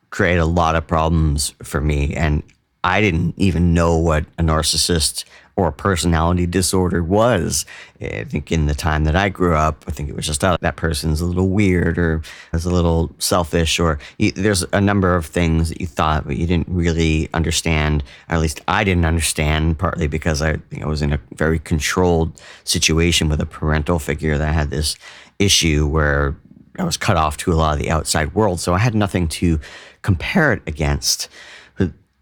Created 0.10 0.40
a 0.40 0.46
lot 0.46 0.76
of 0.76 0.86
problems 0.86 1.54
for 1.64 1.82
me, 1.82 2.14
and 2.16 2.44
I 2.84 3.02
didn't 3.02 3.34
even 3.38 3.74
know 3.74 3.98
what 3.98 4.26
a 4.38 4.44
narcissist 4.44 5.26
or 5.58 5.72
personality 5.72 6.46
disorder 6.46 7.04
was. 7.04 7.66
I 8.00 8.24
think 8.26 8.52
in 8.52 8.68
the 8.68 8.76
time 8.76 9.06
that 9.06 9.16
I 9.16 9.30
grew 9.30 9.56
up, 9.56 9.84
I 9.88 9.92
think 9.92 10.08
it 10.08 10.16
was 10.16 10.28
just 10.28 10.44
oh, 10.44 10.56
that 10.62 10.76
person's 10.76 11.20
a 11.20 11.26
little 11.26 11.50
weird 11.50 11.98
or 11.98 12.22
is 12.54 12.66
a 12.66 12.70
little 12.70 13.12
selfish, 13.18 13.80
or 13.80 13.98
you, 14.20 14.32
there's 14.32 14.64
a 14.72 14.80
number 14.80 15.16
of 15.16 15.26
things 15.26 15.70
that 15.70 15.82
you 15.82 15.88
thought, 15.88 16.28
but 16.28 16.38
you 16.38 16.46
didn't 16.46 16.70
really 16.70 17.28
understand. 17.34 18.04
Or 18.30 18.36
at 18.36 18.42
least 18.42 18.62
I 18.68 18.84
didn't 18.84 19.06
understand, 19.06 19.80
partly 19.80 20.08
because 20.08 20.44
I, 20.44 20.60
I 20.80 20.86
was 20.86 21.02
in 21.02 21.12
a 21.12 21.20
very 21.34 21.58
controlled 21.58 22.40
situation 22.64 23.28
with 23.28 23.42
a 23.42 23.48
parental 23.48 23.98
figure 23.98 24.38
that 24.38 24.54
had 24.54 24.70
this 24.70 24.96
issue 25.40 25.88
where 25.88 26.36
I 26.78 26.84
was 26.84 26.98
cut 26.98 27.18
off 27.18 27.38
to 27.38 27.52
a 27.52 27.56
lot 27.56 27.74
of 27.74 27.80
the 27.80 27.90
outside 27.90 28.36
world. 28.36 28.60
So 28.60 28.76
I 28.76 28.78
had 28.78 28.94
nothing 28.94 29.28
to 29.30 29.60
compare 30.04 30.54
it 30.54 30.62
against. 30.68 31.30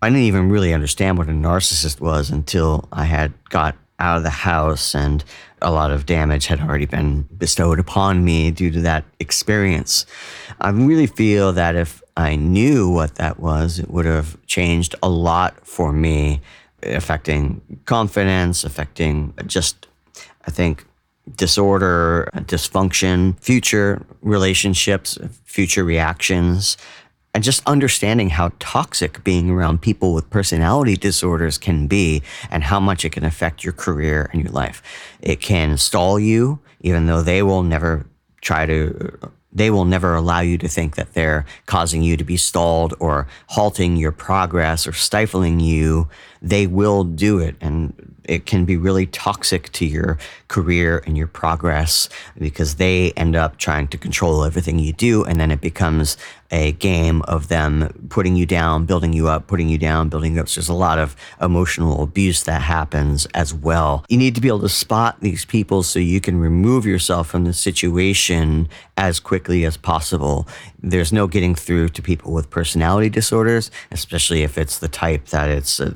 I 0.01 0.09
didn't 0.09 0.23
even 0.23 0.49
really 0.49 0.73
understand 0.73 1.17
what 1.17 1.29
a 1.29 1.31
narcissist 1.31 1.99
was 1.99 2.29
until 2.29 2.87
I 2.91 3.05
had 3.05 3.33
got 3.49 3.75
out 3.99 4.17
of 4.17 4.23
the 4.23 4.29
house 4.29 4.93
and 4.93 5.23
a 5.61 5.71
lot 5.71 5.91
of 5.91 6.05
damage 6.05 6.47
had 6.47 6.59
already 6.59 6.85
been 6.85 7.23
bestowed 7.37 7.79
upon 7.79 8.23
me 8.23 8.51
due 8.51 8.69
to 8.71 8.81
that 8.81 9.05
experience. 9.19 10.05
I 10.59 10.69
really 10.69 11.07
feel 11.07 11.53
that 11.53 11.75
if 11.75 12.03
I 12.17 12.35
knew 12.35 12.89
what 12.89 13.15
that 13.15 13.39
was, 13.39 13.79
it 13.79 13.89
would 13.89 14.05
have 14.05 14.37
changed 14.45 14.95
a 15.01 15.09
lot 15.09 15.65
for 15.65 15.91
me, 15.91 16.41
affecting 16.83 17.61
confidence, 17.85 18.63
affecting 18.63 19.33
just, 19.47 19.87
I 20.45 20.51
think, 20.51 20.85
disorder, 21.35 22.29
dysfunction, 22.35 23.39
future 23.39 24.05
relationships, 24.21 25.17
future 25.45 25.83
reactions 25.83 26.77
and 27.35 27.43
just 27.43 27.61
understanding 27.67 28.29
how 28.29 28.49
toxic 28.59 29.21
being 29.25 29.49
around 29.49 29.81
people 29.81 30.13
with 30.13 30.29
personality 30.29 30.95
disorders 30.95 31.57
can 31.57 31.85
be 31.85 32.23
and 32.49 32.63
how 32.63 32.79
much 32.79 33.03
it 33.03 33.11
can 33.11 33.25
affect 33.25 33.61
your 33.61 33.73
career 33.73 34.29
and 34.31 34.41
your 34.41 34.53
life. 34.53 34.81
It 35.19 35.41
can 35.41 35.77
stall 35.77 36.17
you, 36.17 36.59
even 36.79 37.07
though 37.07 37.21
they 37.21 37.43
will 37.43 37.61
never 37.61 38.05
try 38.41 38.65
to 38.65 39.19
they 39.51 39.69
will 39.69 39.85
never 39.85 40.15
allow 40.15 40.39
you 40.39 40.57
to 40.57 40.67
think 40.67 40.95
that 40.95 41.13
they're 41.13 41.45
causing 41.65 42.01
you 42.01 42.15
to 42.17 42.23
be 42.23 42.37
stalled 42.37 42.93
or 42.99 43.27
halting 43.47 43.97
your 43.97 44.11
progress 44.11 44.87
or 44.87 44.93
stifling 44.93 45.59
you. 45.59 46.09
They 46.41 46.67
will 46.67 47.03
do 47.03 47.39
it. 47.39 47.55
And 47.59 48.14
it 48.27 48.45
can 48.45 48.65
be 48.65 48.77
really 48.77 49.05
toxic 49.05 49.71
to 49.73 49.85
your 49.85 50.17
career 50.47 51.01
and 51.05 51.17
your 51.17 51.27
progress 51.27 52.09
because 52.37 52.75
they 52.75 53.11
end 53.11 53.35
up 53.35 53.57
trying 53.57 53.87
to 53.89 53.97
control 53.97 54.43
everything 54.43 54.79
you 54.79 54.93
do. 54.93 55.23
And 55.23 55.39
then 55.39 55.51
it 55.51 55.61
becomes 55.61 56.17
a 56.51 56.73
game 56.73 57.21
of 57.23 57.47
them 57.47 58.07
putting 58.09 58.35
you 58.35 58.45
down, 58.45 58.85
building 58.85 59.13
you 59.13 59.27
up, 59.27 59.47
putting 59.47 59.67
you 59.67 59.77
down, 59.77 60.09
building 60.09 60.35
you 60.35 60.41
up. 60.41 60.47
So 60.47 60.61
there's 60.61 60.69
a 60.69 60.73
lot 60.73 60.99
of 60.99 61.15
emotional 61.41 62.03
abuse 62.03 62.43
that 62.43 62.61
happens 62.61 63.25
as 63.33 63.53
well. 63.53 64.05
You 64.09 64.17
need 64.17 64.35
to 64.35 64.41
be 64.41 64.47
able 64.47 64.61
to 64.61 64.69
spot 64.69 65.17
these 65.21 65.43
people 65.43 65.81
so 65.83 65.99
you 65.99 66.21
can 66.21 66.39
remove 66.39 66.85
yourself 66.85 67.27
from 67.27 67.45
the 67.45 67.53
situation 67.53 68.69
as 68.95 69.19
quickly 69.19 69.65
as 69.65 69.75
possible. 69.75 70.47
There's 70.81 71.11
no 71.11 71.27
getting 71.27 71.55
through 71.55 71.89
to 71.89 72.01
people 72.01 72.31
with 72.31 72.49
personality 72.49 73.09
disorders, 73.09 73.71
especially 73.91 74.43
if 74.43 74.57
it's 74.57 74.77
the 74.77 74.87
type 74.87 75.25
that 75.29 75.49
it's, 75.49 75.79
uh, 75.79 75.93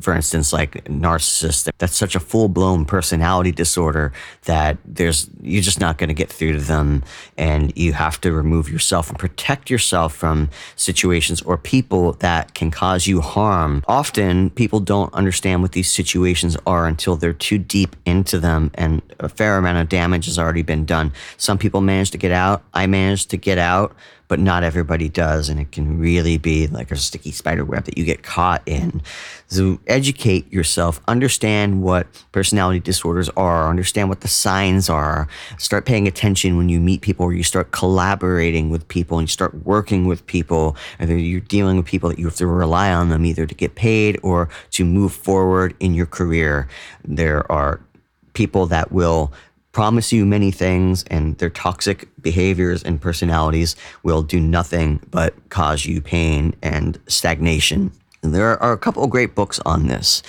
for 0.00 0.14
instance, 0.14 0.52
like 0.52 0.84
narcissist. 0.84 1.70
That's 1.78 1.96
such 1.96 2.14
a 2.14 2.20
full 2.20 2.48
blown 2.48 2.84
personality 2.84 3.52
disorder 3.52 4.12
that 4.44 4.78
there's, 4.84 5.30
you're 5.42 5.62
just 5.62 5.80
not 5.80 5.98
going 5.98 6.08
to 6.08 6.14
get 6.14 6.30
through 6.30 6.54
to 6.54 6.60
them. 6.60 7.02
And 7.36 7.76
you 7.76 7.92
have 7.92 8.20
to 8.22 8.32
remove 8.32 8.70
yourself 8.70 9.08
and 9.08 9.18
protect 9.18 9.70
yourself 9.70 10.14
from 10.14 10.50
situations 10.76 11.42
or 11.42 11.56
people 11.56 12.12
that 12.14 12.54
can 12.54 12.70
cause 12.70 13.06
you 13.06 13.20
harm. 13.20 13.84
Often 13.86 14.50
people 14.50 14.80
don't 14.80 15.12
understand 15.14 15.62
what 15.62 15.72
these 15.72 15.90
situations 15.90 16.56
are 16.66 16.86
until 16.86 17.16
they're 17.16 17.32
too 17.32 17.58
deep 17.58 17.96
into 18.04 18.38
them 18.38 18.70
and 18.74 19.02
a 19.20 19.28
fair 19.28 19.58
amount 19.58 19.78
of 19.78 19.88
damage 19.88 20.26
has 20.26 20.38
already 20.38 20.62
been 20.62 20.84
done. 20.84 21.12
Some 21.36 21.58
people 21.58 21.80
manage 21.80 22.10
to 22.12 22.18
get 22.18 22.32
out. 22.32 22.62
I 22.72 22.86
managed 22.86 23.30
to 23.30 23.36
get 23.36 23.58
out 23.58 23.94
but 24.28 24.38
not 24.38 24.62
everybody 24.62 25.08
does. 25.08 25.48
And 25.48 25.58
it 25.58 25.72
can 25.72 25.98
really 25.98 26.38
be 26.38 26.66
like 26.66 26.90
a 26.90 26.96
sticky 26.96 27.32
spider 27.32 27.64
web 27.64 27.84
that 27.84 27.98
you 27.98 28.04
get 28.04 28.22
caught 28.22 28.62
in. 28.66 29.02
So 29.46 29.80
educate 29.86 30.52
yourself, 30.52 31.00
understand 31.08 31.82
what 31.82 32.06
personality 32.32 32.80
disorders 32.80 33.30
are, 33.30 33.68
understand 33.68 34.10
what 34.10 34.20
the 34.20 34.28
signs 34.28 34.88
are, 34.90 35.26
start 35.56 35.86
paying 35.86 36.06
attention 36.06 36.56
when 36.56 36.68
you 36.68 36.80
meet 36.80 37.00
people 37.00 37.24
or 37.24 37.32
you 37.32 37.42
start 37.42 37.70
collaborating 37.70 38.70
with 38.70 38.86
people 38.88 39.18
and 39.18 39.26
you 39.26 39.32
start 39.32 39.64
working 39.64 40.06
with 40.06 40.26
people, 40.26 40.76
either 41.00 41.16
you're 41.16 41.40
dealing 41.40 41.78
with 41.78 41.86
people 41.86 42.10
that 42.10 42.18
you 42.18 42.26
have 42.26 42.36
to 42.36 42.46
rely 42.46 42.92
on 42.92 43.08
them 43.08 43.24
either 43.24 43.46
to 43.46 43.54
get 43.54 43.74
paid 43.74 44.20
or 44.22 44.48
to 44.70 44.84
move 44.84 45.12
forward 45.12 45.74
in 45.80 45.94
your 45.94 46.06
career. 46.06 46.68
There 47.04 47.50
are 47.50 47.80
people 48.34 48.66
that 48.66 48.92
will 48.92 49.32
promise 49.78 50.12
you 50.12 50.26
many 50.26 50.50
things, 50.50 51.04
and 51.04 51.38
their 51.38 51.50
toxic 51.50 52.08
behaviors 52.20 52.82
and 52.82 53.00
personalities 53.00 53.76
will 54.02 54.22
do 54.22 54.40
nothing 54.40 54.98
but 55.08 55.32
cause 55.50 55.86
you 55.86 56.00
pain 56.00 56.52
and 56.64 56.98
stagnation. 57.06 57.92
And 58.24 58.34
there 58.34 58.60
are 58.60 58.72
a 58.72 58.76
couple 58.76 59.06
great 59.06 59.36
books 59.36 59.60
on 59.64 59.86
this. 59.86 60.20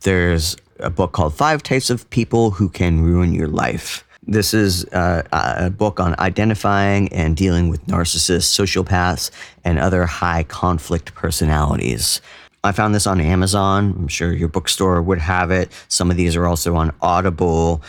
There's 0.00 0.56
a 0.78 0.88
book 0.88 1.12
called 1.12 1.34
Five 1.34 1.62
Types 1.62 1.90
of 1.90 2.08
People 2.08 2.52
Who 2.52 2.70
Can 2.70 3.02
Ruin 3.02 3.34
Your 3.34 3.48
Life. 3.48 4.04
This 4.26 4.54
is 4.54 4.86
uh, 4.86 5.22
a 5.32 5.68
book 5.68 6.00
on 6.00 6.18
identifying 6.18 7.12
and 7.12 7.36
dealing 7.36 7.68
with 7.68 7.86
narcissists, 7.86 8.58
sociopaths, 8.58 9.30
and 9.64 9.78
other 9.78 10.06
high 10.06 10.44
conflict 10.44 11.14
personalities. 11.14 12.22
I 12.64 12.72
found 12.72 12.94
this 12.94 13.06
on 13.06 13.20
Amazon. 13.20 13.94
I'm 13.98 14.08
sure 14.08 14.32
your 14.32 14.48
bookstore 14.48 15.02
would 15.02 15.18
have 15.18 15.50
it. 15.50 15.70
Some 15.88 16.10
of 16.10 16.16
these 16.16 16.34
are 16.34 16.46
also 16.46 16.76
on 16.76 16.94
Audible. 17.02 17.82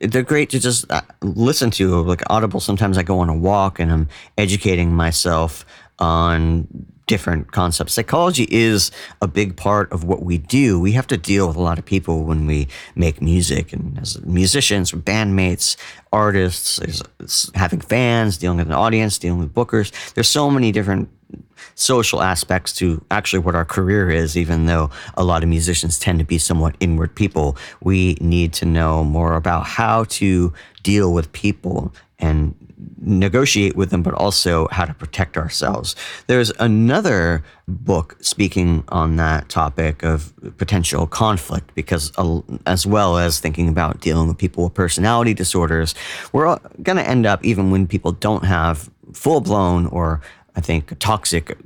They're 0.00 0.22
great 0.22 0.50
to 0.50 0.58
just 0.58 0.90
uh, 0.90 1.02
listen 1.22 1.70
to. 1.72 2.00
Like 2.02 2.22
Audible, 2.28 2.60
sometimes 2.60 2.98
I 2.98 3.02
go 3.02 3.20
on 3.20 3.28
a 3.28 3.36
walk 3.36 3.78
and 3.78 3.90
I'm 3.92 4.08
educating 4.36 4.94
myself 4.94 5.64
on 5.98 6.66
different 7.06 7.50
concepts. 7.50 7.92
Psychology 7.92 8.46
is 8.50 8.92
a 9.20 9.26
big 9.26 9.56
part 9.56 9.90
of 9.92 10.04
what 10.04 10.22
we 10.22 10.38
do. 10.38 10.78
We 10.78 10.92
have 10.92 11.08
to 11.08 11.16
deal 11.16 11.48
with 11.48 11.56
a 11.56 11.60
lot 11.60 11.76
of 11.76 11.84
people 11.84 12.22
when 12.22 12.46
we 12.46 12.68
make 12.94 13.20
music, 13.20 13.72
and 13.72 13.98
as 13.98 14.24
musicians, 14.24 14.92
bandmates, 14.92 15.76
artists, 16.12 16.78
having 17.56 17.80
fans, 17.80 18.38
dealing 18.38 18.58
with 18.58 18.68
an 18.68 18.74
audience, 18.74 19.18
dealing 19.18 19.40
with 19.40 19.52
bookers. 19.52 19.90
There's 20.14 20.28
so 20.28 20.50
many 20.50 20.70
different 20.70 21.08
social 21.74 22.22
aspects 22.22 22.72
to 22.74 23.02
actually 23.10 23.38
what 23.38 23.54
our 23.54 23.64
career 23.64 24.10
is, 24.10 24.36
even 24.36 24.66
though 24.66 24.90
a 25.16 25.24
lot 25.24 25.42
of 25.42 25.48
musicians 25.48 25.98
tend 25.98 26.18
to 26.18 26.24
be 26.24 26.38
somewhat 26.38 26.76
inward 26.80 27.14
people. 27.14 27.56
We 27.80 28.16
need 28.20 28.52
to 28.54 28.66
know 28.66 29.04
more 29.04 29.34
about 29.34 29.66
how 29.66 30.04
to 30.04 30.52
deal 30.82 31.12
with 31.12 31.32
people 31.32 31.92
and 32.18 32.54
negotiate 33.02 33.76
with 33.76 33.90
them, 33.90 34.02
but 34.02 34.14
also 34.14 34.68
how 34.70 34.84
to 34.84 34.94
protect 34.94 35.36
ourselves. 35.36 35.96
There's 36.26 36.50
another 36.58 37.42
book 37.66 38.16
speaking 38.20 38.84
on 38.88 39.16
that 39.16 39.48
topic 39.48 40.02
of 40.02 40.32
potential 40.58 41.06
conflict, 41.06 41.74
because 41.74 42.12
uh, 42.18 42.40
as 42.66 42.86
well 42.86 43.18
as 43.18 43.40
thinking 43.40 43.68
about 43.68 44.00
dealing 44.00 44.28
with 44.28 44.38
people 44.38 44.64
with 44.64 44.74
personality 44.74 45.34
disorders, 45.34 45.94
we're 46.32 46.58
going 46.82 46.96
to 46.96 47.06
end 47.06 47.26
up, 47.26 47.44
even 47.44 47.70
when 47.70 47.86
people 47.86 48.12
don't 48.12 48.44
have 48.44 48.90
full 49.12 49.40
blown 49.40 49.86
or 49.86 50.20
I 50.56 50.60
think, 50.60 50.98
toxic 50.98 51.56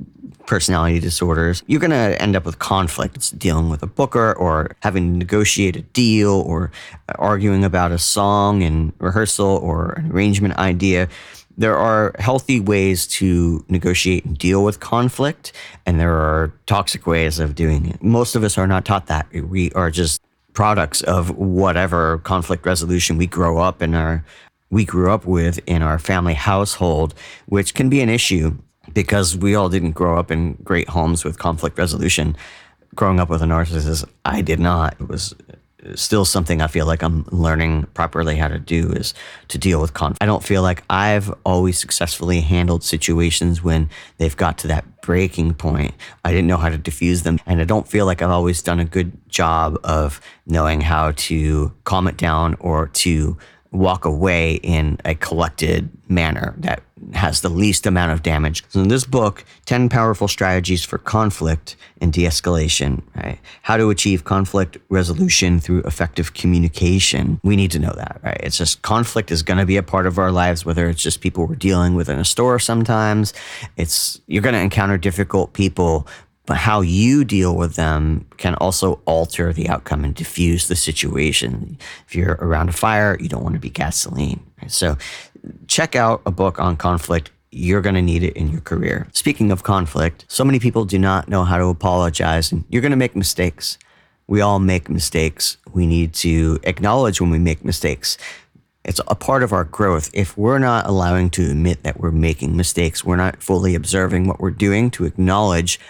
personality 0.47 1.01
disorders, 1.01 1.63
you're 1.67 1.81
going 1.81 1.91
to 1.91 2.21
end 2.21 2.37
up 2.37 2.45
with 2.45 2.59
conflicts 2.59 3.31
dealing 3.31 3.71
with 3.71 3.83
a 3.83 3.87
booker 3.87 4.33
or 4.35 4.77
having 4.81 5.13
to 5.13 5.19
negotiate 5.19 5.77
a 5.77 5.83
deal 5.83 6.33
or 6.33 6.71
arguing 7.17 7.65
about 7.65 7.93
a 7.93 7.99
song 7.99 8.63
in 8.63 8.93
rehearsal 8.99 9.47
or 9.47 9.93
an 9.93 10.13
arrangement 10.13 10.57
idea. 10.57 11.09
There 11.57 11.77
are 11.77 12.15
healthy 12.19 12.61
ways 12.61 13.07
to 13.19 13.65
negotiate 13.69 14.25
and 14.25 14.37
deal 14.37 14.65
with 14.65 14.81
conflict, 14.81 15.53
and 15.87 16.01
there 16.01 16.15
are 16.15 16.53
toxic 16.67 17.07
ways 17.07 17.39
of 17.39 17.55
doing 17.55 17.87
it. 17.87 18.03
Most 18.03 18.35
of 18.35 18.43
us 18.43 18.59
are 18.59 18.67
not 18.67 18.85
taught 18.85 19.07
that. 19.07 19.27
We 19.33 19.71
are 19.73 19.91
just 19.91 20.21
products 20.53 21.01
of 21.03 21.37
whatever 21.37 22.19
conflict 22.19 22.67
resolution 22.67 23.17
we 23.17 23.27
grow 23.27 23.59
up 23.59 23.83
in 23.83 23.95
our 23.95 24.25
we 24.71 24.85
grew 24.85 25.13
up 25.13 25.25
with 25.25 25.61
in 25.67 25.83
our 25.83 26.01
family 26.01 26.35
household, 26.35 27.15
which 27.47 27.75
can 27.75 27.89
be 27.89 28.01
an 28.01 28.09
issue 28.09 28.57
because 28.95 29.37
we 29.37 29.55
all 29.55 29.69
didn't 29.69 29.93
grow 29.93 30.19
up 30.19 30.31
in 30.31 30.55
great 30.65 30.89
homes 30.89 31.25
with 31.25 31.39
conflict 31.39 31.77
resolution. 31.79 32.37
Growing 32.95 33.19
up 33.19 33.29
with 33.29 33.43
a 33.43 33.47
narcissist, 33.47 34.09
I 34.25 34.41
did 34.41 34.61
not. 34.61 34.95
It 35.01 35.09
was 35.09 35.35
uh, 35.85 35.97
still 35.97 36.25
something 36.25 36.63
I 36.63 36.69
feel 36.69 36.87
like 36.87 37.03
I'm 37.03 37.25
learning 37.31 37.87
properly 37.93 38.37
how 38.37 38.47
to 38.49 38.59
do 38.59 38.93
is 38.93 39.13
to 39.49 39.59
deal 39.59 39.81
with 39.81 39.95
conflict. 39.95 40.23
I 40.23 40.27
don't 40.27 40.45
feel 40.45 40.63
like 40.63 40.85
I've 40.89 41.35
always 41.45 41.79
successfully 41.79 42.41
handled 42.41 42.85
situations 42.85 43.65
when 43.65 43.91
they've 44.19 44.37
got 44.37 44.59
to 44.59 44.69
that 44.69 45.03
breaking 45.03 45.55
point. 45.55 45.93
I 46.25 46.31
didn't 46.31 46.47
know 46.47 46.57
how 46.57 46.69
to 46.69 46.79
diffuse 46.79 47.25
them. 47.25 47.41
And 47.47 47.61
I 47.61 47.65
don't 47.65 47.89
feel 47.89 48.07
like 48.07 48.23
I've 48.23 48.31
always 48.31 48.63
done 48.63 48.79
a 48.79 48.85
good 48.85 49.13
job 49.29 49.79
of 49.83 50.21
knowing 50.47 50.81
how 50.81 51.13
to 51.13 51.73
calm 51.83 52.07
it 52.07 52.17
down 52.17 52.57
or 52.61 52.89
to 52.89 53.37
walk 53.75 54.05
away 54.05 54.55
in 54.63 54.99
a 55.05 55.17
collected 55.17 55.91
manner 56.09 56.55
that 56.59 56.83
has 57.13 57.41
the 57.41 57.49
least 57.49 57.87
amount 57.87 58.13
of 58.13 58.23
damage. 58.23 58.65
So 58.69 58.81
in 58.81 58.89
this 58.89 59.05
book, 59.05 59.45
10 59.67 59.89
powerful 59.89 60.29
strategies 60.29 60.85
for 60.85 60.99
conflict 60.99 61.77
and 62.01 62.13
de-escalation, 62.13 63.03
right? 63.17 63.39
How 63.63 63.77
to 63.77 63.91
achieve 63.91 64.25
conflict 64.25 64.79
resolution 64.89 65.61
through 65.61 65.83
effective 65.83 66.35
communication. 66.35 67.41
We 67.43 67.57
need 67.57 67.71
to 67.73 67.79
know 67.79 67.93
that, 67.97 68.21
right? 68.23 68.41
It's 68.43 68.59
just 68.59 68.83
conflict 68.83 69.31
is 69.31 69.43
going 69.43 69.59
to 69.59 69.67
be 69.67 69.77
a 69.77 69.83
part 69.83 70.07
of 70.07 70.19
our 70.19 70.33
lives, 70.33 70.65
whether 70.65 70.89
it's 70.89 71.03
just 71.03 71.21
people 71.21 71.47
we're 71.47 71.55
dealing 71.55 71.95
with 71.95 72.09
in 72.09 72.19
a 72.19 72.25
store 72.25 72.59
sometimes. 72.59 73.33
It's 73.77 74.21
you're 74.27 74.43
going 74.43 74.55
to 74.55 74.61
encounter 74.61 74.99
difficult 74.99 75.53
people, 75.53 76.07
but 76.47 76.59
how 76.59 76.83
you 76.83 77.25
deal 77.25 77.57
with 77.57 77.77
them 77.77 78.27
can 78.37 78.55
also 78.57 79.01
alter 79.07 79.53
the 79.53 79.69
outcome 79.69 80.05
and 80.05 80.15
diffuse 80.15 80.69
the 80.69 80.77
situation. 80.77 81.79
If 82.07 82.15
you're 82.15 82.39
around 82.41 82.69
a 82.69 82.73
fire, 82.73 83.17
you 83.19 83.29
don't 83.29 83.43
want 83.43 83.55
to 83.55 83.61
be 83.61 83.71
gasoline. 83.71 84.45
So, 84.67 84.97
check 85.67 85.97
out 85.97 86.23
a 86.27 86.31
book 86.31 86.59
on 86.59 86.77
conflict. 86.77 87.31
You're 87.51 87.81
going 87.81 87.95
to 87.95 88.03
need 88.03 88.23
it 88.23 88.37
in 88.37 88.51
your 88.51 88.61
career. 88.61 89.07
Speaking 89.13 89.53
of 89.53 89.63
conflict, 89.63 90.25
so 90.29 90.45
many 90.45 90.59
people 90.59 90.85
do 90.85 90.99
not 90.99 91.29
know 91.29 91.45
how 91.45 91.59
to 91.59 91.67
apologize, 91.67 92.51
and 92.51 92.65
you're 92.69 92.83
going 92.83 92.91
to 92.91 92.97
make 92.97 93.15
mistakes. 93.15 93.79
We 94.27 94.41
all 94.41 94.59
make 94.59 94.89
mistakes. 94.89 95.57
We 95.73 95.87
need 95.87 96.15
to 96.15 96.59
acknowledge 96.65 97.21
when 97.21 97.31
we 97.31 97.39
make 97.39 97.65
mistakes. 97.65 98.17
It's 98.85 99.01
a 99.07 99.15
part 99.15 99.43
of 99.43 99.53
our 99.53 99.65
growth. 99.65 100.11
If 100.13 100.37
we're 100.37 100.59
not 100.59 100.87
allowing 100.87 101.31
to 101.31 101.51
admit 101.51 101.85
that 101.85 102.01
we're 102.01 102.11
making 102.11 102.57
mistakes, 102.57 103.05
we're 103.05 103.17
not 103.17 103.43
fully 103.43 103.75
observing 103.75 104.27
what 104.27 104.41
we're 104.41 104.51
doing 104.51 104.91
to 104.93 105.05
acknowledge 105.05 105.81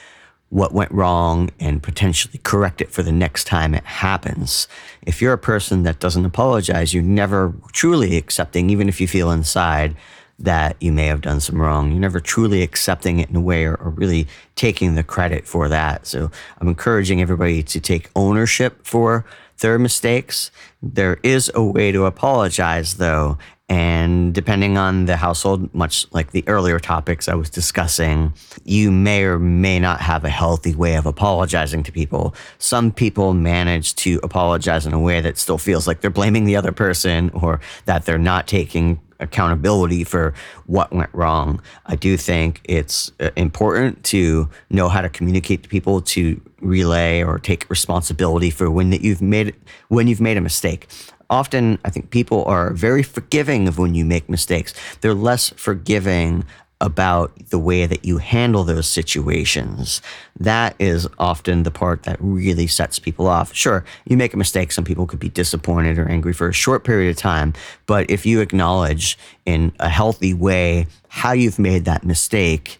what 0.54 0.72
went 0.72 0.92
wrong 0.92 1.50
and 1.58 1.82
potentially 1.82 2.38
correct 2.44 2.80
it 2.80 2.88
for 2.88 3.02
the 3.02 3.10
next 3.10 3.42
time 3.42 3.74
it 3.74 3.82
happens. 3.82 4.68
If 5.02 5.20
you're 5.20 5.32
a 5.32 5.38
person 5.38 5.82
that 5.82 5.98
doesn't 5.98 6.24
apologize, 6.24 6.94
you're 6.94 7.02
never 7.02 7.52
truly 7.72 8.16
accepting, 8.16 8.70
even 8.70 8.88
if 8.88 9.00
you 9.00 9.08
feel 9.08 9.32
inside 9.32 9.96
that 10.38 10.76
you 10.78 10.92
may 10.92 11.06
have 11.06 11.22
done 11.22 11.40
some 11.40 11.60
wrong. 11.60 11.90
You're 11.90 11.98
never 11.98 12.20
truly 12.20 12.62
accepting 12.62 13.18
it 13.18 13.30
in 13.30 13.34
a 13.34 13.40
way 13.40 13.64
or, 13.64 13.74
or 13.74 13.90
really 13.90 14.28
taking 14.54 14.94
the 14.94 15.02
credit 15.02 15.44
for 15.44 15.68
that. 15.68 16.06
So 16.06 16.30
I'm 16.60 16.68
encouraging 16.68 17.20
everybody 17.20 17.64
to 17.64 17.80
take 17.80 18.12
ownership 18.14 18.86
for 18.86 19.24
their 19.58 19.76
mistakes. 19.76 20.52
There 20.80 21.18
is 21.24 21.50
a 21.52 21.64
way 21.64 21.90
to 21.90 22.04
apologize, 22.04 22.94
though, 22.94 23.38
and 23.68 24.35
depending 24.35 24.77
on 24.77 25.07
the 25.07 25.16
household, 25.16 25.74
much 25.74 26.07
like 26.12 26.33
the 26.33 26.44
earlier 26.46 26.79
topics 26.79 27.29
I 27.29 27.35
was 27.35 27.48
discussing, 27.48 28.35
you 28.64 28.92
may 28.92 29.24
or 29.24 29.38
may 29.38 29.79
not 29.79 30.00
have 30.00 30.24
a 30.24 30.29
healthy 30.29 30.74
way 30.74 30.96
of 30.96 31.07
apologizing 31.07 31.83
to 31.85 31.92
people. 31.92 32.35
Some 32.59 32.92
people 32.92 33.33
manage 33.33 33.94
to 33.96 34.20
apologize 34.22 34.87
in 34.87 34.92
a 34.92 35.00
way 35.00 35.22
that 35.22 35.38
still 35.38 35.57
feels 35.57 35.87
like 35.87 36.03
they're 36.03 36.11
blaming 36.11 36.44
the 36.44 36.57
other 36.57 36.72
person 36.72 37.31
or 37.31 37.61
that 37.87 38.05
they're 38.05 38.18
not 38.18 38.46
taking 38.46 39.00
accountability 39.20 40.05
for 40.05 40.35
what 40.66 40.92
went 40.92 41.11
wrong. 41.14 41.62
I 41.87 41.96
do 41.96 42.16
think 42.16 42.61
it's 42.64 43.12
uh, 43.20 43.31
important 43.37 44.05
to 44.05 44.48
know 44.70 44.88
how 44.88 45.00
to 45.00 45.09
communicate 45.09 45.62
to 45.62 45.68
people 45.68 46.00
to 46.03 46.40
relay 46.61 47.22
or 47.22 47.38
take 47.38 47.68
responsibility 47.68 48.50
for 48.50 48.70
when 48.70 48.90
that 48.90 49.03
you've 49.03 49.20
made 49.22 49.55
when 49.88 50.09
you've 50.09 50.20
made 50.20 50.37
a 50.37 50.40
mistake 50.40 50.88
often 51.35 51.79
I 51.85 51.90
think 51.90 52.11
people 52.11 52.44
are 52.44 52.73
very 52.73 53.03
forgiving 53.03 53.68
of 53.68 53.79
when 53.79 53.94
you 53.94 54.05
make 54.05 54.29
mistakes. 54.29 54.73
They're 55.01 55.14
less 55.14 55.51
forgiving 55.51 56.44
about 56.81 57.33
the 57.51 57.59
way 57.59 57.87
that 57.87 58.05
you 58.05 58.18
handle 58.18 58.62
those 58.62 58.87
situations. 58.87 60.03
That 60.38 60.77
is 60.79 61.09
often 61.18 61.62
the 61.62 61.70
part 61.70 62.03
that 62.05 62.18
really 62.20 62.66
sets 62.66 62.99
people 62.99 63.27
off. 63.27 63.55
Sure, 63.55 63.85
you 64.07 64.16
make 64.16 64.35
a 64.35 64.37
mistake, 64.37 64.70
some 64.70 64.85
people 64.85 65.07
could 65.07 65.18
be 65.18 65.29
disappointed 65.29 65.99
or 65.99 66.09
angry 66.09 66.33
for 66.33 66.49
a 66.49 66.53
short 66.53 66.85
period 66.85 67.11
of 67.11 67.16
time, 67.16 67.53
but 67.87 68.09
if 68.11 68.27
you 68.27 68.40
acknowledge 68.40 69.18
in 69.47 69.73
a 69.81 69.88
healthy 69.88 70.35
way 70.35 70.87
how 71.09 71.33
you've 71.33 71.59
made 71.59 71.85
that 71.85 72.05
mistake, 72.05 72.79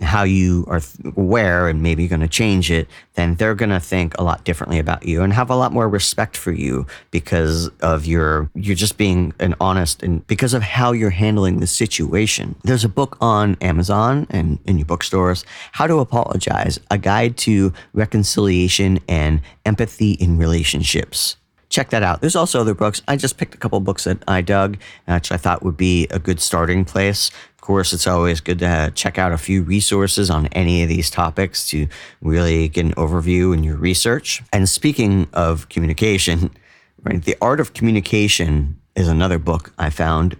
how 0.00 0.22
you 0.22 0.64
are 0.68 0.80
aware 1.16 1.68
and 1.68 1.82
maybe 1.82 2.08
going 2.08 2.20
to 2.20 2.28
change 2.28 2.70
it, 2.70 2.88
then 3.14 3.34
they're 3.36 3.54
going 3.54 3.70
to 3.70 3.80
think 3.80 4.16
a 4.18 4.22
lot 4.22 4.44
differently 4.44 4.78
about 4.78 5.04
you 5.04 5.22
and 5.22 5.32
have 5.32 5.50
a 5.50 5.56
lot 5.56 5.72
more 5.72 5.88
respect 5.88 6.36
for 6.36 6.52
you 6.52 6.86
because 7.10 7.68
of 7.80 8.06
your 8.06 8.50
you're 8.54 8.76
just 8.76 8.96
being 8.96 9.32
an 9.40 9.54
honest 9.60 10.02
and 10.02 10.26
because 10.26 10.54
of 10.54 10.62
how 10.62 10.92
you're 10.92 11.10
handling 11.10 11.60
the 11.60 11.66
situation. 11.66 12.54
There's 12.64 12.84
a 12.84 12.88
book 12.88 13.16
on 13.20 13.56
Amazon 13.60 14.26
and 14.30 14.58
in 14.64 14.78
your 14.78 14.86
bookstores, 14.86 15.44
How 15.72 15.86
to 15.86 15.98
Apologize: 15.98 16.78
A 16.90 16.98
Guide 16.98 17.36
to 17.38 17.72
Reconciliation 17.92 18.98
and 19.08 19.40
Empathy 19.64 20.12
in 20.12 20.38
Relationships 20.38 21.36
check 21.70 21.90
that 21.90 22.02
out. 22.02 22.20
There's 22.20 22.36
also 22.36 22.60
other 22.60 22.74
books. 22.74 23.02
I 23.08 23.16
just 23.16 23.36
picked 23.36 23.54
a 23.54 23.58
couple 23.58 23.78
books 23.80 24.04
that 24.04 24.22
I 24.26 24.40
dug, 24.40 24.78
uh, 25.06 25.14
which 25.14 25.30
I 25.30 25.36
thought 25.36 25.62
would 25.62 25.76
be 25.76 26.06
a 26.10 26.18
good 26.18 26.40
starting 26.40 26.84
place 26.84 27.30
course, 27.68 27.92
it's 27.92 28.06
always 28.06 28.40
good 28.40 28.60
to 28.60 28.90
check 28.94 29.18
out 29.18 29.30
a 29.30 29.36
few 29.36 29.62
resources 29.62 30.30
on 30.30 30.46
any 30.52 30.82
of 30.82 30.88
these 30.88 31.10
topics 31.10 31.68
to 31.68 31.86
really 32.22 32.66
get 32.66 32.86
an 32.86 32.94
overview 32.94 33.52
in 33.52 33.62
your 33.62 33.76
research. 33.76 34.42
And 34.54 34.66
speaking 34.66 35.28
of 35.34 35.68
communication, 35.68 36.50
right, 37.02 37.22
The 37.22 37.36
Art 37.42 37.60
of 37.60 37.74
Communication 37.74 38.80
is 38.96 39.06
another 39.06 39.38
book 39.38 39.74
I 39.78 39.90
found. 39.90 40.38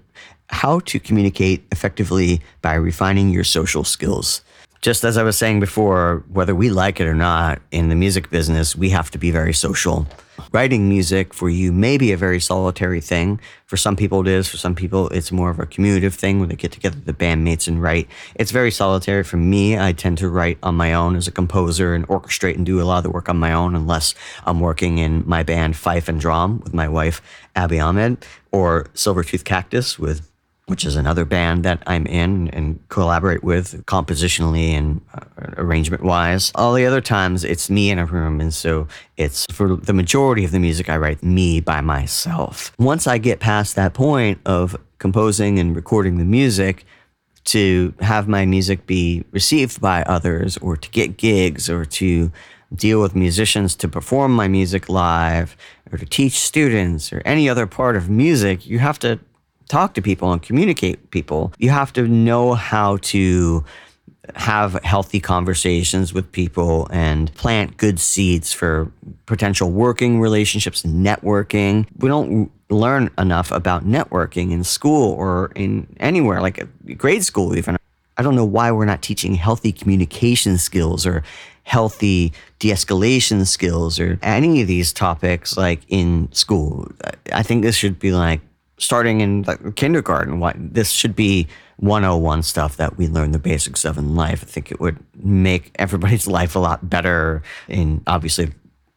How 0.49 0.81
to 0.81 0.99
communicate 0.99 1.67
effectively 1.71 2.41
by 2.63 2.73
refining 2.73 3.29
your 3.29 3.45
social 3.45 3.85
skills 3.85 4.41
just 4.81 5.05
as 5.05 5.19
I 5.19 5.25
was 5.25 5.37
saying 5.37 5.59
before, 5.59 6.23
whether 6.33 6.55
we 6.55 6.71
like 6.71 7.01
it 7.01 7.07
or 7.09 7.15
not, 7.15 7.61
in 7.73 7.89
the 7.89 7.97
music 7.97 8.31
business, 8.31 8.77
we 8.77 8.91
have 8.91 9.11
to 9.11 9.19
be 9.19 9.33
very 9.33 9.53
social. 9.53 10.07
Writing 10.53 10.89
music 10.89 11.35
for 11.35 11.51
you 11.51 11.73
may 11.73 11.99
be 11.99 12.13
a 12.13 12.17
very 12.17 12.41
solitary 12.41 13.01
thing. 13.01 13.41
For 13.67 13.77
some 13.77 13.97
people, 13.97 14.21
it 14.23 14.29
is. 14.29 14.49
For 14.49 14.57
some 14.57 14.75
people, 14.75 15.09
it's 15.09 15.31
more 15.31 15.51
of 15.51 15.59
a 15.59 15.67
commutative 15.67 16.15
thing 16.15 16.39
where 16.39 16.49
they 16.49 16.57
get 16.57 16.73
together, 16.73 16.99
the 17.05 17.13
bandmates, 17.13 17.69
and 17.69 17.83
write. 17.83 18.09
It's 18.35 18.51
very 18.51 18.71
solitary 18.71 19.25
for 19.25 19.37
me. 19.37 19.79
I 19.79 19.93
tend 19.93 20.19
to 20.19 20.29
write 20.29 20.59
on 20.63 20.75
my 20.75 20.95
own 20.95 21.17
as 21.17 21.29
a 21.29 21.33
composer 21.33 21.95
and 21.95 22.09
orchestrate 22.09 22.57
and 22.57 22.65
do 22.65 22.81
a 22.81 22.85
lot 22.85 22.99
of 22.99 23.03
the 23.05 23.11
work 23.11 23.29
on 23.29 23.37
my 23.37 23.53
own, 23.53 23.75
unless 23.75 24.15
I'm 24.47 24.61
working 24.61 24.99
in 24.99 25.23
my 25.27 25.43
band 25.43 25.77
Fife 25.77 26.09
and 26.09 26.21
Drum 26.21 26.61
with 26.61 26.73
my 26.73 26.89
wife, 26.89 27.21
Abby 27.55 27.79
Ahmed, 27.79 28.25
or 28.51 28.85
Silvertooth 28.95 29.45
Cactus 29.45 29.99
with 29.99 30.29
which 30.69 30.85
is 30.85 30.97
another 30.97 31.25
band 31.25 31.65
that 31.65 31.83
I'm 31.87 32.07
in 32.07 32.49
and 32.49 32.79
collaborate 32.89 33.43
with 33.43 33.85
compositionally 33.87 34.71
and 34.71 35.01
uh, 35.15 35.21
arrangement 35.57 36.03
wise. 36.03 36.53
All 36.55 36.75
the 36.75 36.85
other 36.85 37.01
times 37.01 37.43
it's 37.43 37.71
me 37.71 37.91
in 37.91 37.99
a 37.99 38.05
room. 38.05 38.41
And 38.41 38.53
so 38.53 38.87
it's 39.17 39.47
for 39.51 39.77
the 39.77 39.95
majority 39.95 40.45
of 40.45 40.51
the 40.51 40.61
music 40.61 40.91
I 40.91 40.99
write 40.99 41.23
me 41.23 41.61
by 41.61 41.81
myself. 41.81 42.73
Once 42.79 43.07
I 43.07 43.17
get 43.19 43.41
past 43.41 43.77
that 43.77 43.95
point 43.95 44.41
of 44.45 44.77
composing 44.99 45.59
and 45.59 45.75
recording 45.75 46.19
the 46.19 46.25
music, 46.25 46.85
to 47.45 47.95
have 48.01 48.29
my 48.29 48.45
music 48.45 48.87
be 48.87 49.25
received 49.31 49.81
by 49.81 50.03
others 50.03 50.59
or 50.59 50.77
to 50.77 50.91
get 50.91 51.17
gigs 51.17 51.71
or 51.71 51.87
to 51.87 52.31
deal 52.75 53.01
with 53.01 53.15
musicians 53.15 53.75
to 53.75 53.89
perform 53.89 54.35
my 54.35 54.47
music 54.47 54.91
live 54.91 55.57
or 55.91 55.97
to 55.97 56.05
teach 56.05 56.41
students 56.41 57.11
or 57.11 57.23
any 57.25 57.49
other 57.49 57.67
part 57.67 57.97
of 57.97 58.11
music, 58.11 58.67
you 58.67 58.79
have 58.79 58.99
to 58.99 59.19
talk 59.69 59.95
to 59.95 60.03
people 60.03 60.33
and 60.33 60.43
communicate 60.43 61.01
with 61.01 61.11
people, 61.11 61.53
you 61.59 61.71
have 61.71 61.93
to 61.95 62.09
know 62.09 62.55
how 62.55 62.97
to 62.99 63.65
have 64.35 64.75
healthy 64.85 65.21
conversations 65.21 66.13
with 66.13 66.31
people 66.33 66.87
and 66.91 67.33
plant 67.35 67.77
good 67.77 67.99
seeds 67.99 68.53
for 68.53 68.91
potential 69.27 69.71
working 69.71 70.21
relationships, 70.21 70.83
networking. 70.83 71.87
We 71.99 72.09
don't 72.09 72.51
learn 72.69 73.11
enough 73.17 73.51
about 73.51 73.87
networking 73.87 74.53
in 74.53 74.65
school 74.65 75.13
or 75.13 75.53
in 75.55 75.87
anywhere, 76.01 76.41
like 76.43 76.67
grade 76.97 77.25
school, 77.25 77.57
even. 77.57 77.79
I 78.17 78.23
don't 78.23 78.35
know 78.35 78.45
why 78.45 78.73
we're 78.73 78.85
not 78.85 79.01
teaching 79.01 79.35
healthy 79.35 79.71
communication 79.71 80.59
skills 80.59 81.07
or 81.07 81.23
healthy 81.63 82.33
de 82.59 82.71
escalation 82.71 83.47
skills 83.47 84.01
or 84.01 84.19
any 84.23 84.61
of 84.61 84.67
these 84.67 84.93
topics 84.93 85.57
like 85.57 85.83
in 85.89 86.29
school. 86.33 86.91
I 87.33 87.43
think 87.43 87.63
this 87.63 87.77
should 87.77 87.99
be 87.99 88.11
like 88.11 88.41
starting 88.79 89.21
in 89.21 89.43
like 89.43 89.77
kindergarten. 89.77 90.43
This 90.73 90.91
should 90.91 91.15
be 91.15 91.47
101 91.79 92.43
stuff 92.43 92.77
that 92.77 92.97
we 92.97 93.07
learn 93.07 93.33
the 93.33 93.39
basics 93.39 93.85
of 93.85 93.99
in 93.99 94.15
life. 94.15 94.43
I 94.43 94.47
think 94.47 94.71
it 94.71 94.81
would 94.81 94.99
make 95.17 95.73
everybody's 95.77 96.27
life 96.39 96.57
a 96.57 96.59
lot 96.59 96.89
better 96.89 97.43
and 97.69 98.03
obviously 98.07 98.53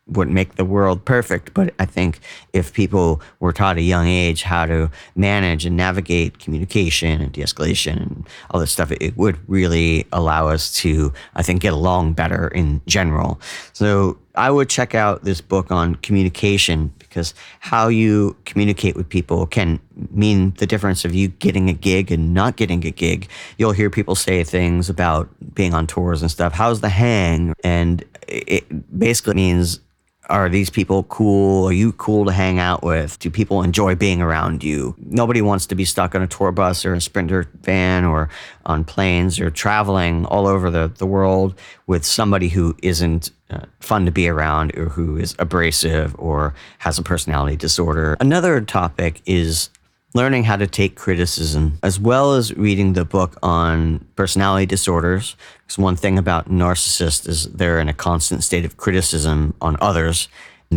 wouldn't 0.08 0.34
make 0.34 0.56
the 0.56 0.66
world 0.66 1.06
perfect, 1.06 1.54
but 1.54 1.74
I 1.80 1.86
think 1.86 2.20
if 2.54 2.74
people 2.74 3.22
were 3.40 3.54
taught 3.54 3.78
at 3.78 3.80
a 3.80 3.84
young 3.84 4.08
age 4.08 4.44
how 4.44 4.66
to 4.66 4.92
manage 5.16 5.66
and 5.66 5.78
navigate 5.78 6.40
communication 6.40 7.22
and 7.22 7.32
de-escalation 7.32 7.98
and 7.98 8.30
all 8.50 8.60
this 8.60 8.72
stuff, 8.72 8.92
it 8.92 9.16
would 9.16 9.38
really 9.48 10.06
allow 10.12 10.48
us 10.48 10.74
to, 10.76 11.14
I 11.36 11.44
think, 11.44 11.62
get 11.62 11.74
along 11.74 12.14
better 12.14 12.50
in 12.50 12.82
general. 12.88 13.40
So 13.74 14.18
I 14.36 14.52
would 14.52 14.70
check 14.70 14.96
out 14.96 15.24
this 15.24 15.40
book 15.40 15.72
on 15.72 15.96
communication 15.96 16.94
because 17.12 17.34
how 17.60 17.90
you 17.90 18.38
communicate 18.46 18.96
with 18.96 19.10
people 19.10 19.46
can 19.46 19.82
mean 20.12 20.54
the 20.60 20.66
difference 20.66 21.04
of 21.04 21.14
you 21.14 21.28
getting 21.28 21.68
a 21.68 21.74
gig 21.74 22.10
and 22.10 22.34
not 22.34 22.56
getting 22.56 22.86
a 22.86 22.92
gig. 22.92 23.28
You'll 23.58 23.74
hear 23.74 23.90
people 23.90 24.16
say 24.16 24.46
things 24.46 24.90
about 24.90 25.30
being 25.54 25.74
on 25.74 25.88
tours 25.88 26.22
and 26.22 26.32
stuff. 26.32 26.54
How's 26.54 26.80
the 26.80 26.88
hang? 26.88 27.54
And 27.66 28.06
it 28.30 28.98
basically 28.98 29.34
means 29.34 29.82
are 30.30 30.48
these 30.48 30.70
people 30.70 31.04
cool? 31.04 31.68
Are 31.68 31.74
you 31.74 31.92
cool 31.94 32.24
to 32.26 32.32
hang 32.32 32.58
out 32.58 32.82
with? 32.82 33.20
Do 33.20 33.30
people 33.30 33.62
enjoy 33.64 33.96
being 33.96 34.22
around 34.22 34.64
you? 34.64 34.96
Nobody 34.98 35.42
wants 35.42 35.66
to 35.66 35.76
be 35.76 35.84
stuck 35.84 36.16
on 36.16 36.22
a 36.22 36.28
tour 36.28 36.54
bus 36.54 36.86
or 36.86 36.94
a 36.94 37.02
sprinter 37.02 37.50
van 37.64 38.06
or 38.06 38.30
on 38.66 38.86
planes 38.86 39.38
or 39.42 39.50
traveling 39.50 40.26
all 40.28 40.48
over 40.48 40.72
the, 40.72 40.90
the 40.98 41.06
world 41.06 41.56
with 41.88 42.06
somebody 42.06 42.48
who 42.48 42.78
isn't 42.82 43.32
uh, 43.52 43.66
fun 43.80 44.06
to 44.06 44.12
be 44.12 44.28
around 44.28 44.76
or 44.78 44.90
who 44.90 45.18
is 45.18 45.36
abrasive 45.40 46.16
or 46.18 46.54
has 46.80 46.98
a 46.98 47.04
personality 47.04 47.56
disorder. 47.56 48.18
Another 48.20 48.62
topic 48.62 49.22
is 49.26 49.70
learning 50.14 50.44
how 50.44 50.58
to 50.58 50.68
take 50.68 50.96
criticism, 50.96 51.80
as 51.84 52.00
well 52.00 52.34
as 52.34 52.54
reading 52.56 52.94
the 52.94 53.06
book 53.06 53.38
on 53.42 54.06
personality 54.16 54.66
disorders. 54.66 55.36
Because 55.64 55.78
one 55.78 55.96
thing 55.96 56.18
about 56.18 56.50
narcissists 56.50 57.28
is 57.28 57.46
they're 57.52 57.80
in 57.80 57.88
a 57.88 57.94
constant 57.94 58.44
state 58.44 58.66
of 58.66 58.78
criticism 58.78 59.54
on 59.62 59.78
others 59.80 60.28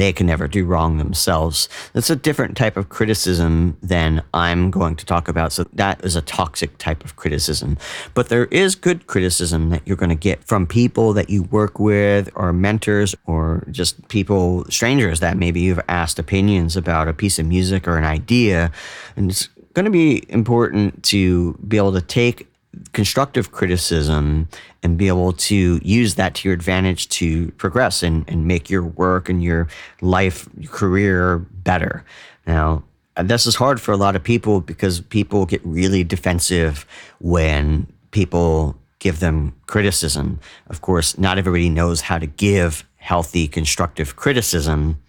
they 0.00 0.12
can 0.12 0.26
never 0.26 0.48
do 0.48 0.64
wrong 0.64 0.98
themselves. 0.98 1.68
That's 1.92 2.10
a 2.10 2.16
different 2.16 2.56
type 2.56 2.76
of 2.76 2.88
criticism 2.88 3.76
than 3.82 4.22
I'm 4.34 4.70
going 4.70 4.96
to 4.96 5.06
talk 5.06 5.28
about. 5.28 5.52
So 5.52 5.64
that 5.72 6.04
is 6.04 6.16
a 6.16 6.22
toxic 6.22 6.76
type 6.78 7.04
of 7.04 7.16
criticism. 7.16 7.78
But 8.12 8.28
there 8.28 8.46
is 8.46 8.74
good 8.74 9.06
criticism 9.06 9.70
that 9.70 9.82
you're 9.86 9.96
going 9.96 10.10
to 10.10 10.16
get 10.16 10.42
from 10.44 10.66
people 10.66 11.12
that 11.12 11.30
you 11.30 11.44
work 11.44 11.78
with 11.78 12.28
or 12.34 12.52
mentors 12.52 13.14
or 13.26 13.66
just 13.70 14.08
people, 14.08 14.64
strangers 14.68 15.20
that 15.20 15.36
maybe 15.36 15.60
you've 15.60 15.80
asked 15.88 16.18
opinions 16.18 16.76
about 16.76 17.08
a 17.08 17.14
piece 17.14 17.38
of 17.38 17.46
music 17.46 17.86
or 17.86 17.96
an 17.96 18.04
idea. 18.04 18.72
And 19.16 19.30
it's 19.30 19.48
going 19.74 19.84
to 19.84 19.90
be 19.90 20.24
important 20.28 21.02
to 21.04 21.54
be 21.68 21.76
able 21.76 21.92
to 21.92 22.00
take 22.00 22.48
constructive 22.92 23.52
criticism 23.52 24.48
and 24.82 24.98
be 24.98 25.08
able 25.08 25.32
to 25.32 25.80
use 25.82 26.14
that 26.16 26.34
to 26.36 26.48
your 26.48 26.54
advantage 26.54 27.08
to 27.08 27.50
progress 27.52 28.02
and, 28.02 28.24
and 28.28 28.46
make 28.46 28.70
your 28.70 28.82
work 28.82 29.28
and 29.28 29.42
your 29.42 29.68
life, 30.00 30.48
your 30.58 30.70
career 30.70 31.38
better. 31.38 32.04
Now, 32.46 32.84
this 33.22 33.46
is 33.46 33.54
hard 33.54 33.80
for 33.80 33.92
a 33.92 33.96
lot 33.96 34.16
of 34.16 34.22
people 34.22 34.60
because 34.60 35.00
people 35.00 35.46
get 35.46 35.64
really 35.64 36.04
defensive 36.04 36.84
when 37.20 37.86
people 38.10 38.76
give 38.98 39.20
them 39.20 39.54
criticism. 39.66 40.40
Of 40.68 40.80
course, 40.80 41.16
not 41.18 41.38
everybody 41.38 41.68
knows 41.68 42.00
how 42.00 42.18
to 42.18 42.26
give 42.26 42.84
healthy, 42.96 43.46
constructive 43.46 44.16
criticism. 44.16 45.00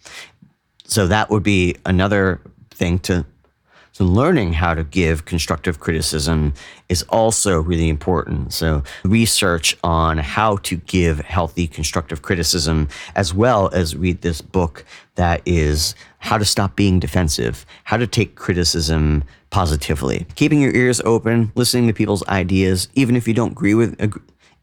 So 0.83 1.07
that 1.07 1.29
would 1.29 1.43
be 1.43 1.77
another 1.85 2.41
thing 2.71 2.99
to 2.99 3.25
so 3.95 4.03
learning 4.03 4.51
how 4.51 4.73
to 4.73 4.83
give 4.83 5.23
constructive 5.23 5.79
criticism 5.79 6.53
is 6.89 7.03
also 7.03 7.61
really 7.61 7.87
important. 7.87 8.51
So 8.51 8.83
research 9.05 9.77
on 9.85 10.17
how 10.17 10.57
to 10.63 10.75
give 10.75 11.19
healthy 11.19 11.65
constructive 11.65 12.21
criticism, 12.21 12.89
as 13.15 13.33
well 13.33 13.69
as 13.69 13.95
read 13.95 14.21
this 14.21 14.41
book 14.41 14.83
that 15.15 15.41
is 15.45 15.95
how 16.17 16.37
to 16.37 16.43
stop 16.43 16.75
being 16.75 16.99
defensive, 16.99 17.65
how 17.85 17.95
to 17.95 18.05
take 18.05 18.35
criticism 18.35 19.23
positively. 19.49 20.27
Keeping 20.35 20.59
your 20.59 20.75
ears 20.75 20.99
open, 21.05 21.53
listening 21.55 21.87
to 21.87 21.93
people's 21.93 22.27
ideas, 22.27 22.89
even 22.95 23.15
if 23.15 23.29
you 23.29 23.33
don't 23.33 23.53
agree 23.53 23.75
with 23.75 23.97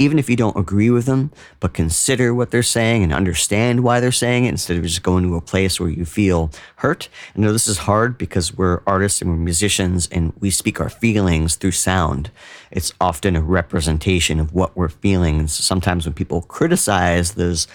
even 0.03 0.19
if 0.19 0.29
you 0.29 0.37
don't 0.37 0.57
agree 0.57 0.91
with 0.91 1.07
them, 1.07 1.31
but 1.61 1.73
consider 1.73 2.35
what 2.35 2.51
they're 2.51 2.63
saying 2.63 3.03
and 3.03 3.13
understand 3.13 3.85
why 3.85 4.01
they're 4.01 4.11
saying 4.11 4.45
it 4.45 4.49
instead 4.49 4.77
of 4.77 4.83
just 4.83 5.03
going 5.03 5.23
to 5.23 5.37
a 5.37 5.41
place 5.41 5.79
where 5.79 5.89
you 5.89 6.05
feel 6.05 6.51
hurt. 6.77 7.09
I 7.37 7.41
know 7.41 7.53
this 7.53 7.69
is 7.69 7.79
hard 7.79 8.19
because 8.19 8.53
we're 8.53 8.83
artists 8.87 9.23
and 9.23 9.31
we're 9.31 9.37
musicians 9.37 10.09
and 10.11 10.33
we 10.41 10.51
speak 10.51 10.81
our 10.81 10.89
feelings 10.89 11.55
through 11.55 11.73
sound. 11.73 12.31
It's 12.71 12.93
often 13.01 13.37
a 13.37 13.41
representation 13.43 14.41
of 14.41 14.53
what 14.53 14.77
we're 14.77 14.89
feeling. 14.89 15.39
And 15.39 15.51
sometimes 15.51 16.05
when 16.05 16.15
people 16.15 16.43
criticize 16.43 17.35
those 17.35 17.69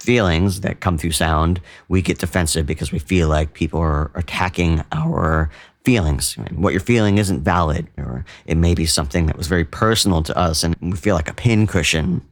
feelings 0.00 0.60
that 0.62 0.80
come 0.80 0.96
through 0.96 1.10
sound, 1.10 1.60
we 1.88 2.00
get 2.00 2.18
defensive 2.18 2.64
because 2.64 2.92
we 2.92 2.98
feel 2.98 3.28
like 3.28 3.52
people 3.52 3.80
are 3.80 4.10
attacking 4.14 4.82
our 4.92 5.50
feelings. 5.86 6.34
What 6.50 6.72
you're 6.72 6.80
feeling 6.80 7.16
isn't 7.18 7.42
valid, 7.42 7.86
or 7.96 8.24
it 8.44 8.56
may 8.56 8.74
be 8.74 8.86
something 8.86 9.26
that 9.26 9.38
was 9.38 9.46
very 9.46 9.64
personal 9.64 10.20
to 10.24 10.36
us 10.36 10.64
and 10.64 10.74
we 10.80 10.96
feel 10.96 11.14
like 11.14 11.30
a 11.30 11.32
pincushion. 11.32 12.22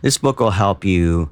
This 0.00 0.16
book 0.16 0.40
will 0.40 0.50
help 0.50 0.82
you 0.82 1.30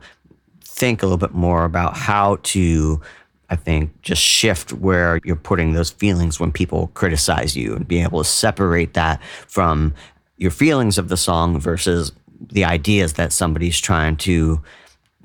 think 0.60 1.02
a 1.02 1.06
little 1.06 1.16
bit 1.16 1.32
more 1.32 1.64
about 1.64 1.96
how 1.96 2.36
to, 2.42 3.00
I 3.48 3.56
think, 3.56 3.98
just 4.02 4.20
shift 4.20 4.74
where 4.74 5.20
you're 5.24 5.36
putting 5.36 5.72
those 5.72 5.90
feelings 5.90 6.38
when 6.38 6.52
people 6.52 6.88
criticize 6.88 7.56
you 7.56 7.74
and 7.74 7.88
be 7.88 8.02
able 8.02 8.22
to 8.22 8.28
separate 8.28 8.92
that 8.92 9.22
from 9.48 9.94
your 10.36 10.50
feelings 10.50 10.98
of 10.98 11.08
the 11.08 11.16
song 11.16 11.58
versus 11.58 12.12
the 12.52 12.66
ideas 12.66 13.14
that 13.14 13.32
somebody's 13.32 13.80
trying 13.80 14.16
to 14.18 14.60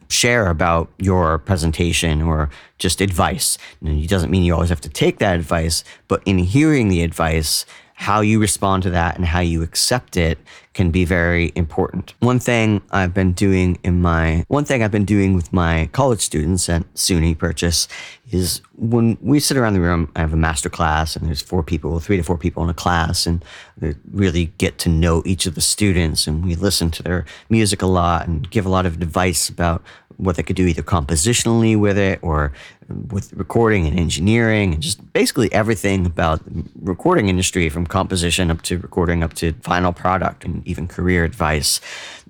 share 0.09 0.47
about 0.49 0.89
your 0.97 1.39
presentation 1.39 2.21
or 2.21 2.49
just 2.77 3.01
advice. 3.01 3.57
And 3.81 4.03
it 4.03 4.09
doesn't 4.09 4.31
mean 4.31 4.43
you 4.43 4.53
always 4.53 4.69
have 4.69 4.81
to 4.81 4.89
take 4.89 5.19
that 5.19 5.35
advice, 5.35 5.83
but 6.07 6.21
in 6.25 6.37
hearing 6.37 6.89
the 6.89 7.03
advice, 7.03 7.65
how 7.97 8.19
you 8.19 8.39
respond 8.39 8.83
to 8.83 8.89
that 8.89 9.15
and 9.15 9.25
how 9.25 9.39
you 9.39 9.63
accept 9.63 10.17
it 10.17 10.37
can 10.73 10.91
be 10.91 11.05
very 11.05 11.53
important. 11.55 12.13
One 12.19 12.39
thing 12.39 12.81
I've 12.91 13.13
been 13.13 13.31
doing 13.31 13.79
in 13.83 14.01
my 14.01 14.45
one 14.49 14.65
thing 14.65 14.83
I've 14.83 14.91
been 14.91 15.05
doing 15.05 15.33
with 15.33 15.53
my 15.53 15.89
college 15.93 16.19
students 16.19 16.67
at 16.67 16.83
SUNY 16.93 17.37
Purchase 17.37 17.87
is 18.31 18.61
when 18.75 19.17
we 19.21 19.39
sit 19.39 19.55
around 19.55 19.75
the 19.75 19.79
room, 19.79 20.11
I 20.15 20.19
have 20.19 20.33
a 20.33 20.37
master 20.37 20.69
class 20.69 21.15
and 21.15 21.25
there's 21.25 21.41
four 21.41 21.63
people, 21.63 21.97
three 22.01 22.17
to 22.17 22.23
four 22.23 22.37
people 22.37 22.63
in 22.63 22.69
a 22.69 22.73
class, 22.73 23.25
and 23.25 23.45
really 24.11 24.47
get 24.57 24.77
to 24.79 24.89
know 24.89 25.23
each 25.25 25.45
of 25.45 25.55
the 25.55 25.61
students 25.61 26.27
and 26.27 26.43
we 26.43 26.55
listen 26.55 26.91
to 26.91 27.03
their 27.03 27.25
music 27.49 27.81
a 27.81 27.87
lot 27.87 28.27
and 28.27 28.49
give 28.49 28.65
a 28.65 28.69
lot 28.69 28.85
of 28.85 29.01
advice 29.01 29.47
about 29.47 29.81
what 30.17 30.35
they 30.35 30.43
could 30.43 30.55
do 30.55 30.65
either 30.65 30.81
compositionally 30.81 31.77
with 31.77 31.97
it 31.97 32.19
or 32.21 32.51
with 33.09 33.33
recording 33.33 33.87
and 33.87 33.99
engineering 33.99 34.73
and 34.73 34.81
just 34.81 35.13
basically 35.13 35.51
everything 35.51 36.05
about 36.05 36.41
recording 36.81 37.29
industry 37.29 37.69
from 37.69 37.85
composition 37.85 38.51
up 38.51 38.61
to 38.61 38.77
recording 38.79 39.23
up 39.23 39.33
to 39.33 39.53
final 39.61 39.91
product 39.91 40.45
and 40.45 40.65
even 40.67 40.87
career 40.87 41.23
advice. 41.23 41.79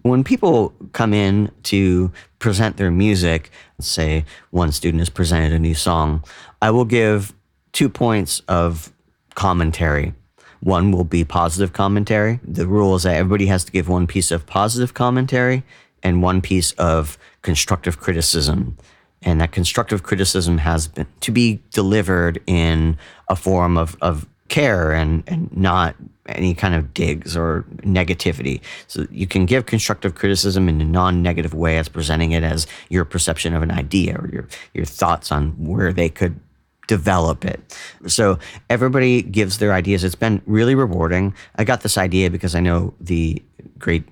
When 0.02 0.24
people 0.24 0.74
come 0.94 1.14
in 1.14 1.52
to 1.64 2.12
present 2.40 2.78
their 2.78 2.92
music, 2.92 3.50
say 3.80 4.26
one 4.52 4.72
student 4.72 5.02
has 5.02 5.10
presented 5.10 5.52
a 5.52 5.60
new 5.60 5.76
song, 5.76 6.24
I 6.62 6.72
will 6.72 6.86
give 6.86 7.34
two 7.72 7.90
points 7.90 8.42
of 8.48 8.94
commentary. 9.34 10.14
One 10.62 10.92
will 10.92 11.04
be 11.04 11.24
positive 11.24 11.74
commentary. 11.74 12.40
The 12.44 12.66
rule 12.66 12.96
is 12.96 13.04
that 13.04 13.16
everybody 13.16 13.48
has 13.48 13.64
to 13.66 13.72
give 13.72 13.90
one 13.90 14.08
piece 14.08 14.32
of 14.32 14.46
positive 14.46 14.94
commentary 14.94 15.64
and 16.02 16.22
one 16.22 16.42
piece 16.42 16.72
of 16.74 17.18
constructive 17.46 18.00
criticism. 18.00 18.76
And 19.22 19.40
that 19.40 19.52
constructive 19.52 20.02
criticism 20.02 20.58
has 20.58 20.88
been 20.88 21.06
to 21.22 21.32
be 21.32 21.62
delivered 21.72 22.42
in 22.48 22.98
a 23.30 23.36
form 23.36 23.78
of, 23.78 23.96
of 24.02 24.28
care 24.48 24.92
and, 24.92 25.24
and 25.28 25.56
not 25.56 25.96
any 26.26 26.56
kind 26.56 26.74
of 26.74 26.92
digs 26.94 27.38
or 27.38 27.64
negativity. 27.82 28.62
So 28.88 29.06
you 29.12 29.28
can 29.28 29.46
give 29.46 29.68
constructive 29.68 30.16
criticism 30.16 30.68
in 30.68 30.82
a 30.82 30.86
non-negative 30.86 31.54
way 31.54 31.78
as 31.78 31.88
presenting 31.88 32.32
it 32.32 32.44
as 32.44 32.66
your 32.90 33.06
perception 33.06 33.54
of 33.54 33.62
an 33.62 33.72
idea 33.72 34.18
or 34.20 34.28
your 34.30 34.48
your 34.74 34.86
thoughts 34.86 35.32
on 35.32 35.52
where 35.52 35.94
they 35.94 36.10
could 36.10 36.40
develop 36.88 37.46
it. 37.46 37.60
So 38.08 38.40
everybody 38.70 39.22
gives 39.22 39.58
their 39.60 39.74
ideas. 39.74 40.04
It's 40.04 40.16
been 40.16 40.42
really 40.46 40.76
rewarding. 40.76 41.34
I 41.58 41.64
got 41.64 41.82
this 41.82 41.98
idea 41.98 42.30
because 42.30 42.56
I 42.56 42.60
know 42.60 42.94
the 43.00 43.42
great 43.78 44.04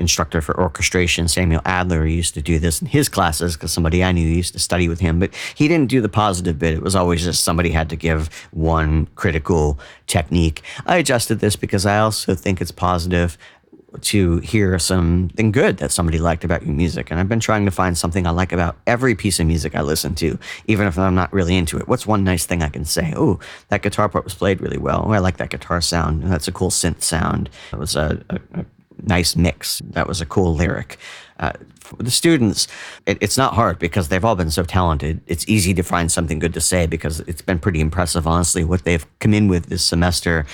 instructor 0.00 0.40
for 0.40 0.58
orchestration, 0.58 1.28
Samuel 1.28 1.62
Adler, 1.64 2.06
used 2.06 2.34
to 2.34 2.42
do 2.42 2.58
this 2.58 2.80
in 2.80 2.88
his 2.88 3.08
classes 3.08 3.54
because 3.54 3.72
somebody 3.72 4.02
I 4.02 4.12
knew 4.12 4.26
used 4.26 4.54
to 4.54 4.58
study 4.58 4.88
with 4.88 5.00
him. 5.00 5.20
But 5.20 5.34
he 5.54 5.68
didn't 5.68 5.90
do 5.90 6.00
the 6.00 6.08
positive 6.08 6.58
bit. 6.58 6.74
It 6.74 6.82
was 6.82 6.96
always 6.96 7.22
just 7.22 7.44
somebody 7.44 7.70
had 7.70 7.90
to 7.90 7.96
give 7.96 8.28
one 8.50 9.06
critical 9.14 9.78
technique. 10.06 10.62
I 10.86 10.96
adjusted 10.96 11.40
this 11.40 11.56
because 11.56 11.86
I 11.86 11.98
also 11.98 12.34
think 12.34 12.60
it's 12.60 12.72
positive 12.72 13.38
to 14.00 14.38
hear 14.38 14.78
something 14.78 15.50
good 15.52 15.78
that 15.78 15.90
somebody 15.90 16.18
liked 16.18 16.44
about 16.44 16.64
your 16.64 16.74
music. 16.74 17.10
And 17.10 17.18
I've 17.18 17.28
been 17.28 17.40
trying 17.40 17.64
to 17.64 17.70
find 17.70 17.96
something 17.96 18.26
I 18.26 18.30
like 18.30 18.52
about 18.52 18.76
every 18.86 19.14
piece 19.14 19.40
of 19.40 19.46
music 19.46 19.74
I 19.74 19.82
listen 19.82 20.14
to, 20.16 20.38
even 20.66 20.86
if 20.86 20.98
I'm 20.98 21.14
not 21.14 21.32
really 21.32 21.56
into 21.56 21.78
it. 21.78 21.88
What's 21.88 22.06
one 22.06 22.24
nice 22.24 22.46
thing 22.46 22.62
I 22.62 22.68
can 22.68 22.84
say? 22.84 23.12
Oh, 23.16 23.40
that 23.68 23.82
guitar 23.82 24.08
part 24.08 24.24
was 24.24 24.34
played 24.34 24.60
really 24.60 24.78
well. 24.78 25.04
Oh, 25.06 25.12
I 25.12 25.18
like 25.18 25.38
that 25.38 25.50
guitar 25.50 25.80
sound. 25.80 26.22
That's 26.22 26.48
a 26.48 26.52
cool 26.52 26.70
synth 26.70 27.02
sound. 27.02 27.50
It 27.72 27.78
was 27.78 27.96
a, 27.96 28.22
a, 28.30 28.36
a 28.60 28.64
nice 29.02 29.36
mix. 29.36 29.80
That 29.90 30.06
was 30.06 30.20
a 30.20 30.26
cool 30.26 30.54
lyric. 30.54 30.98
Uh, 31.38 31.52
the 31.98 32.10
students, 32.10 32.68
it, 33.06 33.18
it's 33.20 33.38
not 33.38 33.54
hard 33.54 33.78
because 33.78 34.08
they've 34.08 34.24
all 34.24 34.36
been 34.36 34.50
so 34.50 34.62
talented. 34.62 35.20
It's 35.26 35.48
easy 35.48 35.72
to 35.74 35.82
find 35.82 36.12
something 36.12 36.38
good 36.38 36.54
to 36.54 36.60
say 36.60 36.86
because 36.86 37.20
it's 37.20 37.42
been 37.42 37.58
pretty 37.58 37.80
impressive, 37.80 38.26
honestly, 38.26 38.62
what 38.62 38.84
they've 38.84 39.06
come 39.20 39.34
in 39.34 39.48
with 39.48 39.66
this 39.66 39.82
semester. 39.82 40.46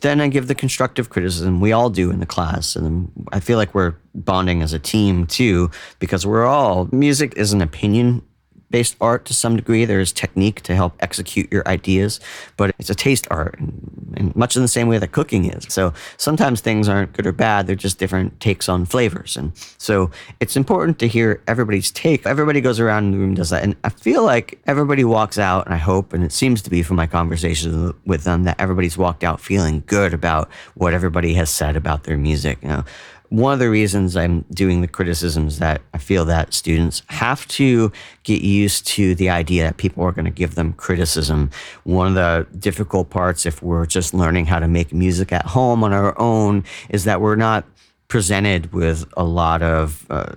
Then 0.00 0.20
I 0.20 0.28
give 0.28 0.46
the 0.46 0.54
constructive 0.54 1.10
criticism. 1.10 1.60
We 1.60 1.72
all 1.72 1.90
do 1.90 2.10
in 2.10 2.20
the 2.20 2.26
class. 2.26 2.76
And 2.76 3.10
I 3.32 3.40
feel 3.40 3.58
like 3.58 3.74
we're 3.74 3.94
bonding 4.14 4.62
as 4.62 4.72
a 4.72 4.78
team 4.78 5.26
too 5.26 5.70
because 5.98 6.24
we're 6.24 6.46
all, 6.46 6.88
music 6.92 7.34
is 7.36 7.52
an 7.52 7.60
opinion 7.60 8.22
based 8.70 8.96
art 9.00 9.24
to 9.26 9.34
some 9.34 9.56
degree. 9.56 9.84
There's 9.84 10.12
technique 10.12 10.62
to 10.62 10.74
help 10.74 10.94
execute 11.00 11.50
your 11.52 11.66
ideas, 11.66 12.20
but 12.56 12.74
it's 12.78 12.90
a 12.90 12.94
taste 12.94 13.26
art, 13.30 13.58
and, 13.58 14.14
and 14.16 14.36
much 14.36 14.56
in 14.56 14.62
the 14.62 14.68
same 14.68 14.88
way 14.88 14.98
that 14.98 15.12
cooking 15.12 15.46
is. 15.46 15.66
So 15.68 15.92
sometimes 16.16 16.60
things 16.60 16.88
aren't 16.88 17.12
good 17.12 17.26
or 17.26 17.32
bad; 17.32 17.66
they're 17.66 17.76
just 17.76 17.98
different 17.98 18.40
takes 18.40 18.68
on 18.68 18.84
flavors. 18.84 19.36
And 19.36 19.52
so 19.78 20.10
it's 20.40 20.56
important 20.56 20.98
to 21.00 21.08
hear 21.08 21.42
everybody's 21.46 21.90
take. 21.90 22.26
Everybody 22.26 22.60
goes 22.60 22.80
around 22.80 23.04
in 23.04 23.10
the 23.12 23.18
room 23.18 23.34
does 23.34 23.50
that, 23.50 23.62
and 23.62 23.76
I 23.84 23.90
feel 23.90 24.22
like 24.22 24.58
everybody 24.66 25.04
walks 25.04 25.38
out, 25.38 25.66
and 25.66 25.74
I 25.74 25.78
hope, 25.78 26.12
and 26.12 26.24
it 26.24 26.32
seems 26.32 26.62
to 26.62 26.70
be 26.70 26.82
from 26.82 26.96
my 26.96 27.06
conversations 27.06 27.94
with 28.04 28.24
them 28.24 28.44
that 28.44 28.60
everybody's 28.60 28.98
walked 28.98 29.24
out 29.24 29.40
feeling 29.40 29.82
good 29.86 30.12
about 30.14 30.50
what 30.74 30.94
everybody 30.94 31.34
has 31.34 31.50
said 31.50 31.76
about 31.76 32.04
their 32.04 32.18
music. 32.18 32.58
You 32.62 32.68
know, 32.68 32.84
one 33.30 33.52
of 33.52 33.58
the 33.58 33.68
reasons 33.68 34.16
I'm 34.16 34.44
doing 34.52 34.80
the 34.80 34.88
criticisms 34.88 35.58
that 35.58 35.82
I 35.92 35.98
feel 35.98 36.24
that 36.26 36.54
students 36.54 37.02
have 37.08 37.46
to 37.48 37.92
get 38.22 38.42
used 38.42 38.86
to 38.88 39.14
the 39.14 39.28
idea 39.28 39.64
that 39.64 39.76
people 39.76 40.02
are 40.04 40.12
going 40.12 40.24
to 40.24 40.30
give 40.30 40.54
them 40.54 40.72
criticism. 40.72 41.50
One 41.84 42.06
of 42.08 42.14
the 42.14 42.46
difficult 42.58 43.10
parts, 43.10 43.44
if 43.44 43.62
we're 43.62 43.86
just 43.86 44.14
learning 44.14 44.46
how 44.46 44.58
to 44.58 44.68
make 44.68 44.92
music 44.92 45.32
at 45.32 45.44
home 45.44 45.84
on 45.84 45.92
our 45.92 46.18
own, 46.18 46.64
is 46.88 47.04
that 47.04 47.20
we're 47.20 47.36
not 47.36 47.66
presented 48.08 48.72
with 48.72 49.04
a 49.16 49.24
lot 49.24 49.62
of 49.62 50.06
uh, 50.08 50.32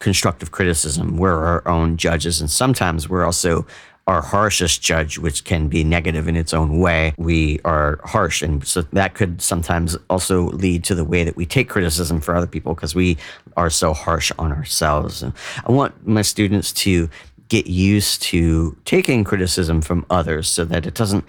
constructive 0.00 0.50
criticism. 0.50 1.16
We're 1.16 1.44
our 1.44 1.68
own 1.68 1.96
judges, 1.96 2.40
and 2.40 2.50
sometimes 2.50 3.08
we're 3.08 3.24
also 3.24 3.64
our 4.06 4.20
harshest 4.20 4.82
judge, 4.82 5.18
which 5.18 5.44
can 5.44 5.68
be 5.68 5.84
negative 5.84 6.26
in 6.26 6.36
its 6.36 6.52
own 6.52 6.80
way. 6.80 7.14
We 7.18 7.60
are 7.64 8.00
harsh. 8.04 8.42
And 8.42 8.66
so 8.66 8.82
that 8.82 9.14
could 9.14 9.40
sometimes 9.40 9.96
also 10.10 10.46
lead 10.48 10.82
to 10.84 10.94
the 10.94 11.04
way 11.04 11.22
that 11.24 11.36
we 11.36 11.46
take 11.46 11.68
criticism 11.68 12.20
for 12.20 12.34
other 12.34 12.46
people 12.46 12.74
because 12.74 12.94
we 12.94 13.16
are 13.56 13.70
so 13.70 13.92
harsh 13.94 14.32
on 14.38 14.52
ourselves. 14.52 15.22
And 15.22 15.32
I 15.66 15.72
want 15.72 16.06
my 16.06 16.22
students 16.22 16.72
to 16.72 17.08
get 17.48 17.66
used 17.66 18.22
to 18.22 18.76
taking 18.84 19.24
criticism 19.24 19.82
from 19.82 20.06
others 20.10 20.48
so 20.48 20.64
that 20.64 20.86
it 20.86 20.94
doesn't 20.94 21.24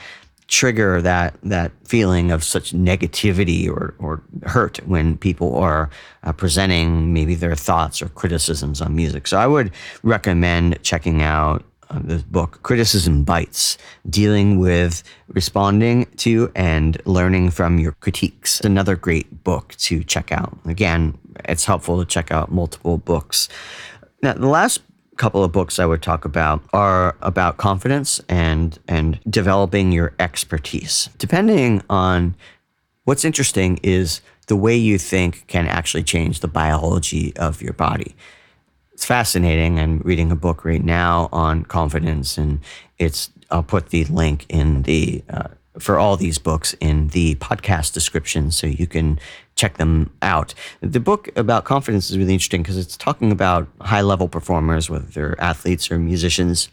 trigger 0.48 1.02
that 1.02 1.36
that 1.44 1.72
feeling 1.86 2.32
of 2.32 2.44
such 2.44 2.74
negativity 2.74 3.68
or, 3.68 3.96
or 3.98 4.22
hurt 4.44 4.78
when 4.88 5.18
people 5.18 5.56
are 5.56 5.90
uh, 6.24 6.34
presenting 6.34 7.14
maybe 7.14 7.34
their 7.34 7.56
thoughts 7.56 8.02
or 8.02 8.10
criticisms 8.10 8.82
on 8.82 8.96
music. 8.96 9.28
So 9.28 9.38
I 9.38 9.48
would 9.48 9.72
recommend 10.04 10.82
checking 10.84 11.22
out 11.22 11.64
this 12.02 12.22
book, 12.24 12.60
Criticism 12.64 13.24
Bites, 13.24 13.78
dealing 14.10 14.60
with 14.60 15.04
responding 15.28 16.06
to 16.18 16.52
and 16.56 17.02
learning 17.06 17.52
from 17.52 17.80
your 17.80 17.94
critiques. 17.94 18.60
It's 18.60 18.66
another 18.66 18.96
great 18.96 19.44
book 19.44 19.76
to 19.80 20.04
check 20.04 20.32
out. 20.32 20.58
Again, 20.66 21.18
it's 21.46 21.66
helpful 21.66 22.00
to 22.00 22.06
check 22.06 22.32
out 22.32 22.52
multiple 22.52 22.98
books. 22.98 23.50
Now, 24.22 24.34
the 24.34 24.48
last 24.48 24.82
couple 25.18 25.44
of 25.44 25.52
books 25.52 25.80
I 25.80 25.86
would 25.86 26.02
talk 26.02 26.26
about 26.26 26.64
are 26.74 27.16
about 27.22 27.58
confidence 27.58 28.20
and 28.28 28.78
and 28.88 29.20
developing 29.30 29.92
your 29.92 30.14
expertise. 30.20 31.10
Depending 31.18 31.84
on 31.90 32.36
what's 33.04 33.24
interesting 33.24 33.80
is 33.84 34.22
the 34.48 34.56
way 34.56 34.76
you 34.76 34.98
think 34.98 35.46
can 35.48 35.68
actually 35.68 36.04
change 36.04 36.40
the 36.40 36.48
biology 36.48 37.36
of 37.38 37.62
your 37.62 37.74
body 37.74 38.16
it's 38.94 39.06
fascinating. 39.06 39.80
I'm 39.80 40.00
reading 40.00 40.32
a 40.32 40.36
book 40.36 40.66
right 40.66 40.84
now 40.84 41.30
on 41.32 41.66
confidence, 41.66 42.38
and 42.38 42.60
it's 43.00 43.32
I'll 43.50 43.64
put 43.64 43.90
the 43.90 44.06
link 44.06 44.46
in 44.50 44.84
the 44.84 45.24
uh, 45.30 45.48
for 45.80 45.98
all 45.98 46.16
these 46.18 46.38
books 46.38 46.76
in 46.80 47.08
the 47.10 47.36
podcast 47.36 47.94
description 47.94 48.52
so 48.52 48.68
you 48.68 48.86
can 48.86 49.20
check 49.56 49.78
them 49.78 50.12
out. 50.22 50.54
The 50.82 51.00
book 51.00 51.30
about 51.36 51.64
confidence 51.64 52.12
is 52.12 52.18
really 52.18 52.34
interesting 52.34 52.62
because 52.62 52.78
it's 52.78 52.96
talking 52.96 53.32
about 53.32 53.68
high 53.82 54.02
level 54.02 54.28
performers, 54.28 54.90
whether 54.90 55.06
they're 55.06 55.42
athletes 55.42 55.90
or 55.92 55.98
musicians, 55.98 56.70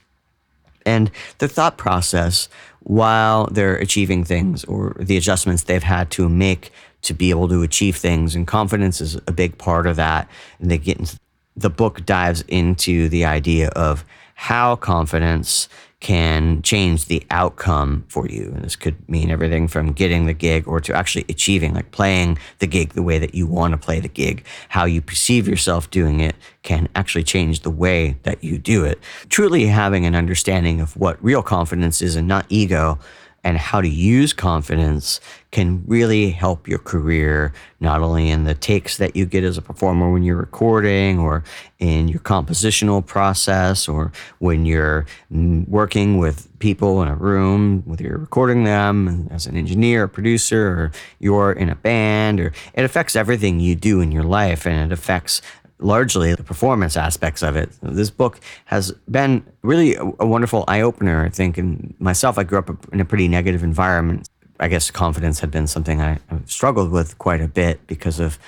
and 0.85 1.11
their 1.39 1.49
thought 1.49 1.79
process 1.79 2.49
while 2.81 3.47
they're 3.47 3.77
achieving 3.77 4.25
things 4.25 4.65
or 4.65 4.97
the 4.99 5.17
adjustments 5.17 5.65
they've 5.65 5.83
had 5.83 6.11
to 6.11 6.29
make 6.29 6.71
to 7.03 7.15
be 7.15 7.31
able 7.31 7.49
to 7.49 7.63
achieve 7.63 7.97
things. 7.97 8.35
And 8.35 8.47
confidence 8.47 9.01
is 9.01 9.17
a 9.27 9.33
big 9.33 9.57
part 9.59 9.87
of 9.87 9.97
that. 9.97 10.29
And 10.59 10.71
they 10.71 10.79
get 10.79 10.99
into 10.99 11.19
the 11.61 11.71
book 11.71 12.05
dives 12.07 12.43
into 12.49 13.09
the 13.09 13.25
idea 13.25 13.69
of 13.69 14.05
how 14.35 14.77
confidence 14.77 15.69
can 16.01 16.63
change 16.63 17.05
the 17.05 17.23
outcome 17.31 18.05
for 18.09 18.27
you. 18.27 18.51
And 18.55 18.65
this 18.65 18.75
could 18.75 19.07
mean 19.07 19.31
everything 19.31 19.69
from 19.69 19.93
getting 19.93 20.25
the 20.25 20.33
gig 20.33 20.67
or 20.67 20.81
to 20.81 20.95
actually 20.95 21.27
achieving, 21.29 21.75
like 21.75 21.91
playing 21.91 22.39
the 22.59 22.67
gig 22.67 22.95
the 22.95 23.03
way 23.03 23.19
that 23.19 23.35
you 23.35 23.47
want 23.47 23.73
to 23.73 23.79
play 23.79 24.01
the 24.01 24.09
gig. 24.09 24.47
How 24.71 24.87
you 24.87 25.03
perceive 25.03 25.47
yourself 25.47 25.91
doing 25.91 26.21
it 26.21 26.37
can 26.63 26.89
actually 26.95 27.25
change 27.25 27.61
the 27.61 27.71
way 27.71 28.17
that 28.23 28.43
you 28.43 28.57
do 28.57 28.83
it. 28.83 28.99
Truly 29.29 29.67
having 29.67 30.07
an 30.07 30.15
understanding 30.15 30.81
of 30.81 30.97
what 30.97 31.23
real 31.23 31.43
confidence 31.43 32.01
is 32.01 32.17
and 32.17 32.27
not 32.27 32.47
ego 32.49 32.99
and 33.43 33.57
how 33.57 33.81
to 33.81 33.89
use 33.89 34.33
confidence 34.33 35.21
can 35.51 35.83
really 35.87 36.31
help 36.31 36.69
your 36.69 36.79
career, 36.79 37.53
not 37.81 38.03
only 38.03 38.31
in 38.31 38.45
the 38.45 38.55
takes 38.55 38.99
that 38.99 39.17
you 39.17 39.27
get 39.27 39.43
as 39.43 39.59
a 39.59 39.63
performer 39.63 40.13
when 40.13 40.23
you're 40.23 40.37
recording 40.37 41.19
or 41.19 41.43
in 41.79 42.07
your 42.07 42.21
compositional 42.21 43.05
process 43.05 43.89
or 43.89 44.13
when 44.39 44.65
you're 44.65 45.07
mm, 45.33 45.67
working 45.69 46.19
with 46.19 46.47
people 46.61 47.03
in 47.03 47.09
a 47.09 47.15
room, 47.15 47.83
whether 47.87 48.05
you're 48.05 48.19
recording 48.19 48.65
them 48.65 49.27
as 49.31 49.47
an 49.47 49.57
engineer, 49.57 50.05
or 50.05 50.09
producer, 50.09 50.69
or 50.69 50.93
you're 51.19 51.53
in 51.53 51.69
a 51.69 51.75
band, 51.75 52.39
or 52.39 52.53
it 52.75 52.85
affects 52.85 53.17
everything 53.17 53.59
you 53.59 53.75
do 53.75 54.01
in 54.01 54.13
your 54.13 54.23
life 54.23 54.67
and 54.67 54.93
it 54.93 54.95
affects 54.95 55.41
largely 55.81 56.35
the 56.35 56.45
performance 56.45 56.97
aspects 56.97 57.43
of 57.43 57.57
it. 57.57 57.71
This 57.83 58.11
book 58.11 58.41
has 58.67 58.93
been 59.11 59.45
really 59.63 59.97
a, 59.97 60.05
wonderful 60.05 60.65
eye 60.69 60.81
opener, 60.81 61.25
I 61.25 61.29
think. 61.29 61.59
And 61.59 61.95
myself, 61.99 62.39
I 62.39 62.45
grew 62.45 62.59
up 62.59 62.71
in 62.93 63.01
a 63.01 63.05
pretty 63.05 63.29
negative 63.29 63.63
environment. 63.63 64.29
I 64.59 64.69
guess 64.69 64.91
confidence 64.91 65.41
had 65.41 65.51
been 65.51 65.67
something 65.67 66.01
I, 66.01 66.19
I 66.31 66.39
struggled 66.45 66.91
with 66.91 67.19
quite 67.19 67.41
a 67.41 67.49
bit 67.49 67.87
because 67.87 68.21
of 68.21 68.39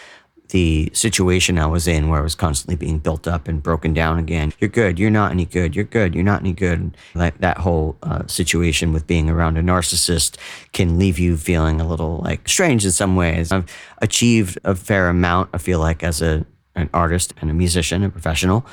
the 0.52 0.90
situation 0.92 1.58
I 1.58 1.66
was 1.66 1.88
in 1.88 2.08
where 2.08 2.20
I 2.20 2.22
was 2.22 2.34
constantly 2.34 2.76
being 2.76 2.98
built 2.98 3.26
up 3.26 3.48
and 3.48 3.62
broken 3.62 3.94
down 3.94 4.18
again. 4.18 4.52
You're 4.60 4.68
good. 4.68 4.98
You're 4.98 5.10
not 5.10 5.32
any 5.32 5.46
good. 5.46 5.74
You're 5.74 5.86
good. 5.86 6.14
You're 6.14 6.24
not 6.24 6.42
any 6.42 6.52
good. 6.52 6.94
Like 7.14 7.38
that 7.38 7.56
whole 7.56 7.96
uh, 8.02 8.26
situation 8.26 8.92
with 8.92 9.06
being 9.06 9.30
around 9.30 9.56
a 9.56 9.62
narcissist 9.62 10.36
can 10.72 10.98
leave 10.98 11.18
you 11.18 11.38
feeling 11.38 11.80
a 11.80 11.88
little 11.88 12.18
like 12.18 12.46
strange 12.46 12.84
in 12.84 12.90
some 12.90 13.16
ways. 13.16 13.50
I've 13.50 13.64
achieved 13.98 14.58
a 14.62 14.74
fair 14.74 15.08
amount, 15.08 15.48
I 15.54 15.58
feel 15.58 15.78
like, 15.78 16.02
as 16.04 16.20
a 16.20 16.44
an 16.74 16.88
artist 16.94 17.34
and 17.40 17.50
a 17.50 17.54
musician, 17.54 18.02
a 18.02 18.10
professional. 18.10 18.66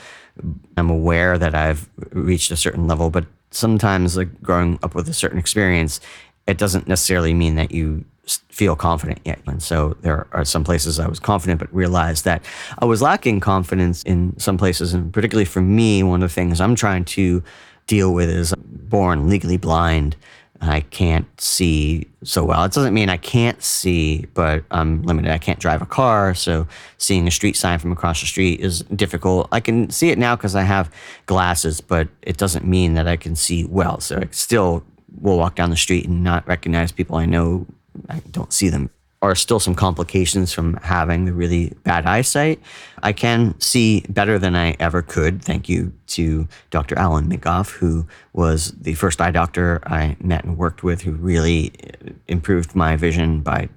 I'm 0.77 0.89
aware 0.89 1.37
that 1.37 1.53
I've 1.53 1.89
reached 2.11 2.51
a 2.51 2.55
certain 2.55 2.87
level, 2.87 3.09
but 3.09 3.25
sometimes, 3.51 4.15
like 4.15 4.41
growing 4.41 4.79
up 4.83 4.95
with 4.95 5.09
a 5.09 5.13
certain 5.13 5.39
experience, 5.39 5.99
it 6.47 6.57
doesn't 6.57 6.87
necessarily 6.87 7.33
mean 7.33 7.55
that 7.55 7.71
you 7.71 8.05
feel 8.49 8.75
confident 8.75 9.19
yet. 9.25 9.39
And 9.47 9.61
so 9.61 9.97
there 10.01 10.27
are 10.31 10.45
some 10.45 10.63
places 10.63 10.99
I 10.99 11.07
was 11.07 11.19
confident, 11.19 11.59
but 11.59 11.73
realized 11.73 12.25
that 12.25 12.43
I 12.77 12.85
was 12.85 13.01
lacking 13.01 13.39
confidence 13.39 14.03
in 14.03 14.37
some 14.39 14.57
places. 14.57 14.93
And 14.93 15.11
particularly 15.11 15.45
for 15.45 15.61
me, 15.61 16.03
one 16.03 16.21
of 16.21 16.29
the 16.29 16.33
things 16.33 16.61
I'm 16.61 16.75
trying 16.75 17.05
to 17.05 17.43
deal 17.87 18.13
with 18.13 18.29
is 18.29 18.53
born 18.57 19.29
legally 19.29 19.57
blind. 19.57 20.15
I 20.61 20.81
can't 20.81 21.27
see 21.39 22.07
so 22.23 22.43
well. 22.43 22.65
It 22.65 22.73
doesn't 22.73 22.93
mean 22.93 23.07
I 23.09 23.17
can't 23.17 23.61
see, 23.63 24.27
but 24.33 24.63
I'm 24.71 25.03
limited. 25.03 25.31
I 25.31 25.37
can't 25.37 25.59
drive 25.59 25.81
a 25.81 25.85
car, 25.85 26.33
so 26.35 26.67
seeing 26.97 27.27
a 27.27 27.31
street 27.31 27.55
sign 27.55 27.79
from 27.79 27.91
across 27.91 28.19
the 28.19 28.27
street 28.27 28.59
is 28.59 28.81
difficult. 28.83 29.47
I 29.51 29.61
can 29.61 29.89
see 29.89 30.09
it 30.09 30.17
now 30.17 30.35
because 30.35 30.55
I 30.55 30.63
have 30.63 30.93
glasses, 31.27 31.79
but 31.79 32.09
it 32.21 32.37
doesn't 32.37 32.65
mean 32.65 32.95
that 32.95 33.07
I 33.07 33.15
can 33.15 33.35
see 33.35 33.63
well. 33.65 34.01
So 34.01 34.17
I 34.17 34.27
still 34.31 34.83
will 35.21 35.37
walk 35.37 35.55
down 35.55 35.69
the 35.69 35.77
street 35.77 36.05
and 36.07 36.23
not 36.23 36.45
recognize 36.47 36.91
people 36.91 37.15
I 37.15 37.25
know. 37.25 37.65
I 38.09 38.21
don't 38.31 38.51
see 38.51 38.69
them 38.69 38.89
are 39.21 39.35
still 39.35 39.59
some 39.59 39.75
complications 39.75 40.53
from 40.53 40.75
having 40.75 41.25
the 41.25 41.33
really 41.33 41.73
bad 41.83 42.05
eyesight. 42.05 42.59
I 43.03 43.11
can 43.11 43.59
see 43.59 44.05
better 44.07 44.39
than 44.39 44.55
I 44.55 44.77
ever 44.79 45.01
could, 45.01 45.43
thank 45.43 45.67
you 45.67 45.91
to 46.07 46.47
Dr. 46.69 46.97
Alan 46.97 47.29
Minkoff, 47.29 47.71
who 47.71 48.07
was 48.31 48.71
the 48.79 48.93
first 48.93 49.19
eye 49.19 49.31
doctor 49.31 49.81
I 49.85 50.15
met 50.21 50.45
and 50.45 50.57
worked 50.57 50.83
with, 50.83 51.01
who 51.01 51.11
really 51.11 51.73
uh, 51.83 52.11
improved 52.27 52.75
my 52.75 52.95
vision 52.95 53.41
by 53.41 53.67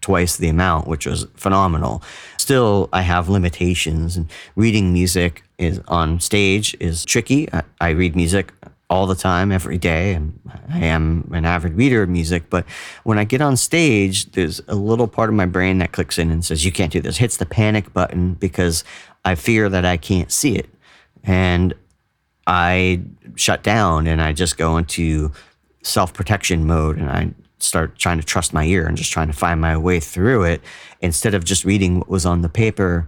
twice 0.00 0.38
the 0.38 0.48
amount, 0.48 0.86
which 0.86 1.06
was 1.06 1.26
phenomenal. 1.34 2.02
Still, 2.38 2.88
I 2.90 3.02
have 3.02 3.28
limitations, 3.28 4.16
and 4.16 4.30
reading 4.56 4.94
music 4.94 5.42
is 5.58 5.80
on 5.88 6.20
stage 6.20 6.74
is 6.80 7.04
tricky. 7.04 7.52
I, 7.52 7.62
I 7.80 7.90
read 7.90 8.16
music 8.16 8.52
all 8.90 9.06
the 9.06 9.14
time, 9.14 9.52
every 9.52 9.78
day, 9.78 10.14
and 10.14 10.38
I 10.68 10.80
am 10.80 11.30
an 11.32 11.44
avid 11.44 11.74
reader 11.74 12.02
of 12.02 12.08
music. 12.08 12.50
But 12.50 12.66
when 13.04 13.18
I 13.18 13.24
get 13.24 13.40
on 13.40 13.56
stage, 13.56 14.32
there's 14.32 14.60
a 14.66 14.74
little 14.74 15.06
part 15.06 15.28
of 15.28 15.36
my 15.36 15.46
brain 15.46 15.78
that 15.78 15.92
clicks 15.92 16.18
in 16.18 16.30
and 16.30 16.44
says, 16.44 16.64
You 16.64 16.72
can't 16.72 16.92
do 16.92 17.00
this, 17.00 17.16
hits 17.16 17.36
the 17.36 17.46
panic 17.46 17.92
button 17.92 18.34
because 18.34 18.82
I 19.24 19.36
fear 19.36 19.68
that 19.68 19.84
I 19.84 19.96
can't 19.96 20.32
see 20.32 20.56
it. 20.56 20.68
And 21.22 21.72
I 22.48 23.02
shut 23.36 23.62
down 23.62 24.08
and 24.08 24.20
I 24.20 24.32
just 24.32 24.58
go 24.58 24.76
into 24.76 25.30
self 25.82 26.12
protection 26.12 26.66
mode 26.66 26.98
and 26.98 27.08
I 27.08 27.32
start 27.58 27.96
trying 27.96 28.18
to 28.18 28.26
trust 28.26 28.52
my 28.52 28.64
ear 28.64 28.86
and 28.86 28.96
just 28.96 29.12
trying 29.12 29.28
to 29.28 29.32
find 29.32 29.60
my 29.60 29.76
way 29.76 30.00
through 30.00 30.44
it 30.44 30.62
instead 31.00 31.34
of 31.34 31.44
just 31.44 31.64
reading 31.64 31.98
what 31.98 32.08
was 32.08 32.26
on 32.26 32.40
the 32.40 32.48
paper 32.48 33.06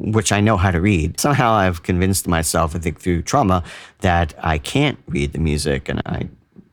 which 0.00 0.32
I 0.32 0.40
know 0.40 0.56
how 0.56 0.70
to 0.70 0.80
read. 0.80 1.20
Somehow 1.20 1.52
I've 1.52 1.82
convinced 1.82 2.28
myself, 2.28 2.74
I 2.74 2.78
think 2.78 3.00
through 3.00 3.22
trauma, 3.22 3.62
that 4.00 4.34
I 4.42 4.58
can't 4.58 4.98
read 5.06 5.32
the 5.32 5.38
music 5.38 5.88
and 5.88 6.00
I 6.06 6.28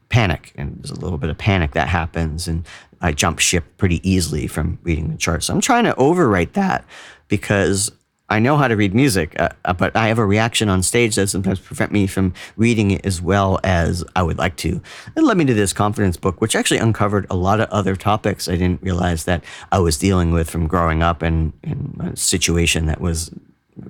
panic. 0.09 0.53
And 0.55 0.77
there's 0.77 0.91
a 0.91 0.99
little 0.99 1.17
bit 1.17 1.29
of 1.29 1.37
panic 1.37 1.71
that 1.71 1.87
happens. 1.87 2.47
And 2.47 2.65
I 3.01 3.11
jump 3.11 3.39
ship 3.39 3.65
pretty 3.77 4.07
easily 4.09 4.47
from 4.47 4.79
reading 4.83 5.11
the 5.11 5.17
charts. 5.17 5.47
So 5.47 5.53
I'm 5.53 5.61
trying 5.61 5.83
to 5.85 5.93
overwrite 5.93 6.53
that 6.53 6.85
because 7.27 7.91
I 8.27 8.39
know 8.39 8.57
how 8.57 8.67
to 8.67 8.75
read 8.75 8.95
music, 8.95 9.39
uh, 9.39 9.49
uh, 9.65 9.73
but 9.73 9.95
I 9.95 10.07
have 10.07 10.17
a 10.17 10.25
reaction 10.25 10.67
on 10.67 10.81
stage 10.81 11.15
that 11.15 11.27
sometimes 11.27 11.59
prevent 11.59 11.91
me 11.91 12.07
from 12.07 12.33
reading 12.57 12.91
it 12.91 13.05
as 13.05 13.21
well 13.21 13.59
as 13.63 14.03
I 14.15 14.23
would 14.23 14.39
like 14.39 14.55
to. 14.57 14.81
It 15.15 15.21
led 15.21 15.37
me 15.37 15.45
to 15.45 15.53
this 15.53 15.73
confidence 15.73 16.17
book, 16.17 16.41
which 16.41 16.55
actually 16.55 16.79
uncovered 16.79 17.27
a 17.29 17.35
lot 17.35 17.59
of 17.59 17.69
other 17.69 17.95
topics 17.95 18.49
I 18.49 18.53
didn't 18.53 18.81
realize 18.81 19.25
that 19.25 19.43
I 19.71 19.77
was 19.79 19.97
dealing 19.97 20.31
with 20.31 20.49
from 20.49 20.65
growing 20.65 21.03
up 21.03 21.21
in, 21.21 21.53
in 21.63 21.97
a 21.99 22.17
situation 22.17 22.87
that 22.87 22.99
was 22.99 23.29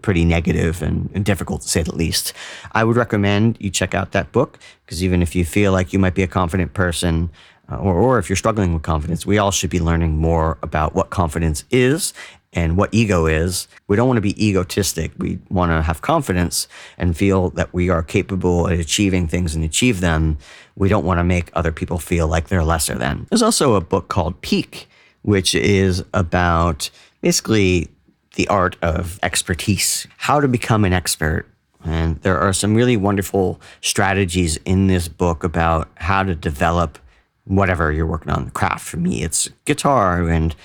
pretty 0.01 0.25
negative 0.25 0.81
and, 0.81 1.09
and, 1.13 1.23
difficult 1.23 1.61
to 1.61 1.69
say 1.69 1.83
the 1.83 1.95
least. 1.95 2.33
I 2.71 2.83
would 2.83 2.97
recommend 2.97 3.57
you 3.59 3.69
check 3.69 3.93
out 3.93 4.11
that 4.13 4.31
book 4.31 4.59
because 4.83 5.03
even 5.03 5.21
if 5.21 5.35
you 5.35 5.45
feel 5.45 5.71
like 5.71 5.93
you 5.93 5.99
might 5.99 6.15
be 6.15 6.23
a 6.23 6.27
confident 6.27 6.73
person, 6.73 7.29
uh, 7.71 7.77
or, 7.77 7.95
or 7.95 8.19
if 8.19 8.27
you're 8.27 8.35
struggling 8.35 8.73
with 8.73 8.83
confidence, 8.83 9.25
we 9.25 9.37
all 9.37 9.51
should 9.51 9.69
be 9.69 9.79
learning 9.79 10.17
more 10.17 10.57
about 10.61 10.95
what 10.95 11.11
confidence 11.11 11.65
is 11.69 12.13
and 12.55 12.77
what 12.77 12.93
ego 12.93 13.27
is. 13.27 13.67
We 13.87 13.95
don't 13.95 14.07
want 14.07 14.17
to 14.17 14.21
be 14.21 14.47
egotistic. 14.47 15.11
We 15.17 15.39
want 15.49 15.71
to 15.71 15.81
have 15.81 16.01
confidence 16.01 16.67
and 16.97 17.15
feel 17.15 17.49
that 17.51 17.73
we 17.73 17.89
are 17.89 18.01
capable 18.01 18.67
of 18.67 18.79
achieving 18.79 19.27
things 19.27 19.53
and 19.53 19.63
achieve 19.63 19.99
them. 19.99 20.37
We 20.75 20.89
don't 20.89 21.05
want 21.05 21.19
to 21.19 21.23
make 21.23 21.51
other 21.53 21.71
people 21.71 21.99
feel 21.99 22.27
like 22.27 22.47
they're 22.47 22.63
lesser 22.63 22.95
than. 22.95 23.27
There's 23.29 23.43
also 23.43 23.75
a 23.75 23.81
book 23.81 24.07
called 24.07 24.41
Peak, 24.41 24.87
which 25.21 25.53
is 25.53 26.03
about 26.13 26.89
basically 27.21 27.89
the 28.35 28.47
art 28.47 28.77
of 28.81 29.19
expertise, 29.21 30.07
how 30.17 30.39
to 30.39 30.47
become 30.47 30.85
an 30.85 30.93
expert. 30.93 31.47
And 31.83 32.19
there 32.21 32.39
are 32.39 32.53
some 32.53 32.73
really 32.73 32.97
wonderful 32.97 33.61
strategies 33.81 34.57
in 34.65 34.87
this 34.87 35.07
book 35.07 35.43
about 35.43 35.89
how 35.95 36.23
to 36.23 36.35
develop 36.35 36.97
whatever 37.45 37.91
you're 37.91 38.07
working 38.07 38.31
on, 38.31 38.45
the 38.45 38.51
craft. 38.51 38.85
For 38.87 38.97
me, 38.97 39.23
it's 39.23 39.49
guitar 39.65 40.27
and 40.27 40.55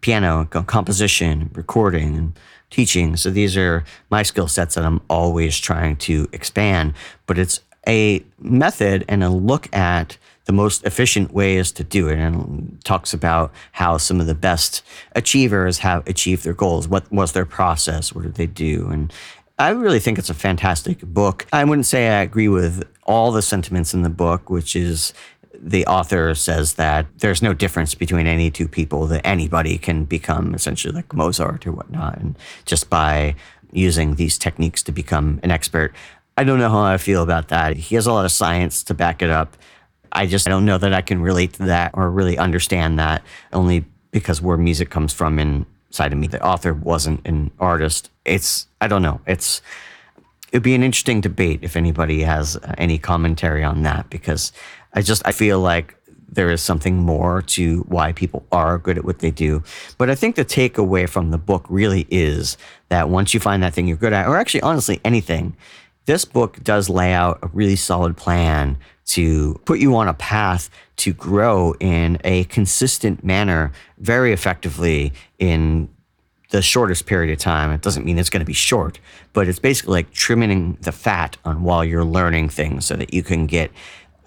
piano, 0.00 0.44
composition, 0.46 1.50
recording, 1.54 2.16
and 2.16 2.38
teaching. 2.70 3.16
So 3.16 3.30
these 3.30 3.56
are 3.56 3.84
my 4.10 4.22
skill 4.22 4.48
sets 4.48 4.74
that 4.74 4.84
I'm 4.84 5.00
always 5.08 5.58
trying 5.58 5.96
to 5.96 6.28
expand. 6.32 6.94
But 7.26 7.38
it's 7.38 7.60
a 7.88 8.24
method 8.38 9.04
and 9.08 9.22
a 9.22 9.30
look 9.30 9.74
at 9.74 10.18
the 10.46 10.52
most 10.52 10.84
efficient 10.84 11.32
ways 11.32 11.72
to 11.72 11.84
do 11.84 12.08
it 12.08 12.18
and 12.18 12.80
talks 12.84 13.12
about 13.12 13.52
how 13.72 13.96
some 13.96 14.20
of 14.20 14.26
the 14.26 14.34
best 14.34 14.82
achievers 15.12 15.78
have 15.78 16.06
achieved 16.06 16.44
their 16.44 16.52
goals. 16.52 16.86
What 16.86 17.10
was 17.12 17.32
their 17.32 17.46
process? 17.46 18.14
What 18.14 18.22
did 18.22 18.34
they 18.34 18.46
do? 18.46 18.88
And 18.90 19.12
I 19.58 19.70
really 19.70 20.00
think 20.00 20.18
it's 20.18 20.30
a 20.30 20.34
fantastic 20.34 21.00
book. 21.00 21.46
I 21.52 21.64
wouldn't 21.64 21.86
say 21.86 22.08
I 22.08 22.22
agree 22.22 22.48
with 22.48 22.84
all 23.04 23.32
the 23.32 23.42
sentiments 23.42 23.94
in 23.94 24.02
the 24.02 24.10
book, 24.10 24.50
which 24.50 24.76
is 24.76 25.12
the 25.60 25.86
author 25.86 26.34
says 26.34 26.74
that 26.74 27.06
there's 27.18 27.42
no 27.42 27.54
difference 27.54 27.94
between 27.94 28.26
any 28.26 28.50
two 28.50 28.68
people, 28.68 29.06
that 29.06 29.26
anybody 29.26 29.78
can 29.78 30.04
become 30.04 30.54
essentially 30.54 30.94
like 30.94 31.12
Mozart 31.14 31.66
or 31.66 31.72
whatnot, 31.72 32.18
and 32.18 32.38
just 32.64 32.90
by 32.90 33.34
using 33.72 34.14
these 34.14 34.38
techniques 34.38 34.82
to 34.84 34.92
become 34.92 35.40
an 35.42 35.50
expert. 35.50 35.94
I 36.36 36.44
don't 36.44 36.58
know 36.58 36.68
how 36.68 36.82
I 36.82 36.98
feel 36.98 37.22
about 37.22 37.48
that. 37.48 37.76
He 37.76 37.94
has 37.94 38.06
a 38.06 38.12
lot 38.12 38.24
of 38.24 38.32
science 38.32 38.82
to 38.84 38.94
back 38.94 39.22
it 39.22 39.30
up. 39.30 39.56
I 40.12 40.26
just 40.26 40.46
I 40.46 40.50
don't 40.50 40.64
know 40.64 40.78
that 40.78 40.92
I 40.92 41.02
can 41.02 41.20
relate 41.20 41.54
to 41.54 41.64
that 41.64 41.92
or 41.94 42.10
really 42.10 42.38
understand 42.38 42.98
that 42.98 43.22
only 43.52 43.84
because 44.10 44.40
where 44.40 44.56
music 44.56 44.90
comes 44.90 45.12
from 45.12 45.38
inside 45.38 46.12
of 46.12 46.18
me. 46.18 46.26
The 46.26 46.42
author 46.44 46.72
wasn't 46.72 47.26
an 47.26 47.50
artist. 47.58 48.10
It's 48.24 48.66
I 48.80 48.88
don't 48.88 49.02
know. 49.02 49.20
It's 49.26 49.60
it'd 50.52 50.62
be 50.62 50.74
an 50.74 50.82
interesting 50.82 51.20
debate 51.20 51.60
if 51.62 51.76
anybody 51.76 52.22
has 52.22 52.58
any 52.78 52.98
commentary 52.98 53.64
on 53.64 53.82
that 53.82 54.08
because 54.10 54.52
I 54.96 55.02
just 55.02 55.22
I 55.26 55.32
feel 55.32 55.60
like 55.60 55.96
there 56.28 56.50
is 56.50 56.60
something 56.60 56.96
more 56.96 57.42
to 57.42 57.80
why 57.88 58.12
people 58.12 58.44
are 58.50 58.78
good 58.78 58.98
at 58.98 59.04
what 59.04 59.20
they 59.20 59.30
do. 59.30 59.62
But 59.96 60.10
I 60.10 60.14
think 60.14 60.36
the 60.36 60.44
takeaway 60.44 61.08
from 61.08 61.30
the 61.30 61.38
book 61.38 61.64
really 61.68 62.06
is 62.10 62.56
that 62.88 63.08
once 63.08 63.32
you 63.32 63.40
find 63.40 63.62
that 63.62 63.74
thing 63.74 63.86
you're 63.86 63.96
good 63.96 64.12
at, 64.12 64.26
or 64.26 64.36
actually 64.36 64.62
honestly 64.62 65.00
anything, 65.04 65.56
this 66.06 66.24
book 66.24 66.62
does 66.62 66.88
lay 66.88 67.12
out 67.12 67.38
a 67.42 67.48
really 67.48 67.76
solid 67.76 68.16
plan 68.16 68.76
to 69.06 69.60
put 69.64 69.78
you 69.78 69.94
on 69.96 70.08
a 70.08 70.14
path 70.14 70.68
to 70.96 71.12
grow 71.12 71.74
in 71.78 72.18
a 72.24 72.44
consistent 72.44 73.22
manner 73.22 73.72
very 73.98 74.32
effectively 74.32 75.12
in 75.38 75.88
the 76.50 76.62
shortest 76.62 77.06
period 77.06 77.32
of 77.32 77.38
time. 77.38 77.70
It 77.70 77.82
doesn't 77.82 78.04
mean 78.04 78.18
it's 78.18 78.30
going 78.30 78.40
to 78.40 78.46
be 78.46 78.52
short, 78.52 79.00
but 79.32 79.48
it's 79.48 79.58
basically 79.58 79.92
like 79.92 80.12
trimming 80.12 80.78
the 80.80 80.92
fat 80.92 81.36
on 81.44 81.62
while 81.62 81.84
you're 81.84 82.04
learning 82.04 82.50
things 82.50 82.86
so 82.86 82.94
that 82.96 83.12
you 83.12 83.22
can 83.22 83.46
get 83.46 83.70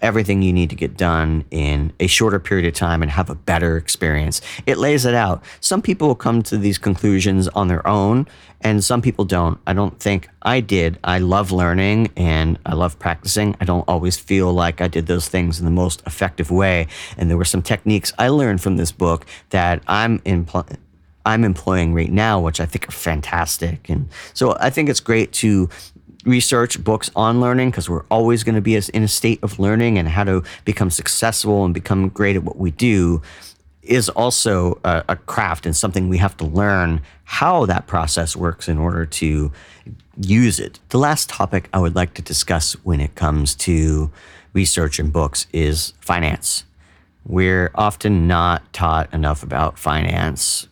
everything 0.02 0.42
you 0.42 0.52
need 0.52 0.70
to 0.70 0.76
get 0.76 0.96
done 0.96 1.44
in 1.50 1.92
a 2.00 2.06
shorter 2.06 2.38
period 2.38 2.66
of 2.66 2.74
time 2.74 3.02
and 3.02 3.10
have 3.10 3.30
a 3.30 3.34
better 3.34 3.76
experience. 3.76 4.40
It 4.66 4.78
lays 4.78 5.04
it 5.04 5.14
out. 5.14 5.42
Some 5.60 5.82
people 5.82 6.08
will 6.08 6.14
come 6.14 6.42
to 6.44 6.58
these 6.58 6.78
conclusions 6.78 7.48
on 7.48 7.68
their 7.68 7.86
own, 7.86 8.26
and 8.60 8.84
some 8.84 9.02
people 9.02 9.24
don't. 9.24 9.58
I 9.66 9.72
don't 9.72 9.98
think 9.98 10.28
I 10.42 10.60
did. 10.60 10.98
I 11.04 11.18
love 11.18 11.50
learning 11.50 12.10
and 12.16 12.58
I 12.66 12.74
love 12.74 12.98
practicing. 12.98 13.56
I 13.60 13.64
don't 13.64 13.84
always 13.88 14.16
feel 14.16 14.52
like 14.52 14.80
I 14.80 14.88
did 14.88 15.06
those 15.06 15.28
things 15.28 15.58
in 15.58 15.64
the 15.64 15.70
most 15.70 16.02
effective 16.06 16.50
way. 16.50 16.86
And 17.16 17.30
there 17.30 17.36
were 17.36 17.44
some 17.44 17.62
techniques 17.62 18.12
I 18.18 18.28
learned 18.28 18.60
from 18.60 18.76
this 18.76 18.92
book 18.92 19.26
that 19.50 19.82
I'm 19.86 20.18
impl- 20.20 20.76
I'm 21.26 21.44
employing 21.44 21.92
right 21.92 22.10
now, 22.10 22.40
which 22.40 22.60
I 22.60 22.66
think 22.66 22.88
are 22.88 22.92
fantastic. 22.92 23.88
And 23.88 24.08
so 24.32 24.56
I 24.58 24.70
think 24.70 24.88
it's 24.88 25.00
great 25.00 25.32
to 25.34 25.68
research 26.24 26.82
books 26.82 27.10
on 27.16 27.40
learning 27.40 27.70
because 27.70 27.88
we're 27.88 28.04
always 28.10 28.44
going 28.44 28.54
to 28.54 28.60
be 28.60 28.76
in 28.76 29.02
a 29.02 29.08
state 29.08 29.38
of 29.42 29.58
learning 29.58 29.98
and 29.98 30.08
how 30.08 30.24
to 30.24 30.42
become 30.64 30.90
successful 30.90 31.64
and 31.64 31.72
become 31.72 32.08
great 32.08 32.36
at 32.36 32.44
what 32.44 32.56
we 32.56 32.70
do 32.70 33.22
is 33.82 34.08
also 34.10 34.78
a, 34.84 35.02
a, 35.08 35.16
craft 35.16 35.64
and 35.64 35.74
something 35.74 36.08
we 36.08 36.18
have 36.18 36.36
to 36.36 36.44
learn 36.44 37.00
how 37.24 37.64
that 37.64 37.86
process 37.86 38.36
works 38.36 38.68
in 38.68 38.78
order 38.78 39.06
to 39.06 39.50
use 40.20 40.60
it. 40.60 40.78
The 40.90 40.98
last 40.98 41.30
topic 41.30 41.68
I 41.72 41.80
would 41.80 41.96
like 41.96 42.14
to 42.14 42.22
discuss 42.22 42.74
when 42.84 43.00
it 43.00 43.14
comes 43.14 43.54
to 43.56 44.10
research 44.52 44.98
and 44.98 45.12
books 45.12 45.46
is 45.52 45.94
finance. 46.00 46.64
We're 47.24 47.70
often 47.74 48.26
not 48.26 48.72
taught 48.72 49.12
enough 49.14 49.42
about 49.42 49.78
finance 49.78 50.68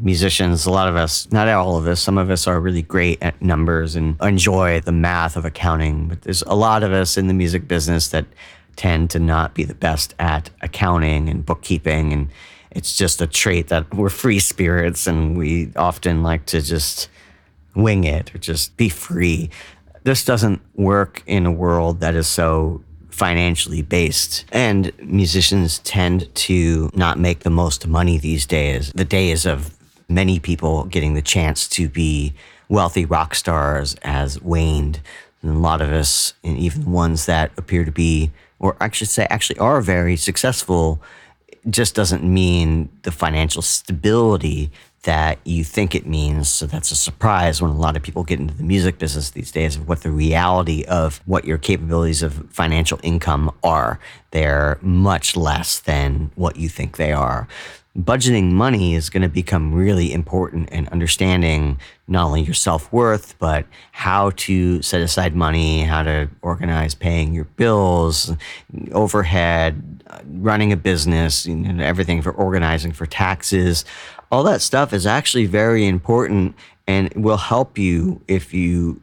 musicians, 0.00 0.66
a 0.66 0.70
lot 0.70 0.88
of 0.88 0.96
us, 0.96 1.30
not 1.30 1.48
all 1.48 1.76
of 1.76 1.86
us, 1.86 2.00
some 2.00 2.18
of 2.18 2.30
us 2.30 2.46
are 2.46 2.60
really 2.60 2.82
great 2.82 3.22
at 3.22 3.40
numbers 3.40 3.96
and 3.96 4.16
enjoy 4.22 4.80
the 4.80 4.92
math 4.92 5.36
of 5.36 5.44
accounting. 5.44 6.08
But 6.08 6.22
there's 6.22 6.42
a 6.42 6.54
lot 6.54 6.82
of 6.82 6.92
us 6.92 7.16
in 7.16 7.26
the 7.26 7.34
music 7.34 7.68
business 7.68 8.08
that 8.08 8.26
tend 8.76 9.10
to 9.10 9.18
not 9.18 9.54
be 9.54 9.64
the 9.64 9.74
best 9.74 10.14
at 10.18 10.50
accounting 10.62 11.28
and 11.28 11.44
bookkeeping. 11.44 12.12
And 12.12 12.28
it's 12.70 12.96
just 12.96 13.20
a 13.20 13.26
trait 13.26 13.68
that 13.68 13.92
we're 13.94 14.08
free 14.08 14.38
spirits 14.38 15.06
and 15.06 15.36
we 15.36 15.70
often 15.76 16.22
like 16.22 16.46
to 16.46 16.62
just 16.62 17.08
wing 17.74 18.04
it 18.04 18.34
or 18.34 18.38
just 18.38 18.76
be 18.76 18.88
free. 18.88 19.50
This 20.02 20.24
doesn't 20.24 20.62
work 20.76 21.22
in 21.26 21.44
a 21.44 21.52
world 21.52 22.00
that 22.00 22.14
is 22.14 22.26
so 22.26 22.82
financially 23.10 23.82
based. 23.82 24.46
And 24.50 24.92
musicians 25.02 25.80
tend 25.80 26.34
to 26.34 26.90
not 26.94 27.18
make 27.18 27.40
the 27.40 27.50
most 27.50 27.86
money 27.86 28.16
these 28.16 28.46
days. 28.46 28.92
The 28.94 29.04
days 29.04 29.44
of 29.44 29.76
many 30.10 30.38
people 30.38 30.84
getting 30.84 31.14
the 31.14 31.22
chance 31.22 31.68
to 31.68 31.88
be 31.88 32.34
wealthy 32.68 33.04
rock 33.04 33.34
stars 33.34 33.96
has 34.02 34.40
waned. 34.40 35.00
And 35.42 35.56
a 35.56 35.58
lot 35.58 35.80
of 35.80 35.92
us, 35.92 36.34
and 36.44 36.58
even 36.58 36.90
ones 36.90 37.26
that 37.26 37.52
appear 37.56 37.84
to 37.84 37.92
be, 37.92 38.30
or 38.58 38.76
I 38.80 38.90
should 38.90 39.08
say, 39.08 39.26
actually 39.30 39.58
are 39.58 39.80
very 39.80 40.16
successful, 40.16 41.00
just 41.68 41.94
doesn't 41.94 42.22
mean 42.22 42.88
the 43.02 43.10
financial 43.10 43.62
stability 43.62 44.70
that 45.02 45.38
you 45.44 45.64
think 45.64 45.94
it 45.94 46.06
means. 46.06 46.50
So 46.50 46.66
that's 46.66 46.90
a 46.90 46.96
surprise 46.96 47.62
when 47.62 47.70
a 47.70 47.76
lot 47.76 47.96
of 47.96 48.02
people 48.02 48.22
get 48.22 48.38
into 48.38 48.52
the 48.52 48.62
music 48.62 48.98
business 48.98 49.30
these 49.30 49.50
days 49.50 49.76
of 49.76 49.88
what 49.88 50.02
the 50.02 50.10
reality 50.10 50.84
of 50.84 51.22
what 51.24 51.46
your 51.46 51.56
capabilities 51.56 52.22
of 52.22 52.50
financial 52.50 53.00
income 53.02 53.50
are. 53.64 53.98
They're 54.30 54.78
much 54.82 55.36
less 55.36 55.80
than 55.80 56.30
what 56.34 56.56
you 56.56 56.68
think 56.68 56.98
they 56.98 57.12
are 57.12 57.48
budgeting 57.98 58.52
money 58.52 58.94
is 58.94 59.10
going 59.10 59.22
to 59.22 59.28
become 59.28 59.74
really 59.74 60.12
important 60.12 60.68
and 60.70 60.88
understanding 60.90 61.78
not 62.06 62.26
only 62.26 62.42
your 62.42 62.54
self 62.54 62.92
worth, 62.92 63.36
but 63.38 63.66
how 63.92 64.30
to 64.36 64.80
set 64.82 65.00
aside 65.00 65.34
money, 65.34 65.82
how 65.82 66.02
to 66.02 66.28
organize 66.42 66.94
paying 66.94 67.32
your 67.32 67.44
bills, 67.44 68.32
overhead, 68.92 70.02
running 70.34 70.72
a 70.72 70.76
business, 70.76 71.46
you 71.46 71.54
know, 71.54 71.84
everything 71.84 72.22
for 72.22 72.30
organizing 72.32 72.92
for 72.92 73.06
taxes. 73.06 73.84
All 74.30 74.44
that 74.44 74.60
stuff 74.60 74.92
is 74.92 75.06
actually 75.06 75.46
very 75.46 75.86
important 75.86 76.54
and 76.86 77.12
will 77.14 77.36
help 77.36 77.76
you 77.76 78.20
if 78.28 78.54
you 78.54 79.00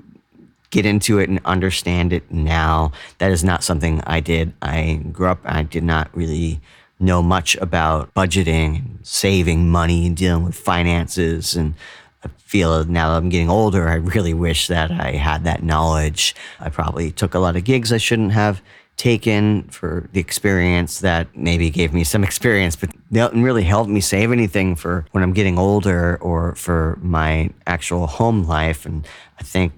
get 0.70 0.86
into 0.86 1.20
it 1.20 1.30
and 1.30 1.40
understand 1.46 2.14
it 2.14 2.30
now. 2.32 2.92
That 3.20 3.32
is 3.32 3.44
not 3.44 3.64
something 3.64 4.02
I 4.06 4.20
did. 4.20 4.54
I 4.62 5.02
grew 5.12 5.28
up, 5.28 5.40
I 5.46 5.64
did 5.64 5.84
not 5.84 6.10
really 6.16 6.62
know 7.00 7.22
much 7.22 7.56
about 7.58 8.14
budgeting, 8.14 9.06
saving 9.06 9.70
money, 9.70 10.08
and 10.08 10.18
dealing 10.18 10.43
with 10.43 10.56
finances. 10.56 11.56
And 11.56 11.76
I 12.24 12.30
feel 12.38 12.84
now 12.86 13.12
that 13.12 13.18
I'm 13.18 13.30
getting 13.30 13.50
older, 13.50 13.88
I 13.88 13.95
really 13.95 14.34
wish 14.34 14.68
that 14.68 14.91
I 14.91 15.12
had 15.12 15.43
that 15.43 15.64
knowledge. 15.64 16.36
I 16.60 16.70
probably 16.70 17.12
took 17.12 17.34
a 17.34 17.39
lot 17.39 17.56
of 17.56 17.64
gigs 17.64 17.93
I 17.93 17.98
shouldn't 17.98 18.32
have 18.32 18.62
taken 18.98 19.62
for 19.70 20.10
the 20.12 20.20
experience 20.20 21.02
that 21.02 21.28
maybe 21.36 21.70
gave 21.70 21.93
me 21.93 22.04
some 22.04 22.24
experience, 22.30 22.76
but 22.76 22.89
didn't 23.12 23.43
really 23.43 23.64
help 23.64 23.88
me 23.88 24.02
save 24.02 24.32
anything 24.32 24.76
for 24.76 25.06
when 25.12 25.24
I'm 25.24 25.34
getting 25.34 25.58
older 25.58 26.18
or 26.18 26.56
for 26.56 26.98
my 27.02 27.52
actual 27.68 28.08
home 28.08 28.45
life. 28.45 28.86
And 28.86 29.08
I 29.39 29.43
think 29.43 29.74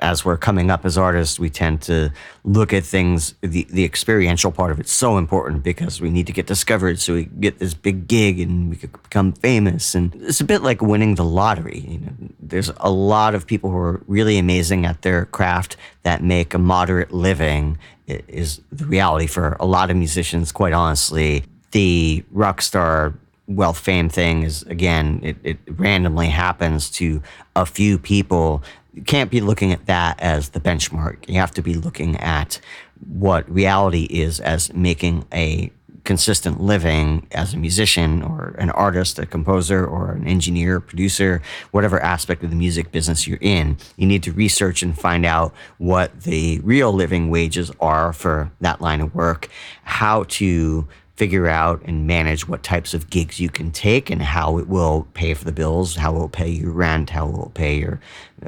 as 0.00 0.24
we're 0.24 0.36
coming 0.36 0.70
up 0.70 0.84
as 0.84 0.96
artists, 0.96 1.40
we 1.40 1.50
tend 1.50 1.82
to 1.82 2.10
look 2.44 2.72
at 2.72 2.84
things. 2.84 3.34
The, 3.40 3.66
the 3.70 3.84
experiential 3.84 4.52
part 4.52 4.70
of 4.70 4.78
it's 4.78 4.92
so 4.92 5.18
important 5.18 5.62
because 5.62 6.00
we 6.00 6.10
need 6.10 6.26
to 6.28 6.32
get 6.32 6.46
discovered, 6.46 7.00
so 7.00 7.14
we 7.14 7.24
get 7.24 7.58
this 7.58 7.74
big 7.74 8.06
gig 8.06 8.38
and 8.38 8.70
we 8.70 8.76
could 8.76 8.92
become 9.02 9.32
famous. 9.32 9.94
And 9.94 10.14
it's 10.22 10.40
a 10.40 10.44
bit 10.44 10.62
like 10.62 10.80
winning 10.80 11.16
the 11.16 11.24
lottery. 11.24 11.80
You 11.80 11.98
know, 11.98 12.12
there's 12.38 12.70
a 12.78 12.90
lot 12.90 13.34
of 13.34 13.46
people 13.46 13.70
who 13.70 13.78
are 13.78 14.02
really 14.06 14.38
amazing 14.38 14.86
at 14.86 15.02
their 15.02 15.26
craft 15.26 15.76
that 16.04 16.22
make 16.22 16.54
a 16.54 16.58
moderate 16.58 17.12
living. 17.12 17.78
Is 18.06 18.62
the 18.72 18.86
reality 18.86 19.26
for 19.26 19.56
a 19.60 19.66
lot 19.66 19.90
of 19.90 19.96
musicians. 19.96 20.50
Quite 20.50 20.72
honestly, 20.72 21.44
the 21.72 22.24
rock 22.30 22.62
star 22.62 23.12
wealth 23.48 23.78
fame 23.78 24.08
thing 24.10 24.42
is 24.42 24.62
again 24.64 25.20
it, 25.22 25.36
it 25.42 25.58
randomly 25.68 26.28
happens 26.28 26.90
to 26.90 27.22
a 27.56 27.64
few 27.64 27.98
people 27.98 28.62
you 28.98 29.04
can't 29.04 29.30
be 29.30 29.40
looking 29.40 29.72
at 29.72 29.86
that 29.86 30.18
as 30.18 30.48
the 30.48 30.58
benchmark. 30.58 31.28
You 31.28 31.36
have 31.36 31.52
to 31.52 31.62
be 31.62 31.74
looking 31.74 32.16
at 32.16 32.60
what 33.06 33.48
reality 33.48 34.08
is 34.10 34.40
as 34.40 34.74
making 34.74 35.24
a 35.32 35.70
consistent 36.02 36.60
living 36.60 37.24
as 37.30 37.54
a 37.54 37.56
musician 37.56 38.22
or 38.22 38.56
an 38.58 38.70
artist, 38.70 39.20
a 39.20 39.26
composer, 39.26 39.86
or 39.86 40.12
an 40.12 40.26
engineer, 40.26 40.80
producer, 40.80 41.40
whatever 41.70 42.00
aspect 42.00 42.42
of 42.42 42.50
the 42.50 42.56
music 42.56 42.90
business 42.90 43.28
you're 43.28 43.38
in. 43.40 43.76
You 43.96 44.06
need 44.08 44.24
to 44.24 44.32
research 44.32 44.82
and 44.82 44.98
find 44.98 45.24
out 45.24 45.54
what 45.76 46.22
the 46.22 46.58
real 46.64 46.92
living 46.92 47.30
wages 47.30 47.70
are 47.80 48.12
for 48.12 48.50
that 48.60 48.80
line 48.80 49.00
of 49.00 49.14
work, 49.14 49.48
how 49.84 50.24
to 50.24 50.88
figure 51.18 51.48
out 51.48 51.82
and 51.84 52.06
manage 52.06 52.46
what 52.46 52.62
types 52.62 52.94
of 52.94 53.10
gigs 53.10 53.40
you 53.40 53.48
can 53.48 53.72
take 53.72 54.08
and 54.08 54.22
how 54.22 54.56
it 54.56 54.68
will 54.68 55.04
pay 55.14 55.34
for 55.34 55.44
the 55.44 55.50
bills, 55.50 55.96
how 55.96 56.14
it 56.14 56.18
will 56.18 56.28
pay 56.28 56.48
your 56.48 56.70
rent, 56.70 57.10
how 57.10 57.26
it 57.28 57.32
will 57.32 57.50
pay 57.54 57.76
your 57.76 57.98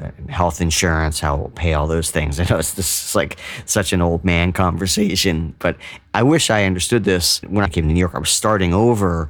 uh, 0.00 0.10
health 0.28 0.60
insurance, 0.60 1.18
how 1.18 1.34
it 1.34 1.40
will 1.40 1.50
pay 1.50 1.74
all 1.74 1.88
those 1.88 2.12
things. 2.12 2.38
I 2.40 2.44
know 2.44 2.58
it's 2.58 2.74
this 2.74 3.12
like 3.16 3.38
such 3.66 3.92
an 3.92 4.00
old 4.00 4.24
man 4.24 4.52
conversation, 4.52 5.52
but 5.58 5.76
I 6.14 6.22
wish 6.22 6.48
I 6.48 6.62
understood 6.64 7.02
this 7.02 7.42
when 7.42 7.64
I 7.64 7.68
came 7.68 7.88
to 7.88 7.92
New 7.92 7.98
York. 7.98 8.14
I 8.14 8.20
was 8.20 8.30
starting 8.30 8.72
over 8.72 9.28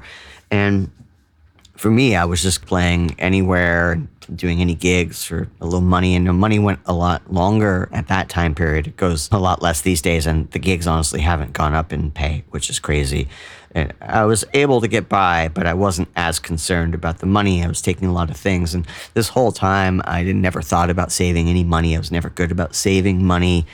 and 0.51 0.91
for 1.81 1.89
me, 1.89 2.15
I 2.15 2.25
was 2.25 2.43
just 2.43 2.67
playing 2.67 3.15
anywhere, 3.17 4.07
doing 4.35 4.61
any 4.61 4.75
gigs 4.75 5.25
for 5.25 5.47
a 5.59 5.65
little 5.65 5.81
money, 5.81 6.15
and 6.15 6.27
the 6.27 6.31
money 6.31 6.59
went 6.59 6.79
a 6.85 6.93
lot 6.93 7.33
longer 7.33 7.89
at 7.91 8.07
that 8.07 8.29
time 8.29 8.53
period. 8.53 8.85
It 8.85 8.97
goes 8.97 9.27
a 9.31 9.39
lot 9.39 9.63
less 9.63 9.81
these 9.81 9.99
days, 9.99 10.27
and 10.27 10.47
the 10.51 10.59
gigs 10.59 10.85
honestly 10.85 11.21
haven't 11.21 11.53
gone 11.53 11.73
up 11.73 11.91
in 11.91 12.11
pay, 12.11 12.43
which 12.51 12.69
is 12.69 12.77
crazy. 12.77 13.27
And 13.71 13.93
I 13.99 14.25
was 14.25 14.45
able 14.53 14.79
to 14.81 14.87
get 14.87 15.09
by, 15.09 15.47
but 15.47 15.65
I 15.65 15.73
wasn't 15.73 16.09
as 16.15 16.37
concerned 16.37 16.93
about 16.93 17.17
the 17.17 17.25
money. 17.25 17.63
I 17.63 17.67
was 17.67 17.81
taking 17.81 18.07
a 18.07 18.13
lot 18.13 18.29
of 18.29 18.37
things, 18.37 18.75
and 18.75 18.85
this 19.15 19.29
whole 19.29 19.51
time, 19.51 20.03
I 20.05 20.23
didn't 20.23 20.41
never 20.41 20.61
thought 20.61 20.91
about 20.91 21.11
saving 21.11 21.49
any 21.49 21.63
money. 21.63 21.95
I 21.95 21.99
was 21.99 22.11
never 22.11 22.29
good 22.29 22.51
about 22.51 22.75
saving 22.75 23.25
money 23.25 23.65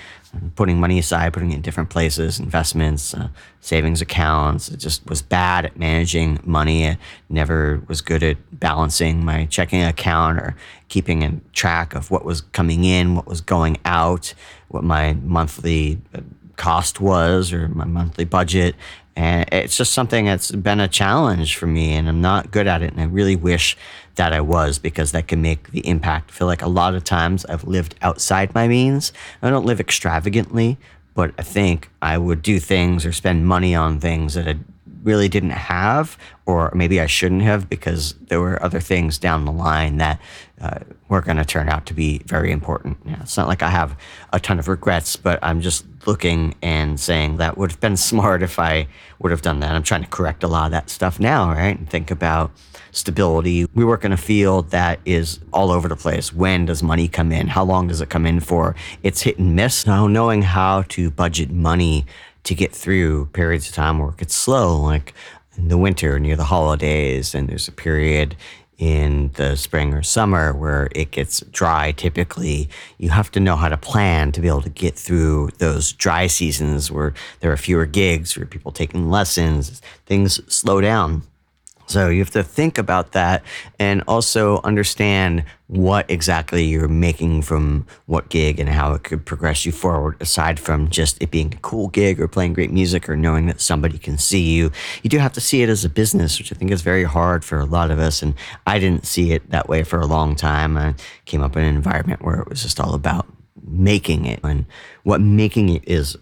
putting 0.56 0.80
money 0.80 1.00
aside, 1.00 1.34
putting 1.34 1.52
it 1.52 1.56
in 1.56 1.62
different 1.62 1.90
places, 1.90 2.40
investments, 2.40 3.14
uh, 3.14 3.30
savings 3.62 4.02
accounts. 4.02 4.70
It 4.70 4.78
just 4.78 5.06
was 5.08 5.22
bad 5.22 5.66
at 5.66 5.78
managing 5.78 6.40
money. 6.44 6.88
I 6.88 6.98
never 7.30 7.82
was 7.88 8.02
good 8.02 8.24
at 8.24 8.38
balancing 8.60 9.24
my 9.24 9.46
checking 9.46 9.84
account 9.84 10.40
or 10.40 10.56
keeping 10.90 11.22
in 11.22 11.42
track 11.54 11.94
of 11.96 12.12
what 12.12 12.26
was 12.26 12.42
coming 12.42 12.84
in, 12.84 13.16
what 13.16 13.28
was 13.28 13.42
going 13.42 13.78
out, 13.86 14.34
what 14.70 14.84
my 14.84 15.14
monthly 15.14 16.02
uh, 16.14 16.22
cost 16.56 17.00
was 17.00 17.54
or 17.54 17.68
my 17.70 17.86
monthly 17.86 18.26
budget. 18.26 18.76
And 19.16 19.50
it's 19.52 19.76
just 19.76 19.94
something 19.94 20.26
that's 20.26 20.52
been 20.52 20.80
a 20.80 20.88
challenge 20.88 21.58
for 21.58 21.66
me, 21.66 21.94
and 21.94 22.08
I'm 22.08 22.22
not 22.22 22.52
good 22.52 22.68
at 22.68 22.84
it. 22.84 22.92
And 22.92 23.02
I 23.02 23.06
really 23.06 23.36
wish 23.36 23.76
that 24.18 24.34
I 24.34 24.42
was 24.42 24.78
because 24.78 25.12
that 25.14 25.28
can 25.28 25.42
make 25.42 25.72
the 25.72 25.88
impact. 25.88 26.32
I 26.32 26.34
feel 26.34 26.48
like 26.48 26.62
a 26.62 26.68
lot 26.68 26.94
of 26.94 27.04
times 27.04 27.46
I've 27.46 27.64
lived 27.64 27.96
outside 28.02 28.54
my 28.54 28.68
means. 28.68 29.14
I 29.42 29.50
don't 29.50 29.66
live 29.66 29.80
extravagantly, 29.80 30.78
but 31.16 31.34
I 31.38 31.44
think 31.44 31.90
I 32.02 32.18
would 32.18 32.42
do 32.42 32.60
things 32.60 33.06
or 33.06 33.12
spend 33.12 33.48
money 33.48 33.74
on 33.74 34.00
things 34.00 34.34
that 34.34 34.48
I 34.48 34.58
really 35.08 35.30
didn't 35.30 35.52
have, 35.52 36.18
or 36.46 36.70
maybe 36.76 37.00
I 37.00 37.06
shouldn't 37.08 37.42
have 37.42 37.70
because 37.70 38.14
there 38.28 38.42
were 38.42 38.62
other 38.62 38.82
things 38.82 39.18
down 39.18 39.46
the 39.46 39.54
line 39.54 39.98
that 39.98 40.20
uh, 40.60 40.80
were 41.08 41.22
going 41.22 41.38
to 41.38 41.46
turn 41.46 41.70
out 41.70 41.86
to 41.86 41.94
be 41.94 42.20
very 42.26 42.52
important. 42.52 42.98
You 43.06 43.16
it's 43.22 43.38
not 43.38 43.48
like 43.48 43.64
I 43.64 43.70
have 43.70 43.98
a 44.34 44.40
ton 44.40 44.60
of 44.60 44.68
regrets, 44.68 45.16
but 45.16 45.40
I'm 45.42 45.62
just 45.62 45.86
looking 46.06 46.56
and 46.62 47.00
saying 47.00 47.38
that 47.38 47.58
would 47.58 47.72
have 47.72 47.80
been 47.80 47.98
smart 48.12 48.44
if 48.44 48.60
I 48.60 48.88
would 49.20 49.32
have 49.32 49.42
done 49.42 49.62
that. 49.62 49.74
I'm 49.74 49.84
trying 49.84 50.04
to 50.04 50.10
correct 50.10 50.44
a 50.44 50.48
lot 50.48 50.66
of 50.66 50.72
that 50.72 50.90
stuff 50.90 51.20
now, 51.22 51.50
right? 51.50 51.78
And 51.78 51.90
think 51.90 52.12
about 52.12 52.52
stability. 52.92 53.66
We 53.74 53.86
work 53.86 54.04
in 54.04 54.12
a 54.12 54.18
field 54.18 54.72
that 54.72 55.00
is 55.06 55.40
all 55.54 55.72
over 55.72 55.88
the 55.88 55.96
place. 55.96 56.34
When 56.34 56.66
does 56.66 56.84
money 56.84 57.08
come 57.08 57.32
in? 57.32 57.48
How 57.48 57.64
long 57.64 57.88
does 57.88 58.02
it 58.02 58.10
come 58.10 58.26
in 58.26 58.42
for? 58.42 58.76
It's 59.04 59.22
hit 59.22 59.40
and 59.40 59.56
miss. 59.56 59.88
Now, 59.88 60.08
knowing 60.08 60.42
how 60.42 60.84
to 60.90 61.12
budget 61.12 61.52
money 61.52 62.06
to 62.48 62.56
get 62.56 62.74
through 62.74 63.26
periods 63.28 63.68
of 63.68 63.76
time 63.76 64.00
where 64.00 64.10
it 64.10 64.18
gets 64.18 64.34
slow, 64.34 64.78
like 64.78 65.14
in 65.58 65.68
the 65.68 65.78
winter 65.78 66.18
near 66.18 66.38
the 66.38 66.46
holidays, 66.46 67.36
and 67.36 67.50
there's 67.50 67.68
a 67.68 67.74
period 67.74 68.38
in 68.78 69.32
the 69.34 69.58
spring 69.58 69.94
or 69.94 70.02
summer 70.02 70.54
where 70.54 70.88
it 70.94 71.10
gets 71.10 71.40
dry 71.52 71.92
typically 71.94 72.70
you 73.00 73.10
have 73.10 73.32
to 73.32 73.40
know 73.40 73.56
how 73.56 73.68
to 73.68 73.76
plan 73.76 74.32
to 74.32 74.40
be 74.40 74.48
able 74.48 74.62
to 74.62 74.70
get 74.70 74.96
through 74.96 75.50
those 75.58 75.94
dry 75.94 76.28
seasons 76.28 76.92
where 76.92 77.12
there 77.40 77.52
are 77.52 77.58
fewer 77.58 77.88
gigs 77.88 78.38
where 78.38 78.46
people 78.46 78.72
taking 78.72 79.10
lessons 79.10 79.82
things 80.06 80.40
slow 80.54 80.80
down 80.80 81.24
so 81.88 82.10
you 82.10 82.20
have 82.20 82.32
to 82.32 82.44
think 82.44 82.78
about 82.78 83.14
that 83.14 83.44
and 83.80 84.04
also 84.10 84.60
understand 84.64 85.46
what 85.68 86.10
exactly 86.12 86.66
you're 86.66 86.90
making 86.90 87.42
from 87.42 87.88
what 88.08 88.28
gig 88.28 88.60
and 88.60 88.68
how 88.68 88.94
it 88.94 89.04
could 89.04 89.26
progress 89.26 89.66
you 89.66 89.72
forward, 89.72 90.18
aside 90.20 90.60
from 90.60 90.90
just 90.90 91.22
it 91.22 91.32
being 91.32 91.54
a 91.54 91.58
cool 91.58 91.88
gig 91.88 92.20
or 92.20 92.28
playing 92.28 92.54
great 92.54 92.72
music 92.72 93.08
or 93.08 93.16
knowing 93.16 93.48
that 93.48 93.62
somebody 93.62 93.98
can 93.98 94.18
see 94.18 94.52
you. 94.54 94.70
You 95.02 95.10
do 95.10 95.18
have 95.18 95.34
to 95.34 95.42
see 95.42 95.64
it 95.64 95.70
as 95.70 95.86
a 95.86 95.90
business, 95.90 96.38
which 96.38 96.52
I 96.52 96.56
think 96.56 96.72
is 96.72 96.82
very 96.82 97.06
hard 97.06 97.46
for 97.46 97.58
a 97.58 97.66
lot 97.66 97.90
of 97.90 98.00
us. 98.00 98.22
And 98.22 98.34
I 98.66 98.80
didn't 98.80 99.06
see 99.06 99.32
it 99.32 99.50
that 99.50 99.70
way 99.70 99.84
for 99.84 100.00
a 100.00 100.06
long 100.06 100.36
time. 100.36 100.78
I 100.78 100.94
came 101.24 101.42
up 101.42 101.56
in 101.56 101.64
an 101.64 101.76
environment 101.76 102.22
where 102.22 102.40
it 102.42 102.50
was 102.50 102.64
just 102.64 102.82
all 102.82 102.94
about 102.96 103.28
making 103.66 104.26
it. 104.26 104.42
And 104.44 104.66
what 105.04 105.22
making 105.22 105.70
it 105.70 105.88
is 105.88 106.18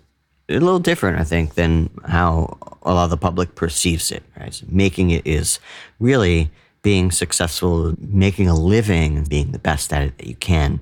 a 0.50 0.54
little 0.54 0.80
different, 0.80 1.20
I 1.20 1.24
think, 1.24 1.56
than 1.56 1.90
how 2.08 2.58
a 2.84 2.94
lot 2.94 3.06
of 3.06 3.10
the 3.10 3.18
public 3.18 3.56
perceives 3.56 4.12
it. 4.12 4.24
Right, 4.40 4.54
so 4.54 4.66
making 4.70 5.12
it 5.12 5.26
is 5.26 5.60
really 6.00 6.52
being 6.82 7.10
successful, 7.12 7.96
making 8.00 8.48
a 8.48 8.56
living, 8.56 9.24
being 9.24 9.52
the 9.52 9.60
best 9.60 9.92
at 9.92 10.04
it 10.04 10.18
that 10.20 10.28
you 10.28 10.36
can. 10.36 10.80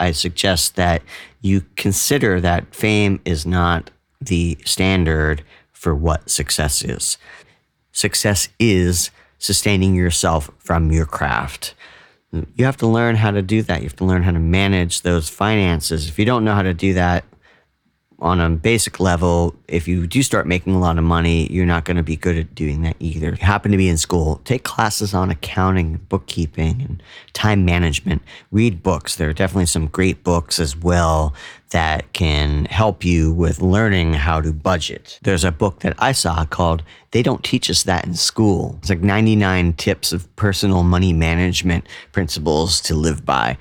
I 0.00 0.10
suggest 0.10 0.74
that 0.74 1.02
you 1.40 1.64
consider 1.76 2.40
that 2.40 2.74
fame 2.74 3.20
is 3.24 3.46
not 3.46 3.90
the 4.20 4.58
standard 4.64 5.44
for 5.72 5.94
what 5.94 6.30
success 6.30 6.82
is. 6.82 7.16
Success 7.92 8.48
is 8.58 9.10
sustaining 9.38 9.94
yourself 9.94 10.50
from 10.58 10.90
your 10.90 11.06
craft. 11.06 11.74
You 12.32 12.64
have 12.64 12.78
to 12.78 12.86
learn 12.88 13.14
how 13.14 13.30
to 13.30 13.42
do 13.42 13.62
that. 13.62 13.82
You 13.82 13.84
have 13.84 13.96
to 13.96 14.04
learn 14.04 14.24
how 14.24 14.32
to 14.32 14.40
manage 14.40 15.02
those 15.02 15.28
finances. 15.28 16.08
If 16.08 16.18
you 16.18 16.24
don't 16.24 16.44
know 16.44 16.54
how 16.54 16.62
to 16.62 16.74
do 16.74 16.94
that, 16.94 17.24
on 18.20 18.40
a 18.40 18.48
basic 18.48 19.00
level, 19.00 19.54
if 19.68 19.88
you 19.88 20.06
do 20.06 20.22
start 20.22 20.46
making 20.46 20.74
a 20.74 20.78
lot 20.78 20.98
of 20.98 21.04
money, 21.04 21.52
you're 21.52 21.66
not 21.66 21.84
going 21.84 21.96
to 21.96 22.02
be 22.02 22.16
good 22.16 22.38
at 22.38 22.54
doing 22.54 22.82
that 22.82 22.96
either. 23.00 23.28
If 23.28 23.40
you 23.40 23.46
happen 23.46 23.72
to 23.72 23.76
be 23.76 23.88
in 23.88 23.98
school, 23.98 24.40
take 24.44 24.62
classes 24.62 25.14
on 25.14 25.30
accounting, 25.30 25.96
bookkeeping, 26.08 26.80
and 26.82 27.02
time 27.32 27.64
management. 27.64 28.22
Read 28.50 28.82
books. 28.82 29.16
There 29.16 29.28
are 29.28 29.34
definitely 29.34 29.66
some 29.66 29.88
great 29.88 30.22
books 30.24 30.58
as 30.58 30.76
well 30.76 31.34
that 31.70 32.12
can 32.12 32.66
help 32.66 33.04
you 33.04 33.32
with 33.32 33.60
learning 33.60 34.14
how 34.14 34.40
to 34.40 34.52
budget. 34.52 35.18
There's 35.22 35.42
a 35.42 35.50
book 35.50 35.80
that 35.80 35.94
I 35.98 36.12
saw 36.12 36.44
called 36.44 36.84
They 37.10 37.22
Don't 37.22 37.42
Teach 37.42 37.68
Us 37.68 37.82
That 37.82 38.04
in 38.06 38.14
School. 38.14 38.76
It's 38.78 38.90
like 38.90 39.00
99 39.00 39.72
tips 39.72 40.12
of 40.12 40.34
personal 40.36 40.84
money 40.84 41.12
management 41.12 41.88
principles 42.12 42.80
to 42.82 42.94
live 42.94 43.24
by 43.24 43.58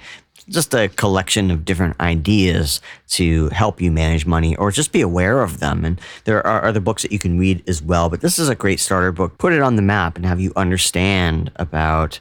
just 0.49 0.73
a 0.73 0.89
collection 0.89 1.51
of 1.51 1.65
different 1.65 1.99
ideas 1.99 2.81
to 3.09 3.49
help 3.49 3.81
you 3.81 3.91
manage 3.91 4.25
money 4.25 4.55
or 4.55 4.71
just 4.71 4.91
be 4.91 5.01
aware 5.01 5.41
of 5.41 5.59
them. 5.59 5.85
And 5.85 5.99
there 6.25 6.45
are 6.45 6.65
other 6.65 6.79
books 6.79 7.01
that 7.03 7.11
you 7.11 7.19
can 7.19 7.37
read 7.37 7.63
as 7.67 7.81
well, 7.81 8.09
but 8.09 8.21
this 8.21 8.39
is 8.39 8.49
a 8.49 8.55
great 8.55 8.79
starter 8.79 9.11
book. 9.11 9.37
Put 9.37 9.53
it 9.53 9.61
on 9.61 9.75
the 9.75 9.81
map 9.81 10.15
and 10.15 10.25
have 10.25 10.39
you 10.39 10.51
understand 10.55 11.51
about 11.55 12.19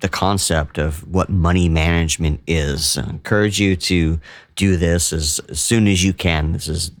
the 0.00 0.08
concept 0.08 0.78
of 0.78 1.06
what 1.12 1.28
money 1.28 1.68
management 1.68 2.40
is. 2.46 2.96
I 2.96 3.08
encourage 3.08 3.58
you 3.58 3.76
to 3.76 4.20
do 4.54 4.76
this 4.76 5.12
as, 5.12 5.40
as 5.48 5.60
soon 5.60 5.88
as 5.88 6.04
you 6.04 6.12
can. 6.12 6.52
This 6.52 6.68
is 6.68 6.92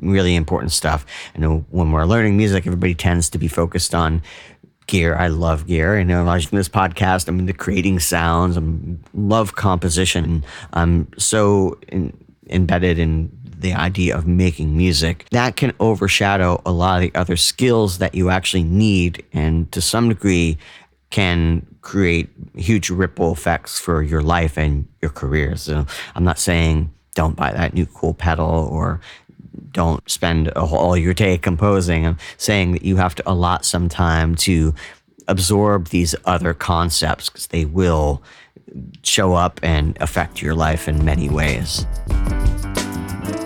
really 0.00 0.36
important 0.36 0.72
stuff. 0.72 1.04
I 1.34 1.38
know 1.38 1.64
when 1.70 1.90
we're 1.90 2.04
learning 2.04 2.36
music, 2.36 2.66
everybody 2.66 2.94
tends 2.94 3.30
to 3.30 3.38
be 3.38 3.48
focused 3.48 3.94
on 3.94 4.22
gear. 4.86 5.16
I 5.16 5.28
love 5.28 5.66
gear. 5.66 5.98
You 5.98 6.04
know, 6.04 6.24
launching 6.24 6.56
this 6.56 6.68
podcast, 6.68 7.28
I'm 7.28 7.38
into 7.38 7.52
creating 7.52 8.00
sounds. 8.00 8.56
I 8.56 8.62
love 9.14 9.54
composition. 9.54 10.44
I'm 10.72 11.08
so 11.18 11.78
in, 11.88 12.16
embedded 12.48 12.98
in 12.98 13.30
the 13.58 13.72
idea 13.72 14.16
of 14.16 14.26
making 14.26 14.76
music. 14.76 15.26
That 15.30 15.56
can 15.56 15.72
overshadow 15.80 16.60
a 16.66 16.72
lot 16.72 16.96
of 16.96 17.00
the 17.02 17.18
other 17.18 17.36
skills 17.36 17.98
that 17.98 18.14
you 18.14 18.30
actually 18.30 18.64
need, 18.64 19.24
and 19.32 19.70
to 19.72 19.80
some 19.80 20.08
degree, 20.08 20.58
can 21.10 21.66
create 21.80 22.28
huge 22.56 22.90
ripple 22.90 23.32
effects 23.32 23.78
for 23.78 24.02
your 24.02 24.22
life 24.22 24.58
and 24.58 24.86
your 25.00 25.10
career. 25.10 25.56
So 25.56 25.86
I'm 26.14 26.24
not 26.24 26.38
saying 26.38 26.92
don't 27.14 27.36
buy 27.36 27.52
that 27.52 27.72
new 27.74 27.86
cool 27.86 28.12
pedal 28.12 28.68
or 28.70 29.00
don't 29.72 30.08
spend 30.10 30.48
all 30.50 30.96
your 30.96 31.14
day 31.14 31.38
composing. 31.38 32.06
I'm 32.06 32.18
saying 32.36 32.72
that 32.72 32.82
you 32.82 32.96
have 32.96 33.14
to 33.16 33.22
allot 33.30 33.64
some 33.64 33.88
time 33.88 34.34
to 34.36 34.74
absorb 35.28 35.88
these 35.88 36.14
other 36.24 36.54
concepts 36.54 37.28
because 37.28 37.48
they 37.48 37.64
will 37.64 38.22
show 39.02 39.34
up 39.34 39.60
and 39.62 39.96
affect 40.00 40.42
your 40.42 40.54
life 40.54 40.88
in 40.88 41.04
many 41.04 41.28
ways. 41.28 41.86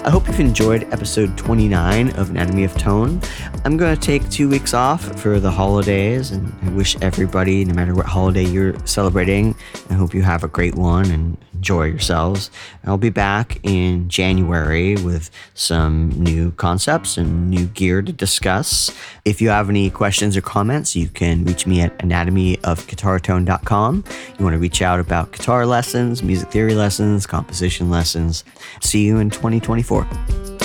I 0.03 0.09
hope 0.09 0.27
you've 0.27 0.41
enjoyed 0.41 0.91
episode 0.95 1.37
29 1.37 2.17
of 2.17 2.31
Anatomy 2.31 2.65
of 2.65 2.75
Tone. 2.79 3.21
I'm 3.67 3.77
going 3.77 3.95
to 3.95 4.01
take 4.01 4.27
two 4.31 4.49
weeks 4.49 4.73
off 4.73 5.03
for 5.21 5.39
the 5.39 5.51
holidays, 5.51 6.31
and 6.31 6.51
I 6.63 6.71
wish 6.71 6.97
everybody, 7.03 7.67
no 7.67 7.75
matter 7.75 7.95
what 7.95 8.07
holiday 8.07 8.45
you're 8.45 8.75
celebrating, 8.87 9.55
I 9.91 9.95
hope 9.95 10.15
you 10.15 10.23
have 10.23 10.43
a 10.43 10.49
great 10.49 10.75
one 10.75 11.11
and 11.11 11.37
enjoy 11.53 11.85
yourselves. 11.85 12.51
I'll 12.85 12.97
be 12.97 13.11
back 13.11 13.61
in 13.63 14.09
January 14.09 14.97
with 14.97 15.31
some 15.53 16.09
new 16.17 16.53
concepts 16.53 17.19
and 17.19 17.51
new 17.51 17.67
gear 17.67 18.01
to 18.01 18.13
discuss. 18.13 18.91
If 19.27 19.43
you 19.43 19.51
have 19.51 19.69
any 19.69 19.91
questions 19.91 20.35
or 20.35 20.41
comments, 20.41 20.97
you 20.97 21.09
can 21.09 21.45
reach 21.45 21.67
me 21.67 21.83
at 21.83 21.99
anatomyofguitartone.com. 21.99 24.05
You 24.39 24.45
want 24.45 24.55
to 24.55 24.59
reach 24.59 24.81
out 24.81 24.99
about 24.99 25.33
guitar 25.33 25.67
lessons, 25.67 26.23
music 26.23 26.51
theory 26.51 26.75
lessons, 26.75 27.27
composition 27.27 27.91
lessons. 27.91 28.45
See 28.81 29.05
you 29.05 29.19
in 29.19 29.29
2024 29.29 29.90
for. 29.91 30.60